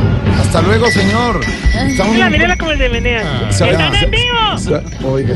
[0.48, 1.42] Hasta luego, señor.
[1.88, 3.52] Estamos Mira, mírala cómo se menea.
[3.52, 5.10] ¿Sabe- ¡Están en vivo!
[5.12, 5.36] Oiga.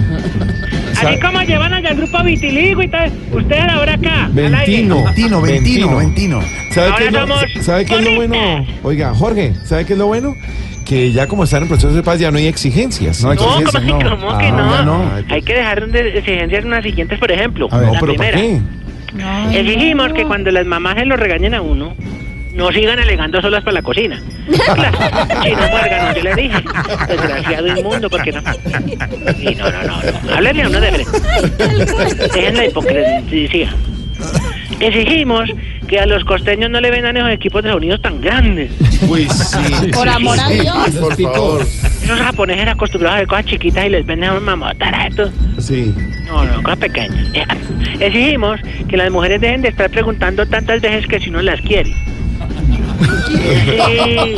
[1.01, 3.11] Así como llevan allá el grupo Vitiligo y tal.
[3.33, 4.29] Ustedes ahora acá.
[4.31, 5.03] Ventino.
[5.03, 6.39] Ventino, Ventino, Ventino.
[6.71, 7.11] ¿Sabe Ahora qué es
[7.57, 8.65] lo, ¿sabe qué es lo bueno?
[8.83, 10.35] Oiga, Jorge, ¿sabe qué es lo bueno?
[10.85, 13.21] Que ya como están en proceso de paz ya no hay exigencias.
[13.23, 14.03] No hay No, ¿cómo, exigencias, así?
[14.05, 14.09] no.
[14.17, 14.85] ¿Cómo que Ah, no?
[14.85, 15.11] no.
[15.29, 17.67] Hay que dejar de exigencias unas siguientes, por ejemplo.
[17.71, 17.87] A ver.
[17.87, 18.61] No, la pero ¿para primera.
[19.51, 19.59] qué?
[19.59, 21.95] Exigimos que cuando las mamás se lo regañen a uno,
[22.53, 24.21] no sigan alegando solas para la cocina.
[25.43, 26.63] Si no, muérganos, yo le dije.
[27.07, 28.41] Desgraciado inmundo, ¿por qué no?
[29.39, 30.01] Sí, no, no, no.
[30.23, 30.33] no.
[30.35, 32.27] Háblenle a uno de frente.
[32.33, 33.73] Dejen la hipocresía.
[34.79, 35.49] Exigimos
[35.87, 38.71] que a los costeños no le vendan esos equipos de sonidos tan grandes.
[39.07, 39.91] Uy, sí.
[39.91, 40.89] Por amor a Dios.
[40.99, 41.61] Por favor.
[41.61, 45.31] Esos japoneses acostumbrados a ver cosas chiquitas y les venden un mamotarato.
[45.59, 45.93] Sí.
[46.25, 47.27] No, no, cosas pequeñas.
[47.99, 51.93] Exigimos que las mujeres dejen de estar preguntando tantas veces que si uno las quiere.
[53.27, 54.35] Sí.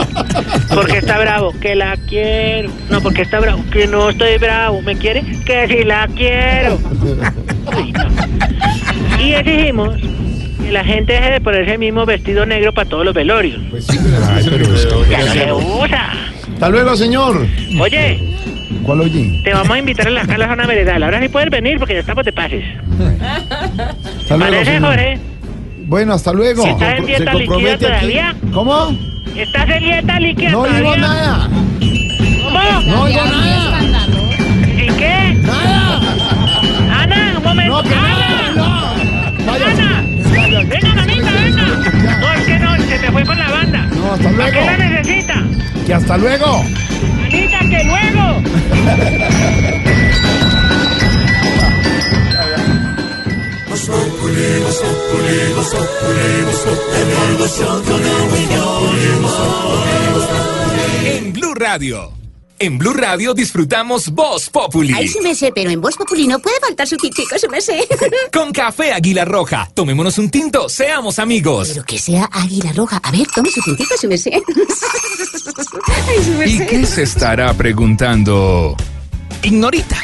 [0.73, 2.69] Porque está bravo, que la quiero.
[2.89, 4.81] No, porque está bravo, que no estoy bravo.
[4.81, 5.21] ¿Me quiere?
[5.45, 6.79] Que si la quiero.
[7.77, 9.23] Uy, no.
[9.23, 13.13] Y exigimos que la gente deje de ponerse el mismo vestido negro para todos los
[13.13, 13.59] velorios.
[13.71, 16.13] Ay, pero es que- Ya no se usa.
[16.53, 17.45] Hasta luego, señor.
[17.79, 18.19] Oye,
[18.83, 19.41] ¿Cuál oye?
[19.43, 21.03] te vamos a invitar a la, a la zona veredal.
[21.03, 22.63] Ahora sí puedes venir porque ya estamos de pases.
[23.21, 24.89] Hasta luego, ¿Parece, señor.
[24.95, 25.19] Jorge?
[25.85, 26.65] Bueno, hasta luego.
[26.65, 28.35] ¿Estás en dieta líquida todavía?
[28.53, 28.97] ¿Cómo?
[29.35, 30.79] ¿Estás en dieta líquida No todavía?
[30.79, 31.49] digo nada.
[31.49, 32.81] ¿Cómo?
[32.87, 34.07] No digo nada.
[34.75, 35.33] ¿Y qué?
[35.41, 35.99] Nada.
[37.01, 37.73] Ana, un momento.
[37.75, 38.51] No, que Ana.
[38.55, 38.65] no.
[39.51, 40.03] Ana.
[40.69, 41.65] Venga, mamita, venga.
[42.19, 43.79] No, es que no, se me fue con la banda.
[43.95, 44.77] No, hasta ¿Para qué luego.
[44.77, 45.43] la necesita?
[45.85, 46.63] Que hasta luego.
[47.25, 48.41] Anita, que luego.
[61.05, 62.11] En Blue Radio.
[62.59, 64.93] En Blue Radio disfrutamos Voz Populi.
[64.95, 67.61] Ay, sí me sé, pero en Voz Populi no puede faltar su tintico, sí me
[67.61, 67.87] sé.
[68.33, 69.69] Con café Águila Roja.
[69.73, 71.69] Tomémonos un tinto, seamos amigos.
[71.73, 72.99] Pero que sea águila roja.
[73.03, 74.31] A ver, tome su tintico, sí me sé.
[76.07, 76.65] Ay, sí me ¿Y sé.
[76.67, 78.75] qué se estará preguntando?
[79.43, 79.97] Ignorita.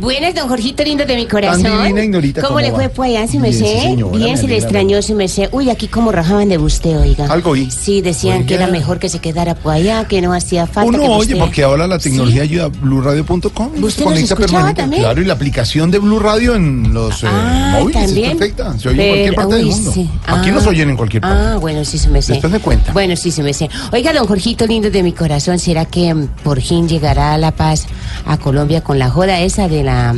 [0.00, 1.62] Buenas, don Jorgito lindo de mi corazón.
[1.62, 4.36] Tan divina, Ignorita, ¿Cómo, ¿cómo le fue por allá, sí me Bien, sí, señora, Bien,
[4.38, 5.48] se le extrañó, sí me sé.
[5.50, 7.26] Uy, aquí como rajaban de usted, oiga.
[7.26, 7.68] Algo oí.
[7.70, 10.98] Sí, decían que era mejor que se quedara por allá, que no hacía falta Uno
[11.00, 13.70] que oye, usted- porque ahora la tecnología ayuda a blueradio.com.
[13.76, 14.82] y ¿Usted nos escuchaba permanente.
[14.82, 15.02] también?
[15.02, 18.30] Claro, y la aplicación de Blue Radio en los eh, Ah, móviles también.
[18.30, 18.78] es perfecta.
[18.78, 19.92] Se oye en cualquier parte del mundo.
[19.92, 20.10] sí.
[20.26, 20.52] Aquí Ah.
[20.52, 21.42] nos oyen en cualquier parte.
[21.44, 22.34] Ah, bueno, sí se me sé.
[22.34, 22.92] Después me cuenta.
[22.92, 23.68] Bueno, sí se me sé.
[23.92, 27.86] Oiga, don Jorgito lindo de mi corazón, ¿será que mm, por fin llegará la paz
[28.26, 30.14] a Colombia con la joda esa de la,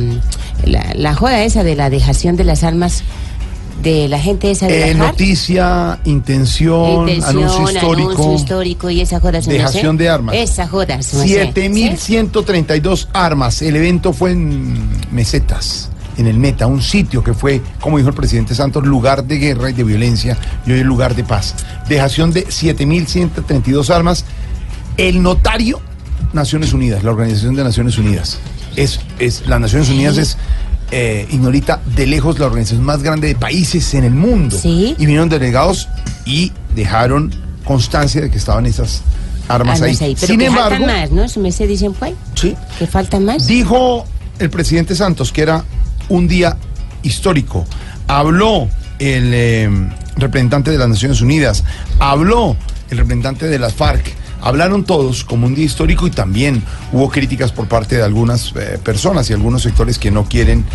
[0.65, 3.03] la, la joda esa de la dejación de las armas
[3.81, 8.11] de la gente esa de Eh, noticia, intención, Intención, anuncio histórico.
[8.11, 9.51] anuncio histórico y esa joda sé.
[9.51, 10.35] Dejación de armas.
[10.35, 11.51] Esa joda se me sé.
[11.51, 13.61] 7.132 armas.
[13.63, 18.15] El evento fue en Mesetas, en el Meta, un sitio que fue, como dijo el
[18.15, 20.37] presidente Santos, lugar de guerra y de violencia
[20.67, 21.55] y hoy es lugar de paz.
[21.89, 24.25] Dejación de 7.132 armas.
[24.97, 25.81] El notario,
[26.33, 28.37] Naciones Unidas, la Organización de Naciones Unidas.
[28.75, 30.37] Es, es, las Naciones Unidas es,
[30.91, 34.57] eh, Ignorita, de lejos la organización más grande de países en el mundo.
[34.63, 35.87] Y vinieron delegados
[36.25, 37.31] y dejaron
[37.65, 39.01] constancia de que estaban esas
[39.47, 39.97] armas Ah, ahí.
[39.99, 41.27] pero Sin que embargo, faltan más, ¿no?
[41.27, 42.13] Se me sé, dicen, pues.
[42.35, 42.55] Sí.
[42.79, 43.47] Que faltan más.
[43.47, 44.05] Dijo
[44.39, 45.63] el presidente Santos que era
[46.09, 46.57] un día
[47.03, 47.65] histórico.
[48.07, 48.67] Habló
[48.99, 49.69] el eh,
[50.17, 51.63] representante de las Naciones Unidas.
[51.99, 52.55] Habló
[52.89, 54.13] el representante de las FARC.
[54.41, 58.79] Hablaron todos como un día histórico y también hubo críticas por parte de algunas eh,
[58.83, 60.65] personas y algunos sectores que no quieren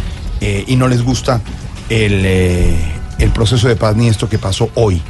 [0.41, 1.41] eh, y no les gusta
[1.89, 2.77] el, eh,
[3.19, 5.03] el proceso de paz ni esto que pasó hoy.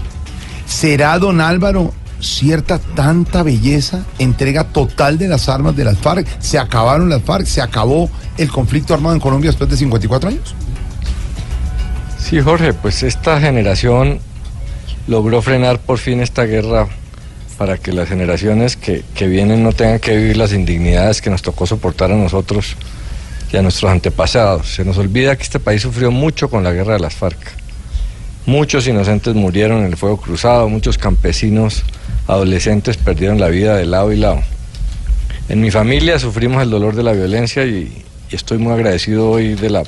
[0.67, 4.05] ¿Será, don Álvaro, cierta tanta belleza?
[4.19, 6.27] Entrega total de las armas de las FARC.
[6.41, 7.47] ¿Se acabaron las FARC?
[7.47, 10.55] ¿Se acabó el conflicto armado en Colombia después de 54 años?
[12.19, 14.19] Sí, Jorge, pues esta generación
[15.07, 16.89] logró frenar por fin esta guerra
[17.59, 21.43] para que las generaciones que, que vienen no tengan que vivir las indignidades que nos
[21.43, 22.77] tocó soportar a nosotros
[23.53, 24.75] y a nuestros antepasados.
[24.75, 27.39] Se nos olvida que este país sufrió mucho con la guerra de las FARC.
[28.45, 31.83] Muchos inocentes murieron en el fuego cruzado, muchos campesinos
[32.29, 34.41] adolescentes perdieron la vida de lado y lado.
[35.49, 39.55] En mi familia sufrimos el dolor de la violencia y, y estoy muy agradecido hoy
[39.55, 39.85] de la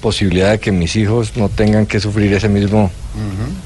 [0.00, 2.90] posibilidad de que mis hijos no tengan que sufrir ese mismo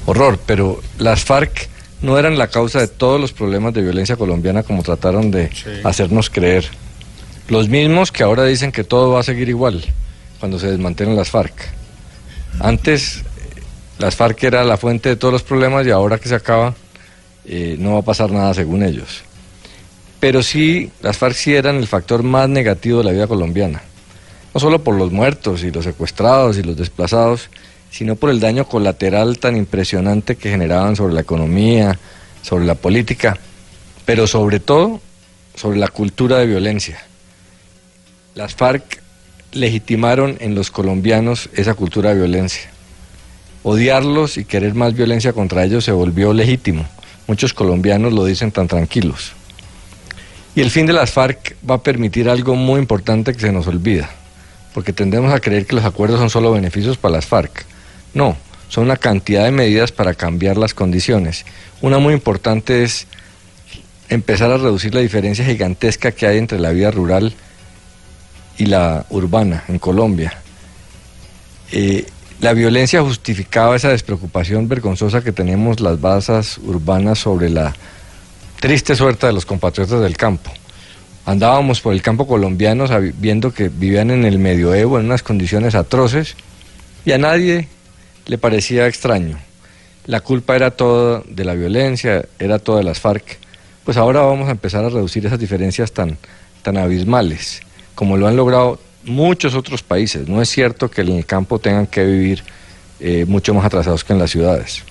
[0.05, 0.39] horror.
[0.45, 1.67] Pero las FARC
[2.01, 5.49] no eran la causa de todos los problemas de violencia colombiana como trataron de
[5.83, 6.65] hacernos creer.
[7.47, 9.83] Los mismos que ahora dicen que todo va a seguir igual
[10.39, 11.53] cuando se desmantelen las FARC.
[12.59, 13.21] Antes eh,
[13.97, 16.75] las FARC era la fuente de todos los problemas y ahora que se acaba
[17.45, 19.23] eh, no va a pasar nada según ellos.
[20.19, 23.81] Pero sí, las FARC sí eran el factor más negativo de la vida colombiana.
[24.53, 27.49] No solo por los muertos y los secuestrados y los desplazados,
[27.91, 31.97] sino por el daño colateral tan impresionante que generaban sobre la economía,
[32.41, 33.37] sobre la política,
[34.05, 35.01] pero sobre todo
[35.55, 36.99] sobre la cultura de violencia.
[38.35, 39.01] Las FARC
[39.51, 42.69] legitimaron en los colombianos esa cultura de violencia.
[43.63, 46.85] Odiarlos y querer más violencia contra ellos se volvió legítimo.
[47.27, 49.33] Muchos colombianos lo dicen tan tranquilos.
[50.55, 53.67] Y el fin de las FARC va a permitir algo muy importante que se nos
[53.67, 54.09] olvida,
[54.73, 57.65] porque tendemos a creer que los acuerdos son solo beneficios para las FARC.
[58.13, 58.37] No,
[58.69, 61.45] son una cantidad de medidas para cambiar las condiciones.
[61.81, 63.07] Una muy importante es
[64.09, 67.33] empezar a reducir la diferencia gigantesca que hay entre la vida rural
[68.57, 70.33] y la urbana en Colombia.
[71.71, 72.05] Eh,
[72.41, 77.73] la violencia justificaba esa despreocupación vergonzosa que tenemos las bazas urbanas sobre la
[78.59, 80.51] triste suerte de los compatriotas del campo.
[81.25, 82.85] Andábamos por el campo colombiano
[83.17, 86.35] viendo que vivían en el medioevo en unas condiciones atroces
[87.05, 87.67] y a nadie
[88.29, 89.39] le parecía extraño.
[90.05, 93.39] La culpa era toda de la violencia, era toda de las FARC.
[93.83, 96.15] Pues ahora vamos a empezar a reducir esas diferencias tan,
[96.61, 97.61] tan abismales,
[97.95, 100.27] como lo han logrado muchos otros países.
[100.29, 102.43] No es cierto que en el campo tengan que vivir
[102.99, 104.83] eh, mucho más atrasados que en las ciudades.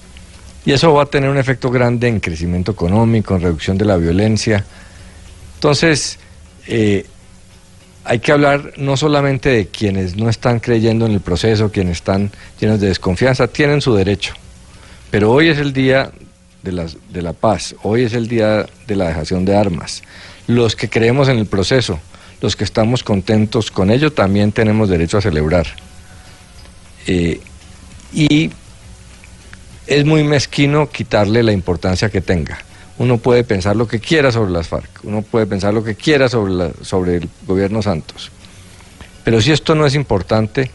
[0.66, 3.97] Y eso va a tener un efecto grande en crecimiento económico, en reducción de la
[3.97, 4.65] violencia.
[5.55, 6.19] Entonces,
[6.66, 7.06] eh,
[8.09, 12.30] hay que hablar no solamente de quienes no están creyendo en el proceso, quienes están
[12.59, 14.32] llenos de desconfianza, tienen su derecho.
[15.10, 16.10] Pero hoy es el día
[16.62, 20.02] de la, de la paz, hoy es el día de la dejación de armas.
[20.47, 22.01] Los que creemos en el proceso,
[22.40, 25.66] los que estamos contentos con ello, también tenemos derecho a celebrar.
[27.06, 27.40] Eh,
[28.14, 28.51] y
[29.86, 32.59] es muy mezquino quitarle la importancia que tenga.
[32.99, 36.29] Uno puede pensar lo que quiera sobre las FARC, uno puede pensar lo que quiera
[36.29, 38.31] sobre, la- sobre el gobierno Santos.
[39.25, 40.70] Pero si esto no es importante,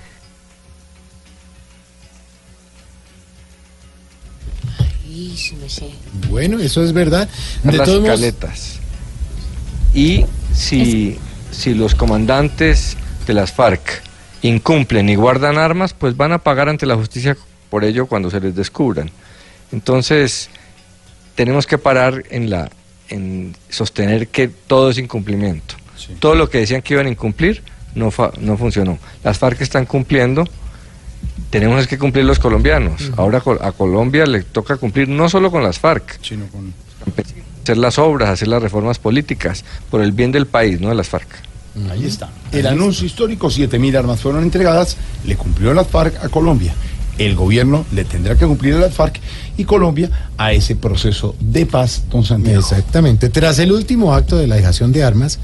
[5.06, 5.90] Ay, sí, me sé.
[6.30, 7.28] Bueno, eso es verdad.
[7.64, 8.80] De las todos modos, escaletas.
[9.94, 11.18] Y si,
[11.52, 12.98] si los comandantes
[13.28, 14.02] de las FARC
[14.42, 17.38] incumplen y guardan armas, pues van a pagar ante la justicia
[17.70, 19.12] por ello cuando se les descubran.
[19.72, 20.50] Entonces,
[21.36, 22.70] tenemos que parar en la
[23.10, 25.76] en sostener que todo es incumplimiento.
[26.20, 27.62] Todo lo que decían que iban a incumplir
[27.96, 28.98] no, fa- no funcionó.
[29.24, 30.46] Las FARC están cumpliendo,
[31.50, 33.12] tenemos que cumplir los colombianos.
[33.18, 36.74] Ahora a Colombia le toca cumplir no solo con las FARC, sino con
[37.62, 41.08] hacer las obras, hacer las reformas políticas, por el bien del país, no de las
[41.10, 41.28] FARC.
[41.92, 42.30] Ahí está.
[42.52, 46.74] El anuncio histórico, 7.000 armas fueron entregadas, le cumplió las FARC a Colombia.
[47.18, 49.20] El gobierno le tendrá que cumplir a las FARC
[49.58, 52.60] y Colombia a ese proceso de paz, don Santiago.
[52.60, 53.30] Exactamente.
[53.30, 55.40] Tras el último acto de la dejación de armas,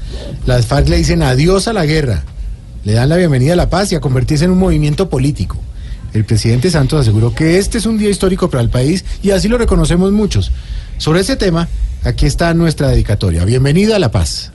[0.46, 2.24] las FARC le dicen adiós a la guerra,
[2.84, 5.58] le dan la bienvenida a la paz y a convertirse en un movimiento político.
[6.12, 9.48] El presidente Santos aseguró que este es un día histórico para el país y así
[9.48, 10.50] lo reconocemos muchos.
[10.98, 11.68] Sobre ese tema,
[12.02, 13.44] aquí está nuestra dedicatoria.
[13.44, 14.52] Bienvenida a la paz.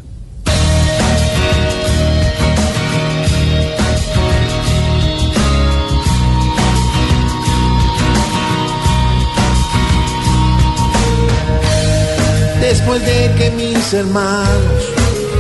[12.78, 14.84] Después de que mis hermanos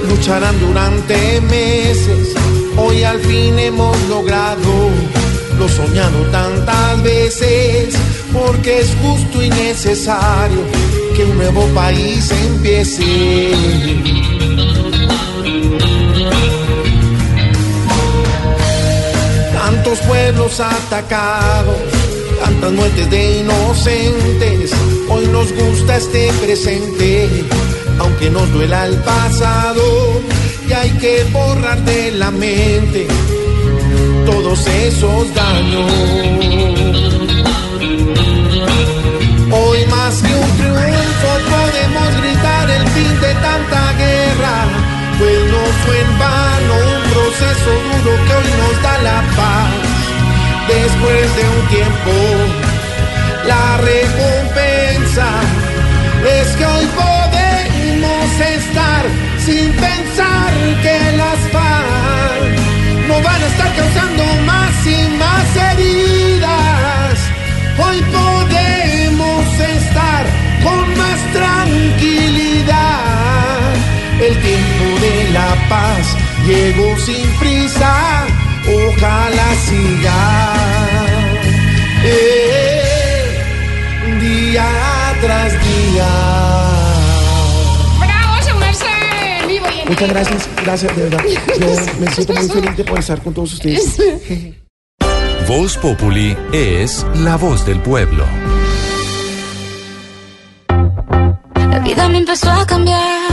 [0.07, 2.33] lucharán durante meses,
[2.77, 4.89] hoy al fin hemos logrado
[5.59, 7.93] lo soñado tantas veces,
[8.31, 10.61] porque es justo y necesario
[11.13, 13.51] que un nuevo país empiece.
[19.51, 21.75] Tantos pueblos atacados,
[22.41, 24.71] tantas muertes de inocentes.
[25.31, 27.27] Nos gusta este presente,
[27.99, 29.83] aunque nos duela el pasado.
[30.67, 33.07] Y hay que borrar de la mente
[34.25, 35.91] todos esos daños.
[39.51, 44.57] Hoy más que un triunfo podemos gritar el fin de tanta guerra,
[45.19, 49.71] pues no fue en vano un proceso duro que hoy nos da la paz.
[50.67, 52.11] Después de un tiempo,
[53.45, 54.74] la recompensa
[55.17, 59.05] es que hoy podemos estar
[59.39, 60.51] sin pensar
[60.81, 62.59] que las FARC
[63.07, 67.19] no van a estar causando más y más heridas.
[67.77, 70.25] Hoy podemos estar
[70.61, 72.73] con más tranquilidad.
[74.19, 78.25] El tiempo de la paz llegó sin prisa,
[78.67, 80.44] ojalá siga.
[89.87, 91.23] Muchas gracias, gracias de verdad.
[91.59, 93.97] Yo me siento muy feliz de poder estar con todos ustedes.
[95.47, 98.25] Voz Populi es la voz del pueblo.
[101.69, 103.29] La vida me empezó a cambiar.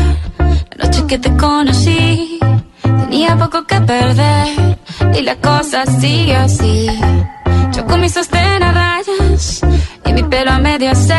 [0.77, 2.39] La noche que te conocí,
[2.83, 4.79] tenía poco que perder.
[5.15, 6.87] Y la cosa sigue así.
[7.75, 9.63] Yo con mi sostén a rayas
[10.05, 11.19] y mi pelo a medio hacer.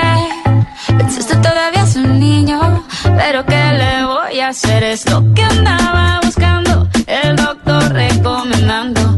[0.98, 2.73] Pensaste todavía es un niño,
[3.04, 4.84] pero ¿qué le voy a hacer?
[4.84, 9.18] Es lo que andaba buscando, el doctor recomendando.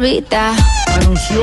[0.00, 0.54] Barbita.
[0.94, 1.42] Anunció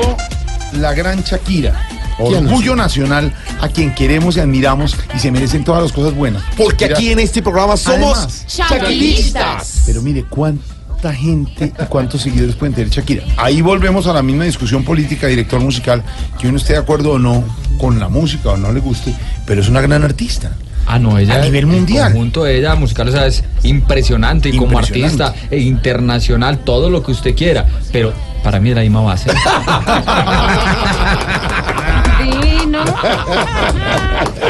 [0.80, 1.74] la gran Shakira.
[2.18, 6.44] Orgullo nacional a quien queremos y admiramos y se merecen todas las cosas buenas.
[6.56, 9.82] Porque aquí en este programa somos Además, shakiristas.
[9.86, 13.24] Pero mire, ¿cuán- cuánta gente y cuántos seguidores pueden tener Shakira.
[13.36, 16.02] Ahí volvemos a la misma discusión política, director musical,
[16.38, 17.42] que uno esté de acuerdo o no
[17.78, 19.12] con la música o no le guste,
[19.44, 20.52] pero es una gran artista.
[20.86, 21.34] Ah, no, ella.
[21.34, 22.06] A nivel mundial.
[22.08, 26.88] El conjunto de ella musical, o sea, es impresionante y como artista e internacional, todo
[26.90, 27.66] lo que usted quiera.
[27.90, 28.12] Pero
[28.44, 29.30] para mí es la misma base.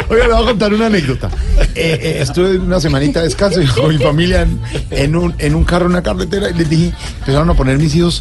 [0.08, 1.30] Oiga, le voy a contar una anécdota.
[1.74, 4.60] Eh, eh, estuve una semanita de descanso y con mi familia en,
[4.90, 7.94] en un, en un carro, en una carretera, y les dije, empezaron a poner mis
[7.94, 8.20] hijos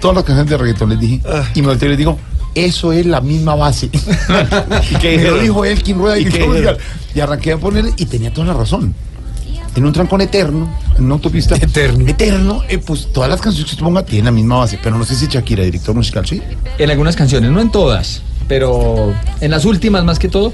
[0.00, 1.20] todas las canciones de reggaetón, les dije,
[1.54, 2.18] y me volteé y les digo,
[2.54, 3.90] eso es la misma base.
[4.90, 6.76] y qué me lo dijo Elkin Rueda ¿Y y, qué
[7.14, 8.94] y arranqué a poner, y tenía toda la razón.
[9.76, 13.74] En un trancón eterno, en una autopista eterno, eterno eh, pues todas las canciones que
[13.74, 16.40] usted ponga tienen la misma base, pero no sé si Shakira, director musical, sí.
[16.78, 20.52] En algunas canciones, no en todas, pero en las últimas más que todo,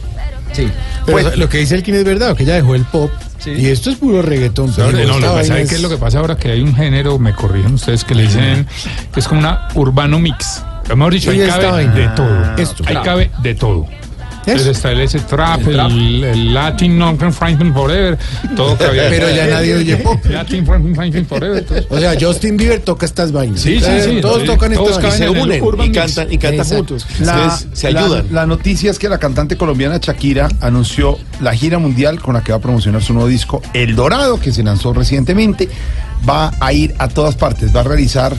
[0.52, 0.68] sí.
[1.04, 3.10] Pero Pues- lo que dice Elkin es verdad, que ella dejó el pop.
[3.46, 4.66] Y esto es puro reggaetón.
[4.68, 6.36] No, pero no, esta lo que vaina ¿sabe es- qué es lo que pasa ahora?
[6.36, 8.66] Que hay un género, me corrigen ustedes, que le dicen
[9.12, 10.62] que es como una urbano mix.
[10.88, 12.56] Lo mejor dicho, ahí esta cabe de todo.
[12.56, 12.84] Esto.
[12.86, 13.86] ahí cabe de todo.
[14.46, 15.90] Entonces está el ese trap, El trap.
[15.90, 18.18] el, el Latin Non Franklin Forever,
[18.56, 19.04] todo cabía.
[19.10, 20.18] Pero ya nadie oye pop.
[20.28, 21.62] Latin Franklin Forever.
[21.64, 21.78] todo.
[21.90, 23.60] O sea, Justin Bieber toca estas vainas.
[23.60, 24.46] Sí, sí, sí, Todos sí.
[24.46, 25.36] tocan Todos estas vainas.
[25.44, 27.06] en el urban y cantan, y cantan juntos.
[27.20, 28.26] La, se la- ayudan.
[28.30, 32.52] La, noticia es que la cantante colombiana Shakira anunció la gira mundial con la que
[32.52, 35.68] va a promocionar su nuevo disco El Dorado, que se lanzó recientemente.
[36.28, 38.34] Va a ir a todas partes, va a realizar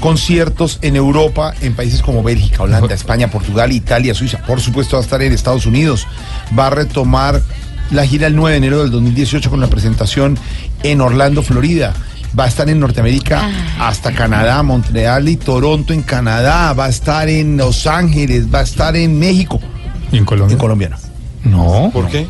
[0.00, 4.38] conciertos en Europa, en países como Bélgica, Holanda, España, Portugal, Italia, Suiza.
[4.38, 6.06] Por supuesto, va a estar en Estados Unidos.
[6.58, 7.40] Va a retomar
[7.90, 10.38] la gira el 9 de enero del 2018 con la presentación
[10.82, 11.92] en Orlando, Florida.
[12.38, 16.72] Va a estar en Norteamérica hasta Canadá, Montreal y Toronto en Canadá.
[16.72, 19.60] Va a estar en Los Ángeles, va a estar en México.
[20.12, 20.54] ¿Y en Colombia?
[20.54, 20.98] En Colombia no.
[21.84, 21.90] No.
[21.90, 22.26] ¿Por qué?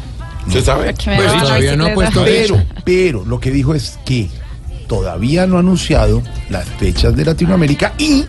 [0.46, 0.94] ¿Usted sabe?
[0.94, 4.30] Pues todavía no ha puesto Pero, pero lo que dijo es que
[4.90, 8.24] todavía no ha anunciado las fechas de Latinoamérica y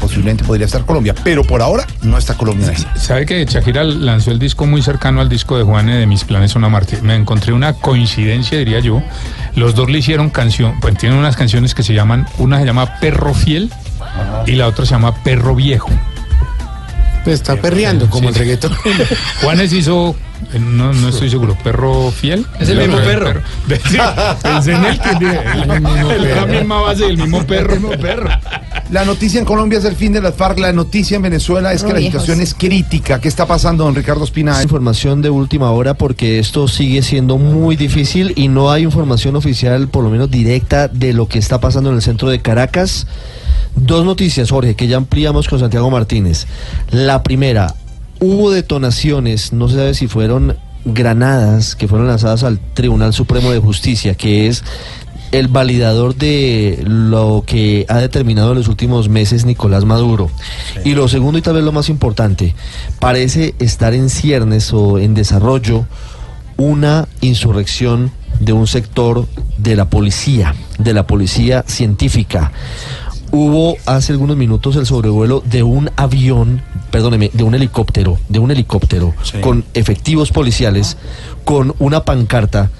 [0.00, 2.72] posiblemente podría estar Colombia, pero por ahora no está Colombia.
[2.72, 2.96] esa.
[2.96, 6.56] ¿Sabe que Shakira lanzó el disco muy cercano al disco de Juane de Mis Planes
[6.56, 7.02] Una Marte?
[7.02, 9.02] Me encontré una coincidencia, diría yo.
[9.54, 12.98] Los dos le hicieron canción, pues tienen unas canciones que se llaman, una se llama
[13.00, 13.70] Perro Fiel
[14.46, 15.90] y la otra se llama Perro Viejo.
[17.22, 18.72] Pues está perreando como el reggaetón.
[19.42, 20.16] Juanes hizo,
[20.58, 22.46] no, no estoy seguro, Perro Fiel.
[22.58, 23.40] Es el mismo perro.
[23.68, 23.98] Sí,
[24.42, 27.76] pensé en él que el- la misma base del mismo perro.
[28.90, 30.58] La noticia en Colombia es el fin de las FARC.
[30.58, 32.22] La noticia en Venezuela es que la viejos.
[32.22, 33.20] situación es crítica.
[33.20, 34.62] ¿Qué está pasando, don Ricardo Espina?
[34.62, 39.88] Información de última hora porque esto sigue siendo muy difícil y no hay información oficial,
[39.88, 43.06] por lo menos directa, de lo que está pasando en el centro de Caracas.
[43.76, 46.46] Dos noticias, Jorge, que ya ampliamos con Santiago Martínez.
[46.90, 47.74] La primera,
[48.20, 53.58] hubo detonaciones, no se sabe si fueron granadas que fueron lanzadas al Tribunal Supremo de
[53.58, 54.64] Justicia, que es
[55.32, 60.30] el validador de lo que ha determinado en los últimos meses Nicolás Maduro.
[60.84, 62.54] Y lo segundo y tal vez lo más importante,
[62.98, 65.86] parece estar en ciernes o en desarrollo
[66.56, 69.26] una insurrección de un sector
[69.58, 72.52] de la policía, de la policía científica.
[73.30, 78.50] Hubo hace algunos minutos el sobrevuelo de un avión, perdóneme, de un helicóptero, de un
[78.50, 80.96] helicóptero con efectivos policiales,
[81.44, 82.70] con una pancarta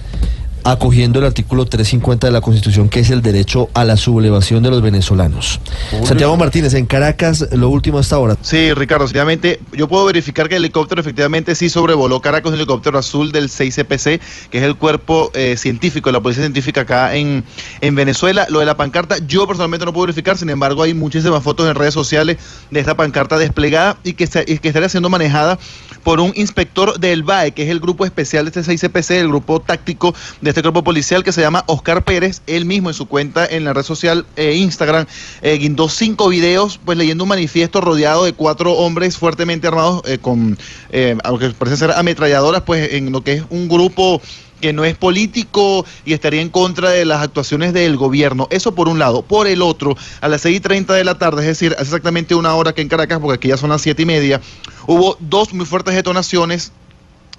[0.64, 4.70] acogiendo el artículo 350 de la Constitución, que es el derecho a la sublevación de
[4.70, 5.60] los venezolanos.
[6.04, 8.36] Santiago Martínez, en Caracas, lo último hasta ahora.
[8.42, 12.98] Sí, Ricardo, efectivamente, yo puedo verificar que el helicóptero efectivamente sí sobrevoló Caracas, un helicóptero
[12.98, 14.20] azul del 6CPC,
[14.50, 17.44] que es el cuerpo eh, científico, la policía científica acá en,
[17.80, 18.46] en Venezuela.
[18.50, 21.74] Lo de la pancarta, yo personalmente no puedo verificar, sin embargo, hay muchísimas fotos en
[21.74, 22.36] redes sociales
[22.70, 25.58] de esta pancarta desplegada y que, está- y que estaría siendo manejada
[26.02, 29.60] por un inspector del BAE, que es el grupo especial de este 6CPC, el grupo
[29.60, 32.42] táctico de este cuerpo policial que se llama Oscar Pérez.
[32.46, 35.06] Él mismo en su cuenta en la red social eh, Instagram
[35.42, 40.18] eh, guindó cinco videos, pues leyendo un manifiesto rodeado de cuatro hombres fuertemente armados eh,
[40.18, 40.58] con,
[40.90, 44.20] eh, aunque parece ser ametralladoras, pues en lo que es un grupo
[44.60, 48.48] que no es político y estaría en contra de las actuaciones del gobierno.
[48.50, 49.22] Eso por un lado.
[49.22, 52.34] Por el otro, a las 6 y 30 de la tarde, es decir, hace exactamente
[52.34, 54.40] una hora que en Caracas, porque aquí ya son las siete y media,
[54.86, 56.72] hubo dos muy fuertes detonaciones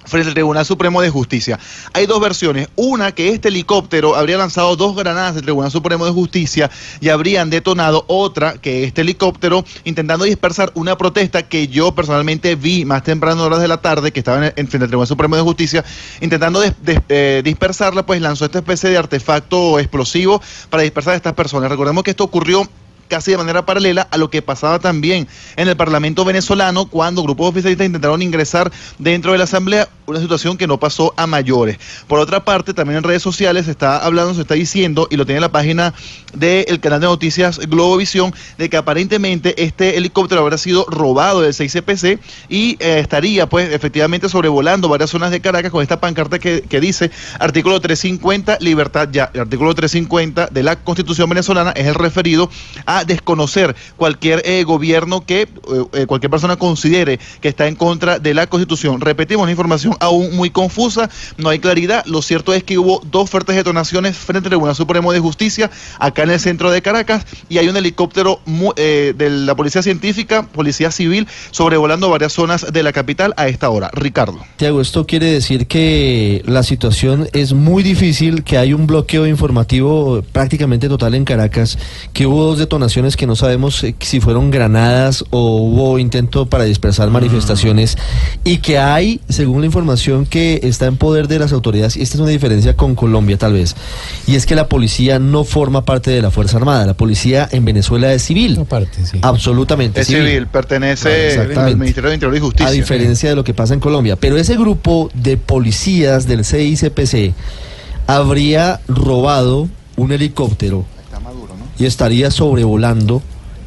[0.04, 1.58] frente al Tribunal Supremo de Justicia.
[1.92, 2.68] Hay dos versiones.
[2.76, 6.70] Una, que este helicóptero habría lanzado dos granadas del Tribunal Supremo de Justicia
[7.00, 8.04] y habrían detonado.
[8.08, 13.60] Otra, que este helicóptero, intentando dispersar una protesta que yo personalmente vi más temprano horas
[13.60, 15.84] de la tarde, que estaba en, en frente al Tribunal Supremo de Justicia,
[16.20, 21.70] intentando eh, dispersarla, pues lanzó esta especie de artefacto explosivo para dispersar a estas personas.
[21.70, 22.68] Recordemos que esto ocurrió
[23.10, 27.50] casi de manera paralela a lo que pasaba también en el Parlamento venezolano cuando grupos
[27.50, 31.78] oficialistas intentaron ingresar dentro de la Asamblea, una situación que no pasó a mayores.
[32.06, 35.26] Por otra parte, también en redes sociales se está hablando, se está diciendo, y lo
[35.26, 35.92] tiene en la página
[36.32, 42.20] del canal de noticias Globovisión, de que aparentemente este helicóptero habrá sido robado del 6CPC
[42.48, 46.80] y eh, estaría pues efectivamente sobrevolando varias zonas de Caracas con esta pancarta que, que
[46.80, 47.10] dice
[47.40, 49.30] artículo 350, libertad ya.
[49.34, 52.48] El artículo 350 de la Constitución venezolana es el referido
[52.86, 55.48] a desconocer cualquier eh, gobierno que eh,
[55.92, 59.00] eh, cualquier persona considere que está en contra de la Constitución.
[59.00, 62.04] Repetimos, una información aún muy confusa, no hay claridad.
[62.06, 66.22] Lo cierto es que hubo dos fuertes detonaciones frente al Tribunal Supremo de Justicia acá
[66.22, 68.40] en el centro de Caracas y hay un helicóptero
[68.76, 73.90] de la Policía Científica, Policía Civil, sobrevolando varias zonas de la capital a esta hora.
[73.92, 74.38] Ricardo.
[74.56, 80.22] Tiago, esto quiere decir que la situación es muy difícil, que hay un bloqueo informativo
[80.32, 81.78] prácticamente total en Caracas,
[82.12, 86.64] que hubo dos detonaciones que no sabemos eh, si fueron granadas o hubo intento para
[86.64, 87.96] dispersar manifestaciones
[88.44, 92.16] y que hay, según la información que está en poder de las autoridades, y esta
[92.16, 93.76] es una diferencia con Colombia tal vez,
[94.26, 97.64] y es que la policía no forma parte de la Fuerza Armada, la policía en
[97.64, 98.58] Venezuela es civil.
[99.22, 102.66] Absolutamente Es civil, pertenece al Ministerio de Interior y Justicia.
[102.66, 104.16] A diferencia de lo que pasa en Colombia.
[104.16, 107.34] Pero ese grupo de policías del CICPC
[108.06, 110.84] habría robado un helicóptero
[111.80, 113.22] y estaría sobrevolando.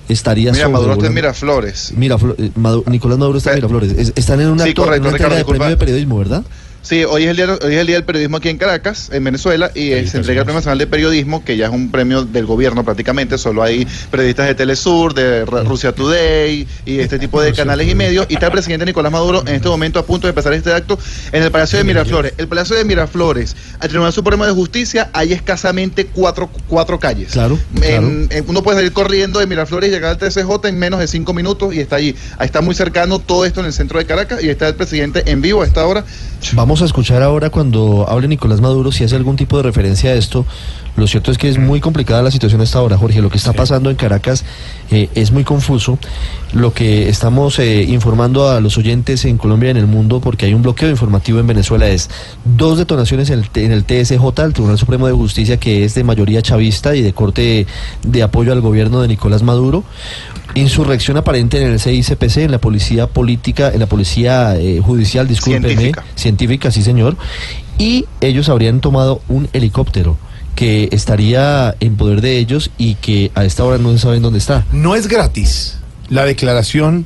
[0.10, 1.94] Estaría Mira, Maduro está en Miraflores.
[1.96, 3.92] Miraflo- eh, Madu- Nicolás Maduro está en Miraflores.
[3.94, 6.44] Es- están en una, Sí, correcto, una Ricardo, de premio de periodismo, ¿verdad?
[6.84, 9.24] Sí, hoy es, el día, hoy es el día del periodismo aquí en Caracas, en
[9.24, 12.46] Venezuela, y se entrega el Premio Nacional de Periodismo, que ya es un premio del
[12.46, 17.54] gobierno prácticamente, solo hay periodistas de Telesur, de Ra- Rusia Today y este tipo de
[17.54, 20.32] canales y medios, y está el presidente Nicolás Maduro en este momento a punto de
[20.32, 21.00] empezar este acto
[21.32, 22.34] en el Palacio de Miraflores.
[22.38, 27.32] El Palacio de Miraflores, al Tribunal Supremo de Justicia, hay escasamente cuatro, cuatro calles.
[27.32, 27.58] Claro.
[27.82, 31.08] En- en- uno puede salir corriendo de Miraflores y llegar al TCJ en menos de
[31.08, 32.14] cinco minutos y está allí.
[32.38, 35.24] Ahí está muy cercano todo esto en el centro de Caracas y está el presidente
[35.32, 36.04] en vivo a esta hora
[36.52, 40.14] Vamos a escuchar ahora cuando hable Nicolás Maduro si hace algún tipo de referencia a
[40.14, 40.46] esto.
[40.96, 43.22] Lo cierto es que es muy complicada la situación a esta hora, Jorge.
[43.22, 44.46] Lo que está pasando en Caracas
[44.92, 45.98] eh, es muy confuso.
[46.54, 50.46] Lo que estamos eh, informando a los oyentes en Colombia y en el mundo, porque
[50.46, 52.12] hay un bloqueo informativo en Venezuela, es
[52.46, 56.04] dos detonaciones en el, en el TSJ, el Tribunal Supremo de Justicia, que es de
[56.04, 57.66] mayoría chavista y de corte
[58.04, 59.84] de apoyo al gobierno de Nicolás Maduro.
[60.54, 65.70] Insurrección aparente en el CICPC, en la policía política, en la policía eh, judicial, discúlpeme,
[65.70, 66.04] Científica.
[66.14, 67.18] científica, sí señor,
[67.80, 70.18] y ellos habrían tomado un helicóptero
[70.56, 74.40] que estaría en poder de ellos y que a esta hora no se saben dónde
[74.40, 74.66] está.
[74.72, 75.78] No es gratis
[76.10, 77.06] la declaración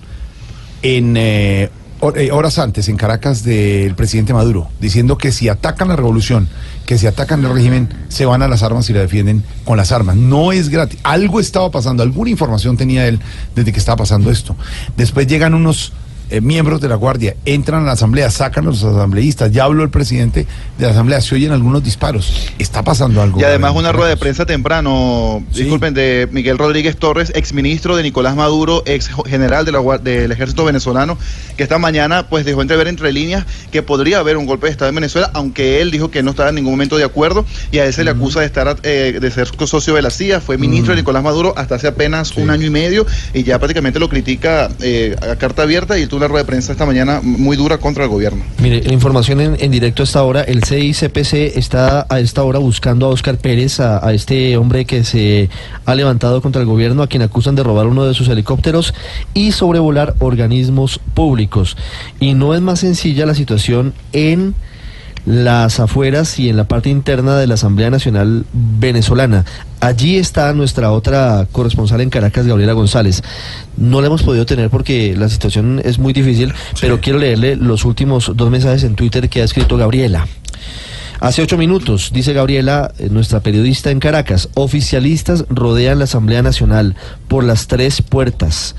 [0.81, 1.69] en eh,
[2.15, 6.47] eh, horas antes en Caracas del presidente Maduro, diciendo que si atacan la revolución,
[6.85, 9.91] que si atacan el régimen, se van a las armas y la defienden con las
[9.91, 10.15] armas.
[10.15, 10.99] No es gratis.
[11.03, 13.19] Algo estaba pasando, alguna información tenía él
[13.55, 14.55] desde que estaba pasando esto.
[14.95, 15.93] Después llegan unos
[16.29, 19.83] eh, miembros de la Guardia, entran a la Asamblea, sacan a los asambleístas, ya habló
[19.83, 20.45] el presidente
[20.77, 22.51] de la Asamblea, se oyen algunos disparos.
[22.59, 23.39] Está pasando algo.
[23.39, 28.35] Y además una rueda de prensa temprano, disculpen, de Miguel Rodríguez Torres, exministro de Nicolás
[28.35, 31.17] Maduro, ex general de la del ejército venezolano,
[31.55, 34.89] que esta mañana pues dejó entrever entre líneas que podría haber un golpe de Estado
[34.89, 37.85] en Venezuela, aunque él dijo que no estaba en ningún momento de acuerdo y a
[37.85, 40.93] él se le acusa de estar eh, de ser socio de la CIA, fue ministro
[40.93, 44.69] de Nicolás Maduro hasta hace apenas un año y medio y ya prácticamente lo critica
[44.81, 48.03] eh, a carta abierta y tuvo una rueda de prensa esta mañana muy dura contra
[48.03, 48.43] el gobierno.
[48.59, 53.05] Mire, la información en, directo a esta hora, el CICPC está a esta hora buscando
[53.05, 55.49] a Oscar Pérez, a este hombre que se
[55.85, 58.93] ha levantado contra el gobierno, a quien acusan de robar uno de sus helicópteros
[59.35, 61.77] y sobrevolar organismos públicos.
[62.19, 64.55] Y no es más sencilla la situación en
[65.27, 69.43] las afueras y en la parte interna de la Asamblea Nacional Venezolana.
[69.81, 73.21] Allí está nuestra otra corresponsal en Caracas, Gabriela González.
[73.75, 77.83] No la hemos podido tener porque la situación es muy difícil, pero quiero leerle los
[77.83, 80.25] últimos dos mensajes en Twitter que ha escrito Gabriela.
[81.19, 86.95] Hace ocho minutos, dice Gabriela, eh, nuestra periodista en Caracas, oficialistas rodean la Asamblea Nacional
[87.27, 88.75] por las tres puertas.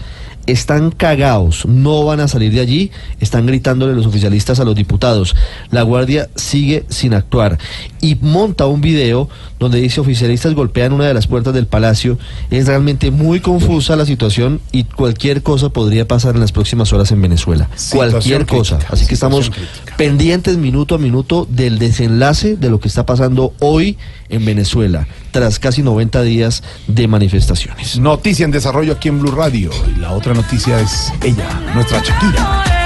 [0.49, 5.37] Están cagados, no van a salir de allí, están gritándole los oficialistas a los diputados.
[5.71, 7.59] La Guardia sigue sin actuar
[8.01, 12.19] y monta un video donde dice oficialistas golpean una de las puertas del palacio.
[12.51, 17.11] Es realmente muy confusa la situación y cualquier cosa podría pasar en las próximas horas
[17.13, 17.69] en Venezuela.
[17.75, 18.77] Situación cualquier cosa.
[18.77, 19.51] crítica, Así que estamos
[19.97, 23.99] pendientes minuto a minuto del desenlace de lo que está pasando hoy
[24.29, 27.99] en Venezuela, tras casi 90 días de manifestaciones.
[27.99, 29.71] Noticia en desarrollo aquí en Blue Radio.
[29.97, 32.78] Y la otra noticia es ella, nuestra Shakira.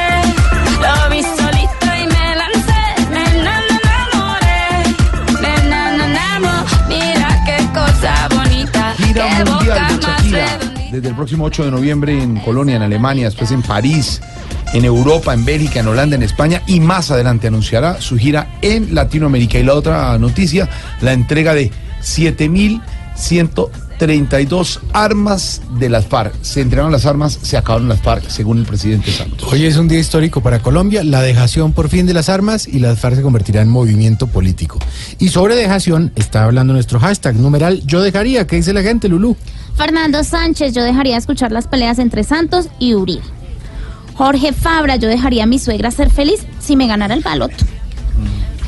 [10.90, 14.20] Desde el próximo 8 de noviembre en Colonia, en Alemania, después en París,
[14.72, 18.94] en Europa, en Bélgica, en Holanda, en España y más adelante anunciará su gira en
[18.94, 19.58] Latinoamérica.
[19.58, 20.68] Y la otra noticia,
[21.00, 21.70] la entrega de
[24.02, 26.34] 7.132 armas de las FARC.
[26.42, 29.52] Se entregaron las armas, se acabaron las FARC, según el presidente Santos.
[29.52, 32.80] Hoy es un día histórico para Colombia, la dejación por fin de las armas y
[32.80, 34.78] las FARC se convertirá en movimiento político.
[35.18, 39.36] Y sobre dejación está hablando nuestro hashtag numeral yo dejaría, ¿qué dice la gente, Lulú?
[39.76, 43.22] Fernando Sánchez, yo dejaría escuchar las peleas entre Santos y Uribe.
[44.14, 47.64] Jorge Fabra, yo dejaría a mi suegra ser feliz si me ganara el baloto.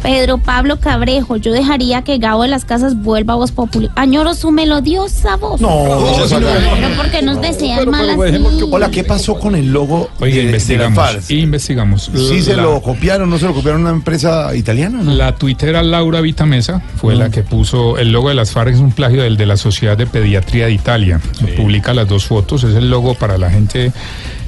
[0.05, 3.89] Pedro Pablo Cabrejo, yo dejaría que Gabo de las Casas vuelva a Voz Populi.
[3.97, 5.63] Añoro su melodiosa voz.
[5.63, 5.83] No,
[6.29, 8.45] Pero porque nos desean mal así.
[8.71, 10.99] Hola, ¿qué pasó con el logo Oiga, de, de la investigamos.
[10.99, 11.31] FARC?
[11.31, 12.11] Investigamos.
[12.15, 13.31] ¿Sí se lo copiaron?
[13.31, 15.01] ¿No se lo copiaron a una empresa italiana?
[15.03, 15.11] no?
[15.11, 18.93] La tuitera Laura Vitamesa fue la que puso el logo de las FARC, es un
[18.93, 21.19] plagio del de la Sociedad de Pediatría de Italia.
[21.57, 23.91] Publica las dos fotos, es el logo para la gente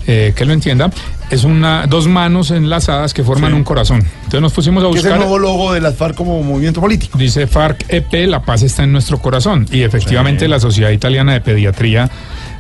[0.07, 0.91] eh, que lo entienda.
[1.31, 3.57] Es una dos manos enlazadas que forman Sí.
[3.57, 3.99] un corazón.
[3.99, 5.19] Entonces nos pusimos a ¿Qué es el buscar.
[5.19, 7.19] nuevo logo de las FARC como movimiento político?
[7.19, 9.67] Dice FARC EP, la paz está en nuestro corazón.
[9.73, 10.51] Y efectivamente Sí.
[10.51, 12.09] la Sociedad Italiana de Pediatría,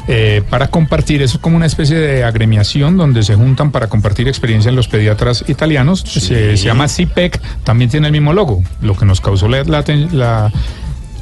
[0.09, 4.27] eh, para compartir, eso es como una especie de agremiación donde se juntan para compartir
[4.28, 6.01] experiencia en los pediatras italianos.
[6.01, 8.62] Se, se llama CIPEC, también tiene el mismo logo.
[8.82, 10.52] Lo que nos causó la, la, la-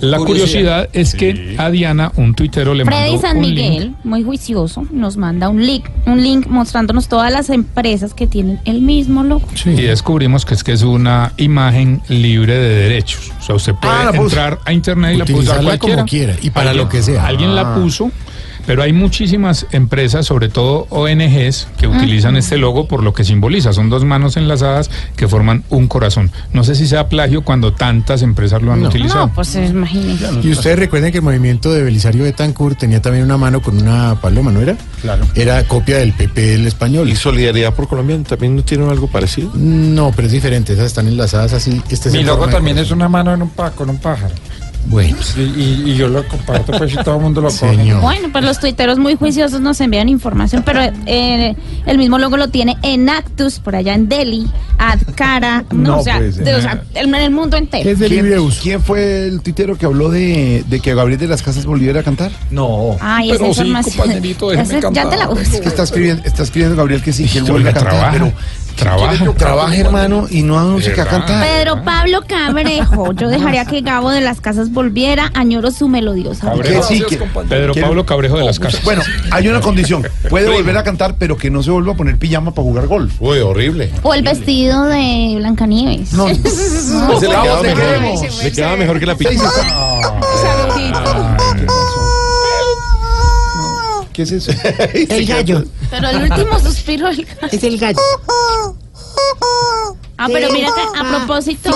[0.00, 3.54] la curiosidad es que a Diana, un tuitero, le Freddy mandó San un link.
[3.56, 8.60] Miguel, muy juicioso, nos manda un link, un link mostrándonos todas las empresas que tienen
[8.64, 9.46] el mismo logo.
[9.64, 13.32] Y descubrimos que es que es una imagen libre de derechos.
[13.40, 14.22] O sea, usted puede Ah, puso.
[14.24, 17.26] entrar a internet y la puede usar como quiera y para Alguien- lo que sea.
[17.26, 17.74] Alguien la Ah.
[17.74, 18.10] puso,
[18.66, 23.72] pero hay muchísimas empresas, sobre todo ONGs, que utilizan este logo por lo que simboliza.
[23.72, 26.30] Son dos manos enlazadas que forman un corazón.
[26.52, 28.88] No sé si sea plagio cuando tantas empresas lo han No.
[28.88, 29.26] utilizado.
[29.28, 30.28] No, pues imagínense.
[30.42, 34.16] Y ustedes recuerden que el movimiento de Belisario Betancourt tenía también una mano con una
[34.20, 34.76] paloma, ¿no era?
[35.02, 35.24] Claro.
[35.34, 37.08] Era copia del PP del español.
[37.08, 39.50] ¿Y Solidaridad por Colombia también no tiene algo parecido?
[39.54, 41.82] No, pero es diferente, esas están enlazadas así.
[41.90, 44.34] Este es Mi en logo también es una mano en un pa- con un pájaro.
[44.86, 45.16] Bueno.
[45.36, 47.94] Y, y- y yo lo comparto, pues, y todo el mundo lo coge.
[48.00, 51.54] Bueno, pues los tuiteros muy juiciosos nos envían información, pero eh,
[51.86, 54.46] el mismo logo lo tiene Enactus, por allá en Delhi,
[54.78, 56.44] Adcara, no, No o sea, puede ser.
[56.44, 57.90] de- o sea, el- en el mundo entero.
[58.08, 58.24] ¿Quién,
[58.62, 62.02] quién fue el tuitero que habló de, de que Gabriel de las Casas volviera a
[62.02, 62.30] cantar?
[62.50, 62.96] No.
[63.00, 64.10] Ay, esa información.
[64.52, 65.56] Ese- ya te la busco.
[65.62, 68.32] Está escribiendo, está escribiendo Gabriel que sí, que él vuelve a cantar, trabaja, pero
[68.74, 69.32] trabaja.
[69.32, 71.46] trabaja, hermano, y no anuncia que va a cantar.
[71.46, 76.50] Pedro Pablo Cabrejo, yo dejaría que Gabo de las Casas volviera, añoro su melodiosa.
[76.54, 76.60] voz.
[76.66, 77.16] Que sí, que-
[77.48, 78.82] Pedro Pablo Cabrejo de las Casas.
[78.84, 80.06] Bueno, hay una condición.
[80.28, 83.14] Puede volver a cantar, pero que no se vuelva a poner pijama para jugar golf.
[83.20, 83.90] Uy, horrible.
[84.02, 86.12] O el vestido de Blancanieves.
[86.12, 86.26] No.
[86.94, 88.42] Bravo, quedaba te mejor, queremos.
[88.44, 89.50] le quedaba mejor que la pijama.
[94.14, 94.52] ¿Qué es eso?
[94.94, 95.64] El gallo.
[95.90, 97.48] Pero el último suspiro del gallo.
[97.52, 97.98] Es el gallo.
[100.16, 101.70] Ah, pero mira que a propósito.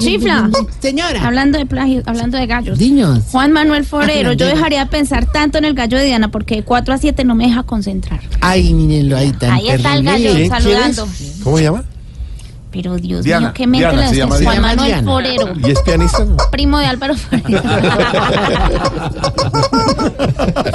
[0.00, 0.50] Chifla.
[0.80, 1.22] Señora.
[1.26, 2.78] Hablando de plagio, hablando de gallos.
[2.78, 3.24] Diños.
[3.30, 6.62] Juan Manuel Forero, Ah, yo dejaría pensar tanto en el gallo de Diana porque de
[6.64, 8.20] 4 a 7 no me deja concentrar.
[8.40, 11.06] Ay, mírenlo ahí tan Ahí está el gallo ¿Quién- saludando.
[11.44, 11.84] ¿Cómo se llama?
[12.72, 14.60] Pero Dios Diana, mío, qué mente Diana, la se de llama Juan Diana.
[14.60, 15.10] Manuel Diana.
[15.10, 15.52] Forero.
[15.56, 16.24] ¿Y es pianista?
[16.24, 16.36] no?
[16.52, 17.62] Primo de Álvaro Forero.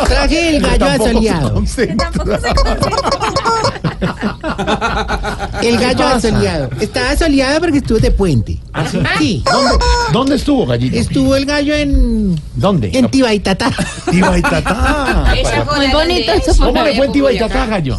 [0.06, 1.64] Traje el gallo asoleado.
[5.62, 6.70] El gallo asoleado.
[6.82, 8.60] Estaba asoleado porque estuvo de puente.
[8.74, 9.00] ¿Ah, sí?
[9.18, 9.44] Sí.
[9.46, 10.98] ¿Dónde, ¿Dónde estuvo, gallito?
[10.98, 12.40] Estuvo el gallo en.
[12.56, 12.92] ¿Dónde?
[12.94, 13.72] En Tibaitatá.
[14.12, 15.34] Tibaitatá.
[15.76, 16.66] Muy bonito eso.
[16.66, 17.98] ¿Cómo le fue en Tibaitatá, gallo?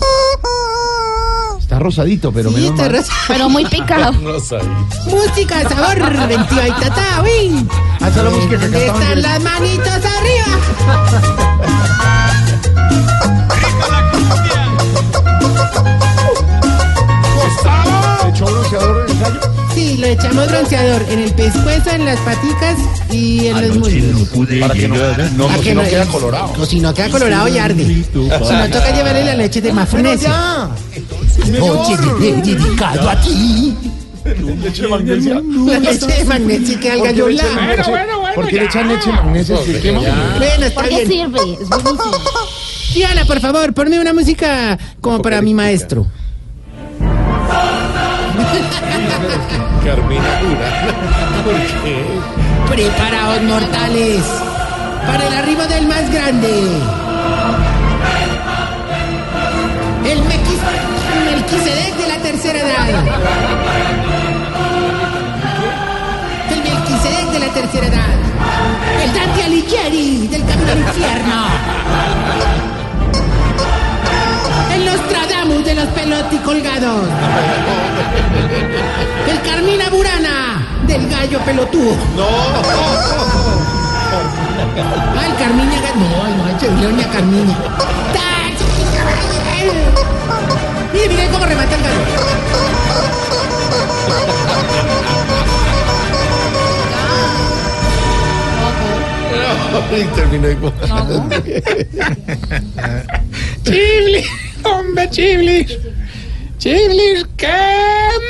[1.77, 2.93] Está rosadito, pero Sí, menos está mal.
[2.97, 4.12] rosa- Pero muy picado.
[5.07, 5.98] Música, sabor,
[6.32, 7.66] en Tibaitatá, uy.
[8.01, 11.66] Ah, esa es la música que ¿Dónde cantaban están las manitos arriba?
[18.23, 19.40] ¿Se echó bronceador en el gallo?
[19.74, 22.77] Sí, lo echamos bronceador en el pescuezo, en las paticas
[23.11, 24.28] y en los muslos.
[24.61, 24.97] Para que no,
[25.36, 25.89] no, ¿A si que no no?
[25.89, 26.53] queda colorado.
[26.61, 27.85] O si no queda colorado y arde.
[27.85, 30.31] Si no toca llevarle la leche de magnesio.
[31.44, 33.74] Oye, de- dedicado a ti.
[34.62, 35.40] Leche de magnesia.
[35.80, 37.90] Leche de magnesio que al ¿Por qué gallo le echan blanco.
[37.90, 39.56] leche- ¿Por qué le echan leche de magnesia?
[39.56, 41.08] Bueno, está ¿Por qué bien.
[41.32, 41.40] sirve?
[41.62, 42.02] Es buenísimo.
[42.94, 46.06] Diana, por favor, ponme una música como para mi maestro.
[49.84, 50.68] Carmina Dura.
[51.44, 51.54] ¿Por
[51.84, 51.96] qué?
[52.74, 54.22] Preparaos, mortales,
[55.06, 56.48] para el arribo del más grande.
[60.04, 60.18] El
[61.56, 62.88] Melquisedec de la tercera edad.
[66.50, 68.14] El Melquisedec de la tercera edad.
[69.02, 71.44] El Dante Alighieri del camino al infierno.
[74.74, 77.08] El Nostradamus de los pelotti colgados.
[79.30, 81.96] El Carmina Burana del gallo pelotudo.
[82.16, 82.26] No.
[82.28, 82.92] Ah,
[85.18, 86.04] Ay, Carmiña, no,
[86.36, 87.56] no, Leonia Carmiña.
[89.66, 90.93] Doña Carmiña.
[90.93, 92.01] Mire, mire cómo remata el gallo.
[99.97, 100.72] Y terminó igual.
[103.62, 104.26] Chiblis,
[104.64, 105.78] hombre, Chiblis.
[106.59, 107.47] Chiblis, qué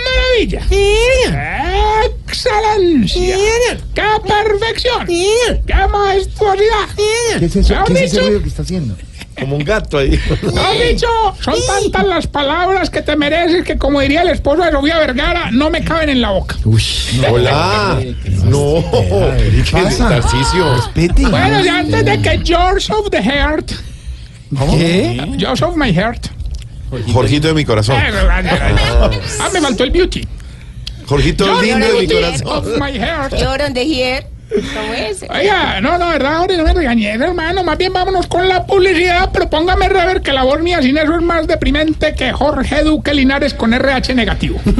[0.05, 0.61] maravilla.
[0.69, 3.37] ¡Qué excelencia!
[3.95, 5.07] ¡Qué perfección!
[5.07, 6.89] ¡Qué majestuosidad!
[7.39, 7.75] ¿Qué es eso?
[7.75, 8.97] ¿Lo ¿Qué es ese ruido que está haciendo?
[9.39, 10.19] Como un gato ahí.
[10.43, 11.07] ¿Lo has dicho?
[11.41, 15.51] Son tantas las palabras que te mereces que, como diría el esposo de Sofía Vergara,
[15.51, 16.57] no me caben en la boca.
[17.31, 17.99] Hola.
[18.45, 18.83] No.
[19.37, 20.21] ¿Qué pasa?
[21.31, 23.73] Bueno, antes de que George of the Heart.
[24.71, 25.21] ¿Qué?
[25.39, 26.29] George of my heart.
[27.13, 27.97] Jorgito de mi corazón.
[27.97, 28.11] Eh.
[29.41, 30.27] Ah, me faltó el beauty.
[31.07, 32.47] Jorgito George lindo de mi corazón.
[32.47, 33.33] of my heart.
[33.35, 34.27] You're on the here.
[34.49, 35.25] ¿Cómo es?
[35.29, 37.65] Oiga, no, no, verdad, ahora no me regañes, hermano.
[37.65, 41.15] Más bien vámonos con la publicidad, pero póngame rever que la voz mía sin eso
[41.15, 44.61] es más deprimente que Jorge Duque Linares con RH negativo.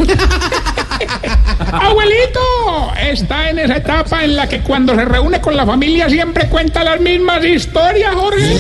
[1.73, 6.49] Abuelito, está en esa etapa en la que cuando se reúne con la familia siempre
[6.49, 8.57] cuenta las mismas historias, Jorge.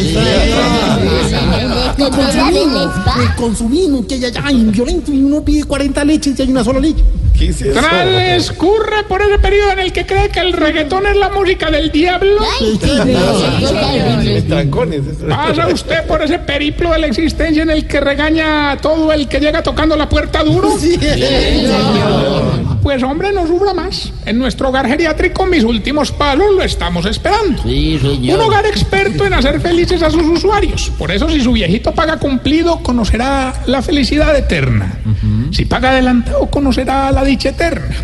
[1.96, 6.80] El consumismo, que hay allá violento y uno pide 40 leches y hay una sola
[6.80, 7.04] leche.
[7.38, 7.78] ¿Qué es eso?
[7.80, 11.90] Transcurre por ese periodo en el que cree que el reggaetón es la música del
[11.90, 12.42] diablo.
[15.28, 19.28] ¿Pasa usted por ese periplo de la existencia en el que regaña a todo el
[19.28, 20.76] que llega tocando la puerta duro?
[22.82, 24.12] Pues hombre, no sufra más.
[24.24, 27.62] En nuestro hogar geriátrico, mis últimos palos lo estamos esperando.
[27.64, 30.92] Un hogar experto en hacer felices a sus usuarios.
[30.96, 34.98] Por eso, si su viejito paga cumplido, conocerá la felicidad eterna.
[35.50, 37.94] Si paga adelantado, conocerá la dicha eterna.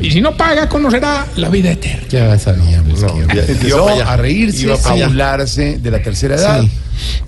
[0.00, 2.06] Y si no paga, conocerá la vida eterna.
[2.08, 3.02] Ya sabíamos.
[3.28, 4.12] que- Empezó para allá.
[4.12, 6.62] a reírse, Iba a burlarse de la tercera edad.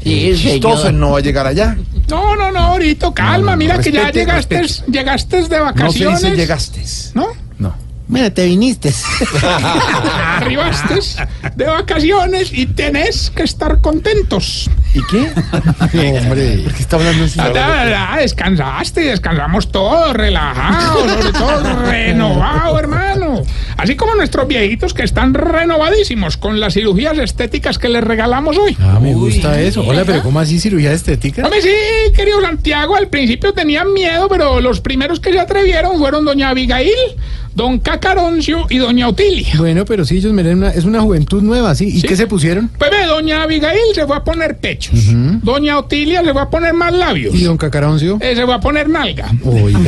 [0.02, 0.93] Sí, Eh, señor.
[0.93, 1.76] no va a llegar allá.
[2.09, 4.90] No, no, no, ahorita, calma, no, mira que ya llegaste, respete.
[4.93, 6.20] llegaste de No se vacaciones.
[6.22, 6.82] dice llegaste.
[7.14, 7.28] ¿No?
[8.14, 8.20] No.
[8.20, 8.92] Bueno, te viniste.
[10.36, 11.00] Arribaste
[11.56, 14.70] de vacaciones y tenés que estar contentos.
[14.94, 15.32] ¿Y qué?
[15.92, 16.58] No, hombre.
[16.64, 17.40] ¿Por qué está hablando así?
[17.40, 23.42] Ah, descansaste, descansamos todos, relajados, sobre todo renovado, hermano.
[23.76, 28.76] Así como nuestros viejitos que están renovadísimos con las cirugías estéticas que les regalamos hoy.
[28.80, 29.82] Ah, me gusta eso.
[29.84, 31.42] Hola, pero ¿cómo así cirugía estética?
[31.42, 36.24] Hombre, sí, querido Santiago, al principio tenían miedo, pero los primeros que se atrevieron fueron
[36.24, 36.90] doña Abigail,
[37.55, 39.55] don Cacaroncio y doña Otilia.
[39.59, 41.89] Bueno, pero sí, ellos miren, una, es una juventud nueva, ¿sí?
[41.98, 42.68] ¿Y qué se pusieron?
[42.78, 44.94] Pues ve, doña Abigail se fue a poner pechos.
[45.43, 47.35] Doña Otilia se fue a poner más labios.
[47.35, 48.18] ¿Y don Cacaroncio?
[48.20, 49.31] Eh, se fue a poner nalga.
[49.44, 49.78] Oiga.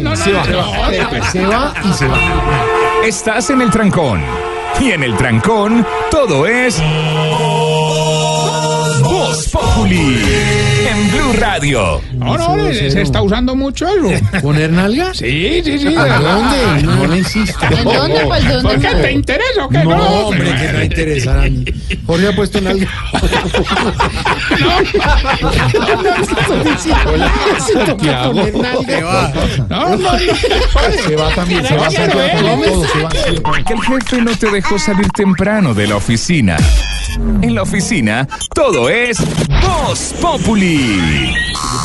[0.00, 0.44] No, Se va.
[0.44, 3.04] Se va y se va.
[3.04, 4.20] Estás en el trancón.
[4.80, 6.80] Y en el trancón, todo es.
[9.02, 10.18] Voz Populi.
[11.32, 12.00] Blue Radio.
[12.14, 14.24] No, no, se, se está usando mucho eso.
[14.42, 15.12] ¿Poner nalga?
[15.14, 15.94] Sí, sí, sí.
[15.96, 16.82] ¿A dónde?
[16.82, 17.68] No le insista.
[17.68, 18.24] ¿En dónde?
[18.26, 18.68] Pues, ¿dónde?
[18.68, 19.78] ¿Por qué te interesa o qué?
[19.84, 21.44] No, No, hombre, que no interesará.
[22.06, 22.88] Jorge ha puesto nalga.
[27.58, 28.32] Santiago.
[29.68, 30.18] No, no, no.
[31.06, 33.42] Se va también, se va a hacer todo, se va a hacer.
[33.64, 36.56] Que el jefe no te dejó salir temprano de la oficina.
[37.16, 39.18] En la oficina, todo es
[39.60, 41.34] Voz Populi.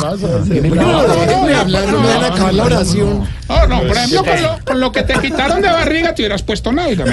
[0.02, 3.28] No, déjenme hablar, no la oración.
[3.48, 6.44] No, no, por ejemplo, con lo, con lo que te quitaron de barriga te hubieras
[6.44, 7.06] puesto nalga.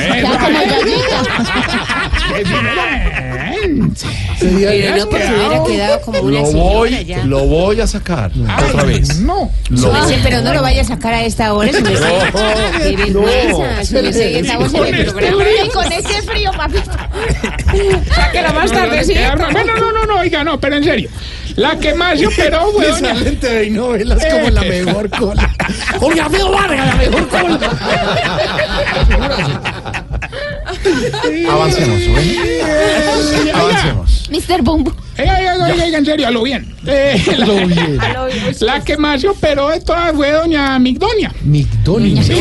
[4.41, 7.25] Pero no, porque hubiera quedado como una Lo voy, ya.
[7.25, 8.31] lo voy a sacar
[8.69, 9.21] otra vez.
[9.21, 9.51] No.
[9.71, 11.73] Lo Oye, pero no lo vaya a sacar a esta hora.
[11.73, 11.83] Si
[13.95, 15.45] Qué estamos en el programa.
[15.65, 16.91] Y con ese frío, papito.
[18.13, 19.15] Sáquela más tarde, sí.
[19.53, 21.11] Bueno, no, no, no, oiga, no, pero en serio.
[21.57, 23.15] La que más se operó fue Me doña...
[23.15, 25.55] salen TV y novelas como la mejor cola.
[26.01, 27.59] Oye, Alfredo Vargas, la mejor cola.
[31.51, 33.53] Avancemos, ¿eh?
[33.55, 34.29] Avancemos.
[34.31, 34.63] Mr.
[34.63, 34.95] Boom.
[35.17, 36.75] En serio, a lo bien.
[36.87, 37.99] Eh, la, Lo bien.
[38.61, 41.33] la que más se operó de todas fue doña Migdonia.
[41.43, 42.23] Migdonia.
[42.23, 42.33] Sí,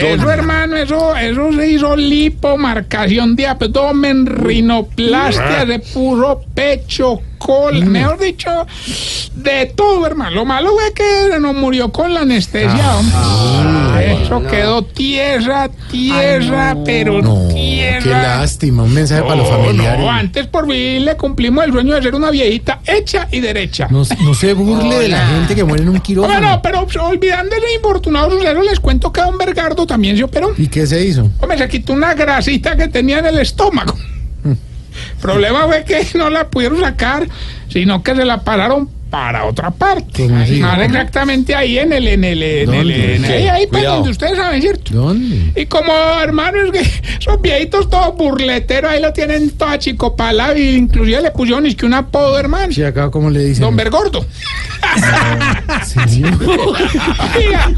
[0.00, 7.84] eso, hermano, eso, eso se hizo lipo, marcación de abdomen, rinoplastia, se puso pecho, cola,
[7.84, 8.50] mejor dicho,
[9.34, 10.30] de todo, hermano.
[10.32, 14.22] Lo malo fue que nos murió con la anestesia, hombre.
[14.24, 17.54] Eso quedó tierra, tierra, pero Qué
[18.00, 18.22] tierra.
[18.38, 20.00] lástima, un mensaje para los familiares.
[20.00, 23.88] no, antes por fin le cumplimos el sueño de ser una viejita hecha y derecha.
[23.90, 26.38] No, no se burle de la gente que muere en un quirófano.
[26.38, 30.54] Bueno, pero olvidando ese infortunado suceso, les cuento que Don Bergardo también se operó.
[30.56, 31.28] ¿Y qué se hizo?
[31.40, 33.96] Hombre, se quitó una grasita que tenía en el estómago.
[34.44, 34.52] Mm.
[35.20, 37.28] problema fue que no la pudieron sacar,
[37.68, 40.24] sino que se la pararon para otra parte.
[40.24, 43.96] Exactamente ahí en el, en el, en el, en- ahí, ahí, pues, Cuidado.
[43.96, 44.94] donde ustedes saben, ¿cierto?
[44.94, 45.52] ¿Dónde?
[45.54, 46.82] Y como hermanos que
[47.18, 51.84] son viejitos todos burleteros, ahí lo tienen toda chicopala y inclusive le pusieron es que
[51.84, 52.72] un apodo, hermano.
[52.72, 53.64] Sí, acá, ¿cómo le dicen?
[53.64, 54.24] Don Bergordo.
[55.84, 56.32] Señor.
[57.36, 57.70] Oiga,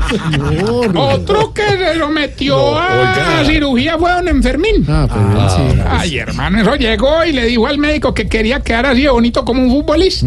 [0.95, 4.87] otro que se sometió a cirugía fue don Enfermín.
[4.89, 5.81] Ah, él sí.
[5.89, 9.45] Ay, hermano, eso llegó y le dijo al médico que quería quedar así de bonito
[9.45, 10.27] como un futbolista.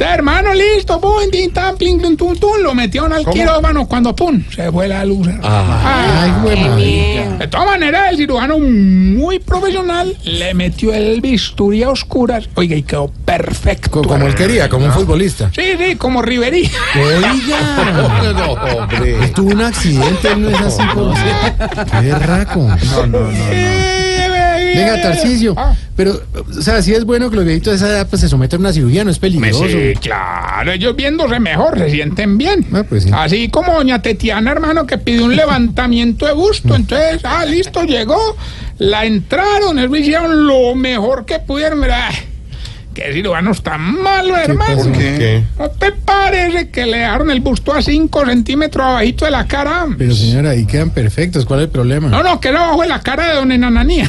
[0.00, 1.00] Este hermano, listo,
[1.52, 3.34] tan, plin, tum, tum, tum, lo metieron al ¿Cómo?
[3.34, 5.26] quirófano cuando, pum, se fue la luz.
[5.42, 7.36] Ay, güey, marica.
[7.38, 12.48] De todas maneras, el cirujano muy profesional le metió el bisturí a oscuras.
[12.54, 13.90] Oiga, y quedó perfecto.
[13.90, 15.50] Co- Como él quería, como un futbolista.
[15.52, 16.70] Sí, sí, como Riverí.
[16.94, 17.34] Oiga.
[18.38, 19.24] No, hombre.
[19.24, 21.12] Él tuvo un accidente, no es así como...
[21.14, 22.60] Qué raco.
[22.92, 24.07] No, no, no.
[24.78, 25.56] Venga, Tarcisio.
[25.96, 26.20] Pero,
[26.56, 28.60] o sea, sí es bueno que los viejitos de esa edad pues, se sometan a
[28.60, 29.66] una cirugía, no es peligroso.
[29.66, 32.66] sí, claro, ellos viéndose mejor, se sienten bien.
[32.72, 33.10] Ah, pues sí.
[33.12, 36.74] Así como doña Tetiana, hermano, que pidió un levantamiento de busto.
[36.74, 38.36] Entonces, ah, listo, llegó,
[38.78, 41.80] la entraron, ellos hicieron lo mejor que pudieron.
[41.80, 42.10] Mira,
[42.98, 44.76] qué cirujano tan malo, hermano.
[44.76, 44.92] pasó?
[44.92, 45.44] ¿Qué?
[45.58, 49.86] ¿No te parece que le dejaron el busto a 5 centímetros abajito de la cara?
[49.96, 51.44] Pero señora, ahí quedan perfectos.
[51.44, 52.08] ¿Cuál es el problema?
[52.08, 54.08] No, no, que era abajo de la cara de don Enananía.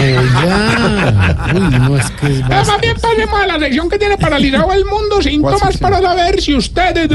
[0.00, 1.50] Oiga.
[1.54, 2.48] Uy, no, es que es.
[2.48, 5.22] Más bien pasemos a la sección que tiene paralizado el mundo.
[5.22, 7.08] Síntomas para saber si ustedes...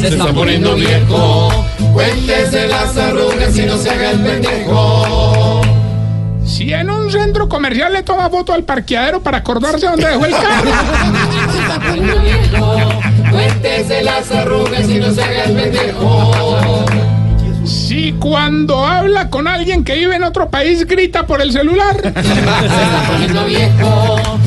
[0.00, 1.66] Se está poniendo viejo.
[1.92, 5.63] Cuéntese las arrugas y no se haga el pendejo.
[6.46, 10.32] Si en un centro comercial le toma foto al parqueadero para acordarse dónde dejó el
[10.32, 10.70] carro.
[13.30, 16.84] Cuéntese las arrugas y no se haga el pendejo.
[17.64, 21.96] Si cuando habla con alguien que vive en otro país grita por el celular.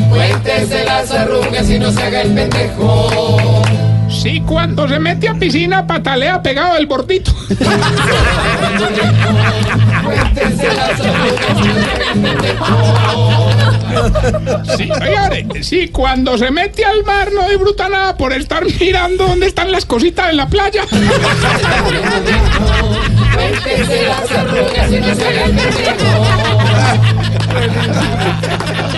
[0.10, 3.64] Cuéntese las arrugas y no se haga el pendejo.
[4.10, 7.32] Si cuando se mete a piscina patalea pegado del bordito.
[14.78, 19.48] Sí, oigan, si cuando se mete al mar no disfruta nada por estar mirando dónde
[19.48, 20.84] están las cositas en la playa.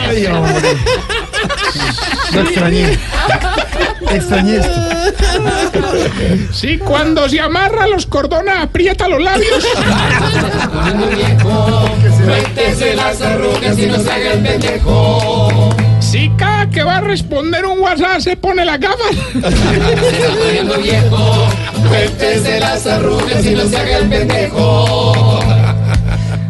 [0.07, 0.27] Ay.
[2.33, 2.97] Lo extrañé.
[4.11, 4.71] Extrañé esto.
[6.51, 9.65] Si cuando se amarra los cordones aprieta los labios.
[12.25, 15.75] Cuéntese las arrugas y no se haga el pendejo.
[15.99, 19.15] Si cada que va a responder un WhatsApp se pone la gafas.
[19.33, 21.47] Se viejo.
[21.87, 25.39] Cuéntese las arrugas y no se haga el pendejo.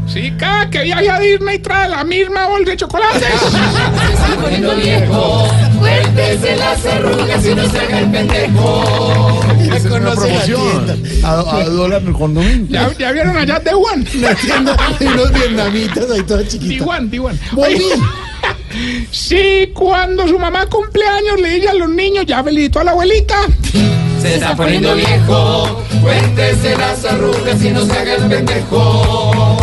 [0.07, 3.29] Si cada que viaja a Disney trae la misma bolsa de chocolates.
[4.39, 5.47] Se está poniendo viejo.
[5.79, 9.41] Cuéntese las arrugas y no se haga el pendejo.
[9.75, 11.03] Es una promoción.
[11.23, 12.67] A, a dólar con domingo.
[12.69, 14.03] ¿Ya, ya vieron allá de Juan?
[14.99, 16.77] De unos vietnamitas ahí todas chiquitas.
[16.79, 17.39] Tijuan, Tijuan.
[19.11, 23.35] Si cuando su mamá cumpleaños le dice a los niños, ya felicito a la abuelita.
[24.21, 25.83] Se está poniendo viejo.
[26.01, 29.57] Cuéntese las arrugas y no se haga el pendejo.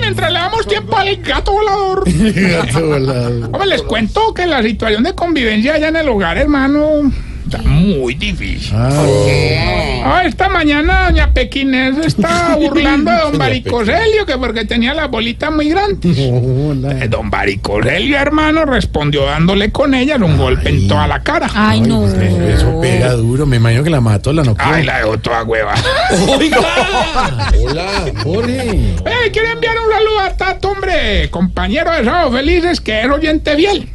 [0.00, 2.04] Mientras le damos tiempo al gato volador.
[2.34, 3.46] Gato volado.
[3.46, 7.10] Hombre, les cuento que la situación de convivencia allá en el hogar, hermano,
[7.46, 8.72] está muy difícil.
[8.76, 15.50] Ah, esta mañana doña Pequinés está burlando de don Baricoselio, que porque tenía la bolita
[15.50, 15.96] muy grande.
[16.86, 21.48] Eh, Don Baricoselio, hermano, respondió dándole con ella un golpe en toda la cara.
[21.54, 22.06] Ay, no.
[22.06, 23.46] Eso pega duro.
[23.46, 24.66] Me imagino que la mató, la noqueó.
[24.66, 25.74] Ay, la dejó toda hueva.
[27.58, 28.70] Hola, Jorge.
[28.70, 33.56] Eh, quiero enviar un saludo a Tato, hombre, compañero de Sábado Felices, que es oyente
[33.56, 33.88] fiel.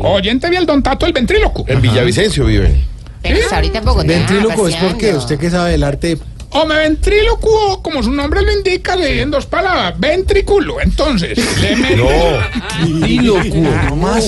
[0.00, 1.64] Oyente fiel, don Tato el ventríloco.
[1.68, 2.84] En Villavicencio viven.
[3.22, 4.06] Pero está ahorita en Bogotá.
[4.06, 6.16] Ventríloco es porque usted que sabe del arte.
[6.50, 10.80] O me ventrílocuo, como su nombre lo indica, le en dos palabras, ventrículo.
[10.80, 12.04] Entonces, le meto...
[12.04, 12.86] No.
[12.86, 14.24] Ventrílocuo, no más.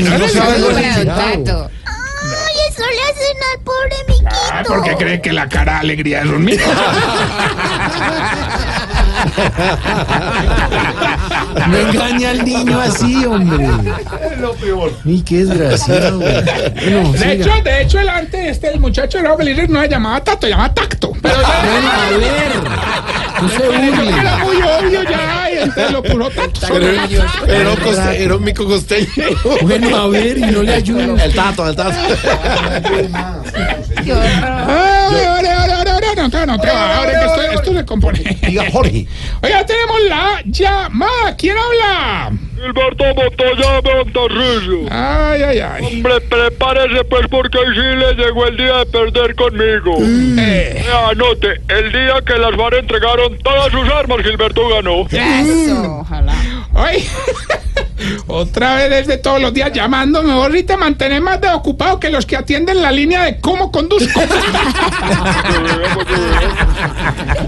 [0.00, 0.68] No sabe lo.
[1.04, 1.70] Tato.
[1.84, 4.30] Ay, eso le hacen al pobre miquito.
[4.52, 6.58] Ah, porque cree que la cara de alegría es un mío.
[11.68, 13.68] No engaña al niño así, hombre.
[14.40, 14.92] Lo peor.
[15.04, 16.18] Y qué desgraciado.
[16.18, 16.32] güey.
[16.42, 20.22] Bueno, De hecho, de hecho, el antes, este, el muchacho de felices no se llamaba
[20.22, 21.12] Tato, se llamaba Tacto.
[21.20, 22.52] Pero Bueno, a ver.
[23.42, 24.20] No se burle.
[24.20, 26.78] era muy obvio ya, y entonces lo puso Tato.
[26.78, 29.08] Era, coste, era un mico costeño.
[29.62, 31.24] Bueno, a ver, y no le ayuda.
[31.24, 31.96] El tato, el tato.
[34.04, 35.41] Ahora, ahora,
[36.28, 38.18] no, no, no, no, ahora que esto, esto se compone.
[38.46, 39.06] Diga, Jorge.
[39.42, 41.36] Oiga, tenemos la llamada.
[41.36, 42.32] ¿Quién habla?
[42.54, 44.86] Gilberto Montoya Montarrillo.
[44.90, 45.84] Ay, ay, ay.
[45.84, 49.96] Hombre, prepárese pues porque hoy sí le llegó el día de perder conmigo.
[49.98, 50.84] Eh.
[50.84, 55.06] Vea, Anote, el día que las FARC entregaron todas sus armas, Gilberto ganó.
[55.10, 56.34] Eso, ojalá.
[56.74, 57.04] Oye,
[58.26, 62.36] otra vez desde todos los días y te mantenés más de ocupado que los que
[62.36, 64.20] atienden la línea de cómo conduzco.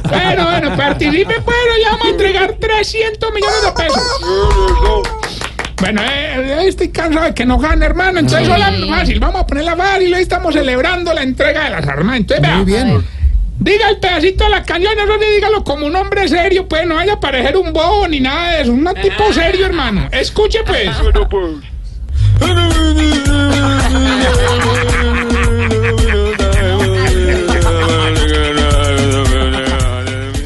[0.08, 4.02] bueno, bueno, participe, pero ya vamos a entregar 300 millones de pesos.
[5.80, 8.20] Bueno, eh, estoy cansado de que no gane, hermano.
[8.20, 10.14] Entonces, hola, fácil, vamos a poner la fácil.
[10.14, 12.16] Hoy estamos celebrando la entrega de las armas.
[12.16, 13.04] Entonces, vea, Muy bien.
[13.58, 16.96] Diga el pedacito de la canción, no le dígalo como un hombre serio, pues no
[16.96, 18.72] vaya a parecer un bobo ni nada de eso.
[18.72, 20.08] Un tipo serio, hermano.
[20.12, 20.90] Escuche, pues.
[21.02, 21.74] Bueno, pues.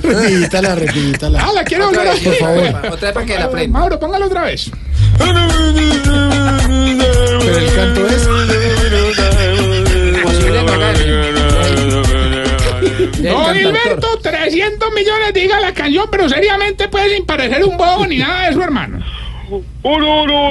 [0.03, 1.39] Repítala, repítala.
[1.43, 2.93] Ah, la quiero volver a Por favor.
[2.93, 3.79] Otra vez para que la aprenda.
[3.79, 4.71] Mauro, póngalo otra vez.
[5.19, 5.39] Pero
[7.59, 8.58] el canto es.
[13.17, 18.19] Don Gilberto, 300 millones, diga la canción, pero seriamente, pues, sin parecer un bobo ni
[18.19, 19.05] nada de eso, hermano.
[19.51, 20.51] No, no, no,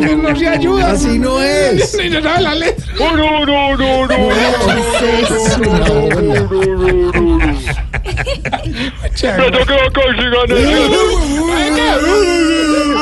[0.00, 0.92] Que no se ayuda.
[0.92, 1.74] Así no es.
[1.74, 2.86] Ni se sabe la letra.
[2.96, 4.06] no, no, no,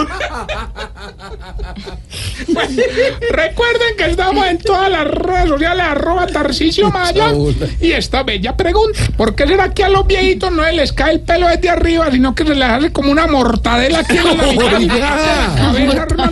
[0.08, 0.46] no, no,
[2.54, 2.80] casi
[3.30, 7.32] Recuerden que estamos en todas las redes sociales, arroba Tarcicio Maya.
[7.80, 11.20] Y esta bella pregunta, ¿por qué será que a los viejitos no les cae el
[11.20, 14.46] pelo desde arriba, sino que se les hace como una mortadela aquí en la
[14.78, 15.18] mitad?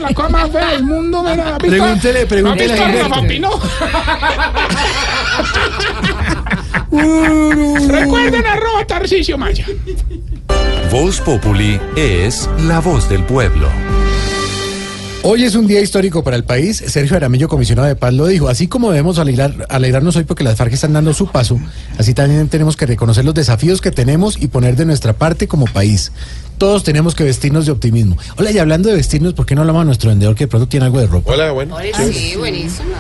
[0.01, 1.23] La cosa más fea del mundo.
[1.23, 1.77] mira, ¿has visto?
[1.77, 3.29] Pregúntele, pregúntele ¿Has a visto a Rafa Gilberto.
[3.29, 3.51] Pino?
[7.89, 9.65] Recuerden, arroba Tarcicio Maya.
[10.91, 13.69] Voz Populi es la voz del pueblo.
[15.25, 16.83] Hoy es un día histórico para el país.
[16.85, 18.49] Sergio Aramillo, comisionado de paz, lo dijo.
[18.49, 21.61] Así como debemos alegrar- alegrarnos hoy porque las FARC están dando su paso,
[21.97, 25.67] así también tenemos que reconocer los desafíos que tenemos y poner de nuestra parte como
[25.67, 26.11] país.
[26.59, 28.17] Todos tenemos que vestirnos de optimismo.
[28.37, 30.67] Hola, y hablando de vestirnos, ¿por qué no hablamos a nuestro vendedor que de pronto
[30.69, 31.33] tiene algo de ropa?
[31.33, 31.77] Hola, bueno.
[32.13, 32.91] Sí, buenísimo.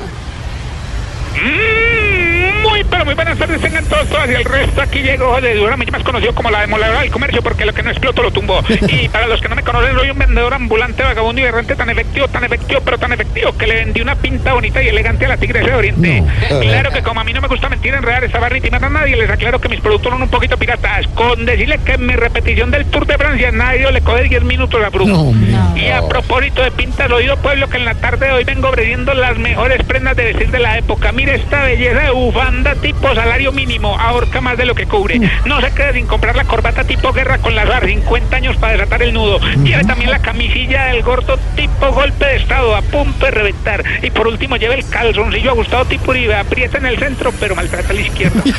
[3.00, 4.80] Mm, Muy, buenas tardes, tengan todos, todas y el resto.
[4.82, 7.90] Aquí llegó de Durán, más conocido como la demoledora del comercio, porque lo que no
[7.90, 8.62] explotó lo tumbó.
[8.88, 11.88] Y para los que no me conocen, soy un vendedor ambulante, vagabundo y errante tan
[11.90, 15.28] efectivo, tan efectivo, pero tan efectivo, que le vendí una pinta bonita y elegante a
[15.28, 16.22] la tigresa de Oriente.
[16.62, 18.88] Claro que como a mí no me gusta mentir, enredar esta barra y timar a
[18.88, 21.06] nadie, les aclaro que mis productos son un poquito piratas.
[21.08, 24.82] Con decirle que en mi repetición del Tour de Francia, nadie le coge 10 minutos
[24.84, 25.32] a Bruno.
[25.76, 29.12] Y a propósito de pintas, oído pueblo, que en la tarde de hoy vengo ofreciendo
[29.14, 31.12] las mejores prendas de vestir de la época.
[31.12, 35.20] Mire esta belleza de bufanda tipo salario mínimo, ahorca más de lo que cubre.
[35.46, 38.72] No se quede sin comprar la corbata tipo guerra con las FARC, 50 años para
[38.74, 39.38] desatar el nudo.
[39.64, 43.82] Lleve también la camisilla del gordo tipo golpe de estado, a punto de reventar.
[44.02, 47.90] Y por último lleve el calzoncillo ajustado tipo Uribe, aprieta en el centro, pero maltrata
[47.90, 48.42] a la izquierda.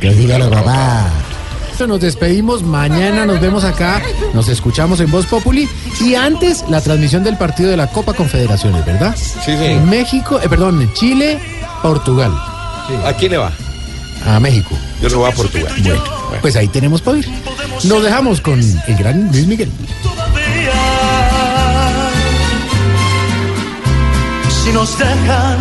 [0.00, 1.10] Que diga la papá.
[1.86, 4.02] Nos despedimos, mañana nos vemos acá,
[4.34, 5.66] nos escuchamos en Voz Populi
[6.00, 9.16] y antes la transmisión del partido de la Copa Confederaciones, ¿verdad?
[9.16, 9.64] Sí, sí.
[9.64, 11.38] En México, eh, perdón, en Chile,
[11.82, 12.32] Portugal.
[13.06, 13.50] ¿A quién le va?
[14.26, 14.76] A México.
[15.00, 15.72] Yo no voy a Portugal.
[15.82, 16.02] Bueno,
[16.42, 17.28] pues ahí tenemos para ir.
[17.84, 19.70] Nos dejamos con el gran Luis Miguel.
[24.64, 25.58] Si nos dejan,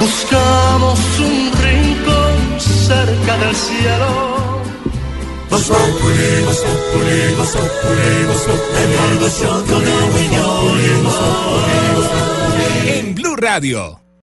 [0.00, 4.49] buscamos un rincón cerca del cielo.
[5.50, 9.34] Voz Populi, Voz Populi, Voz Populi, Voz Populi, Voz
[12.06, 12.98] Populi.
[12.98, 13.99] En Blue Radio.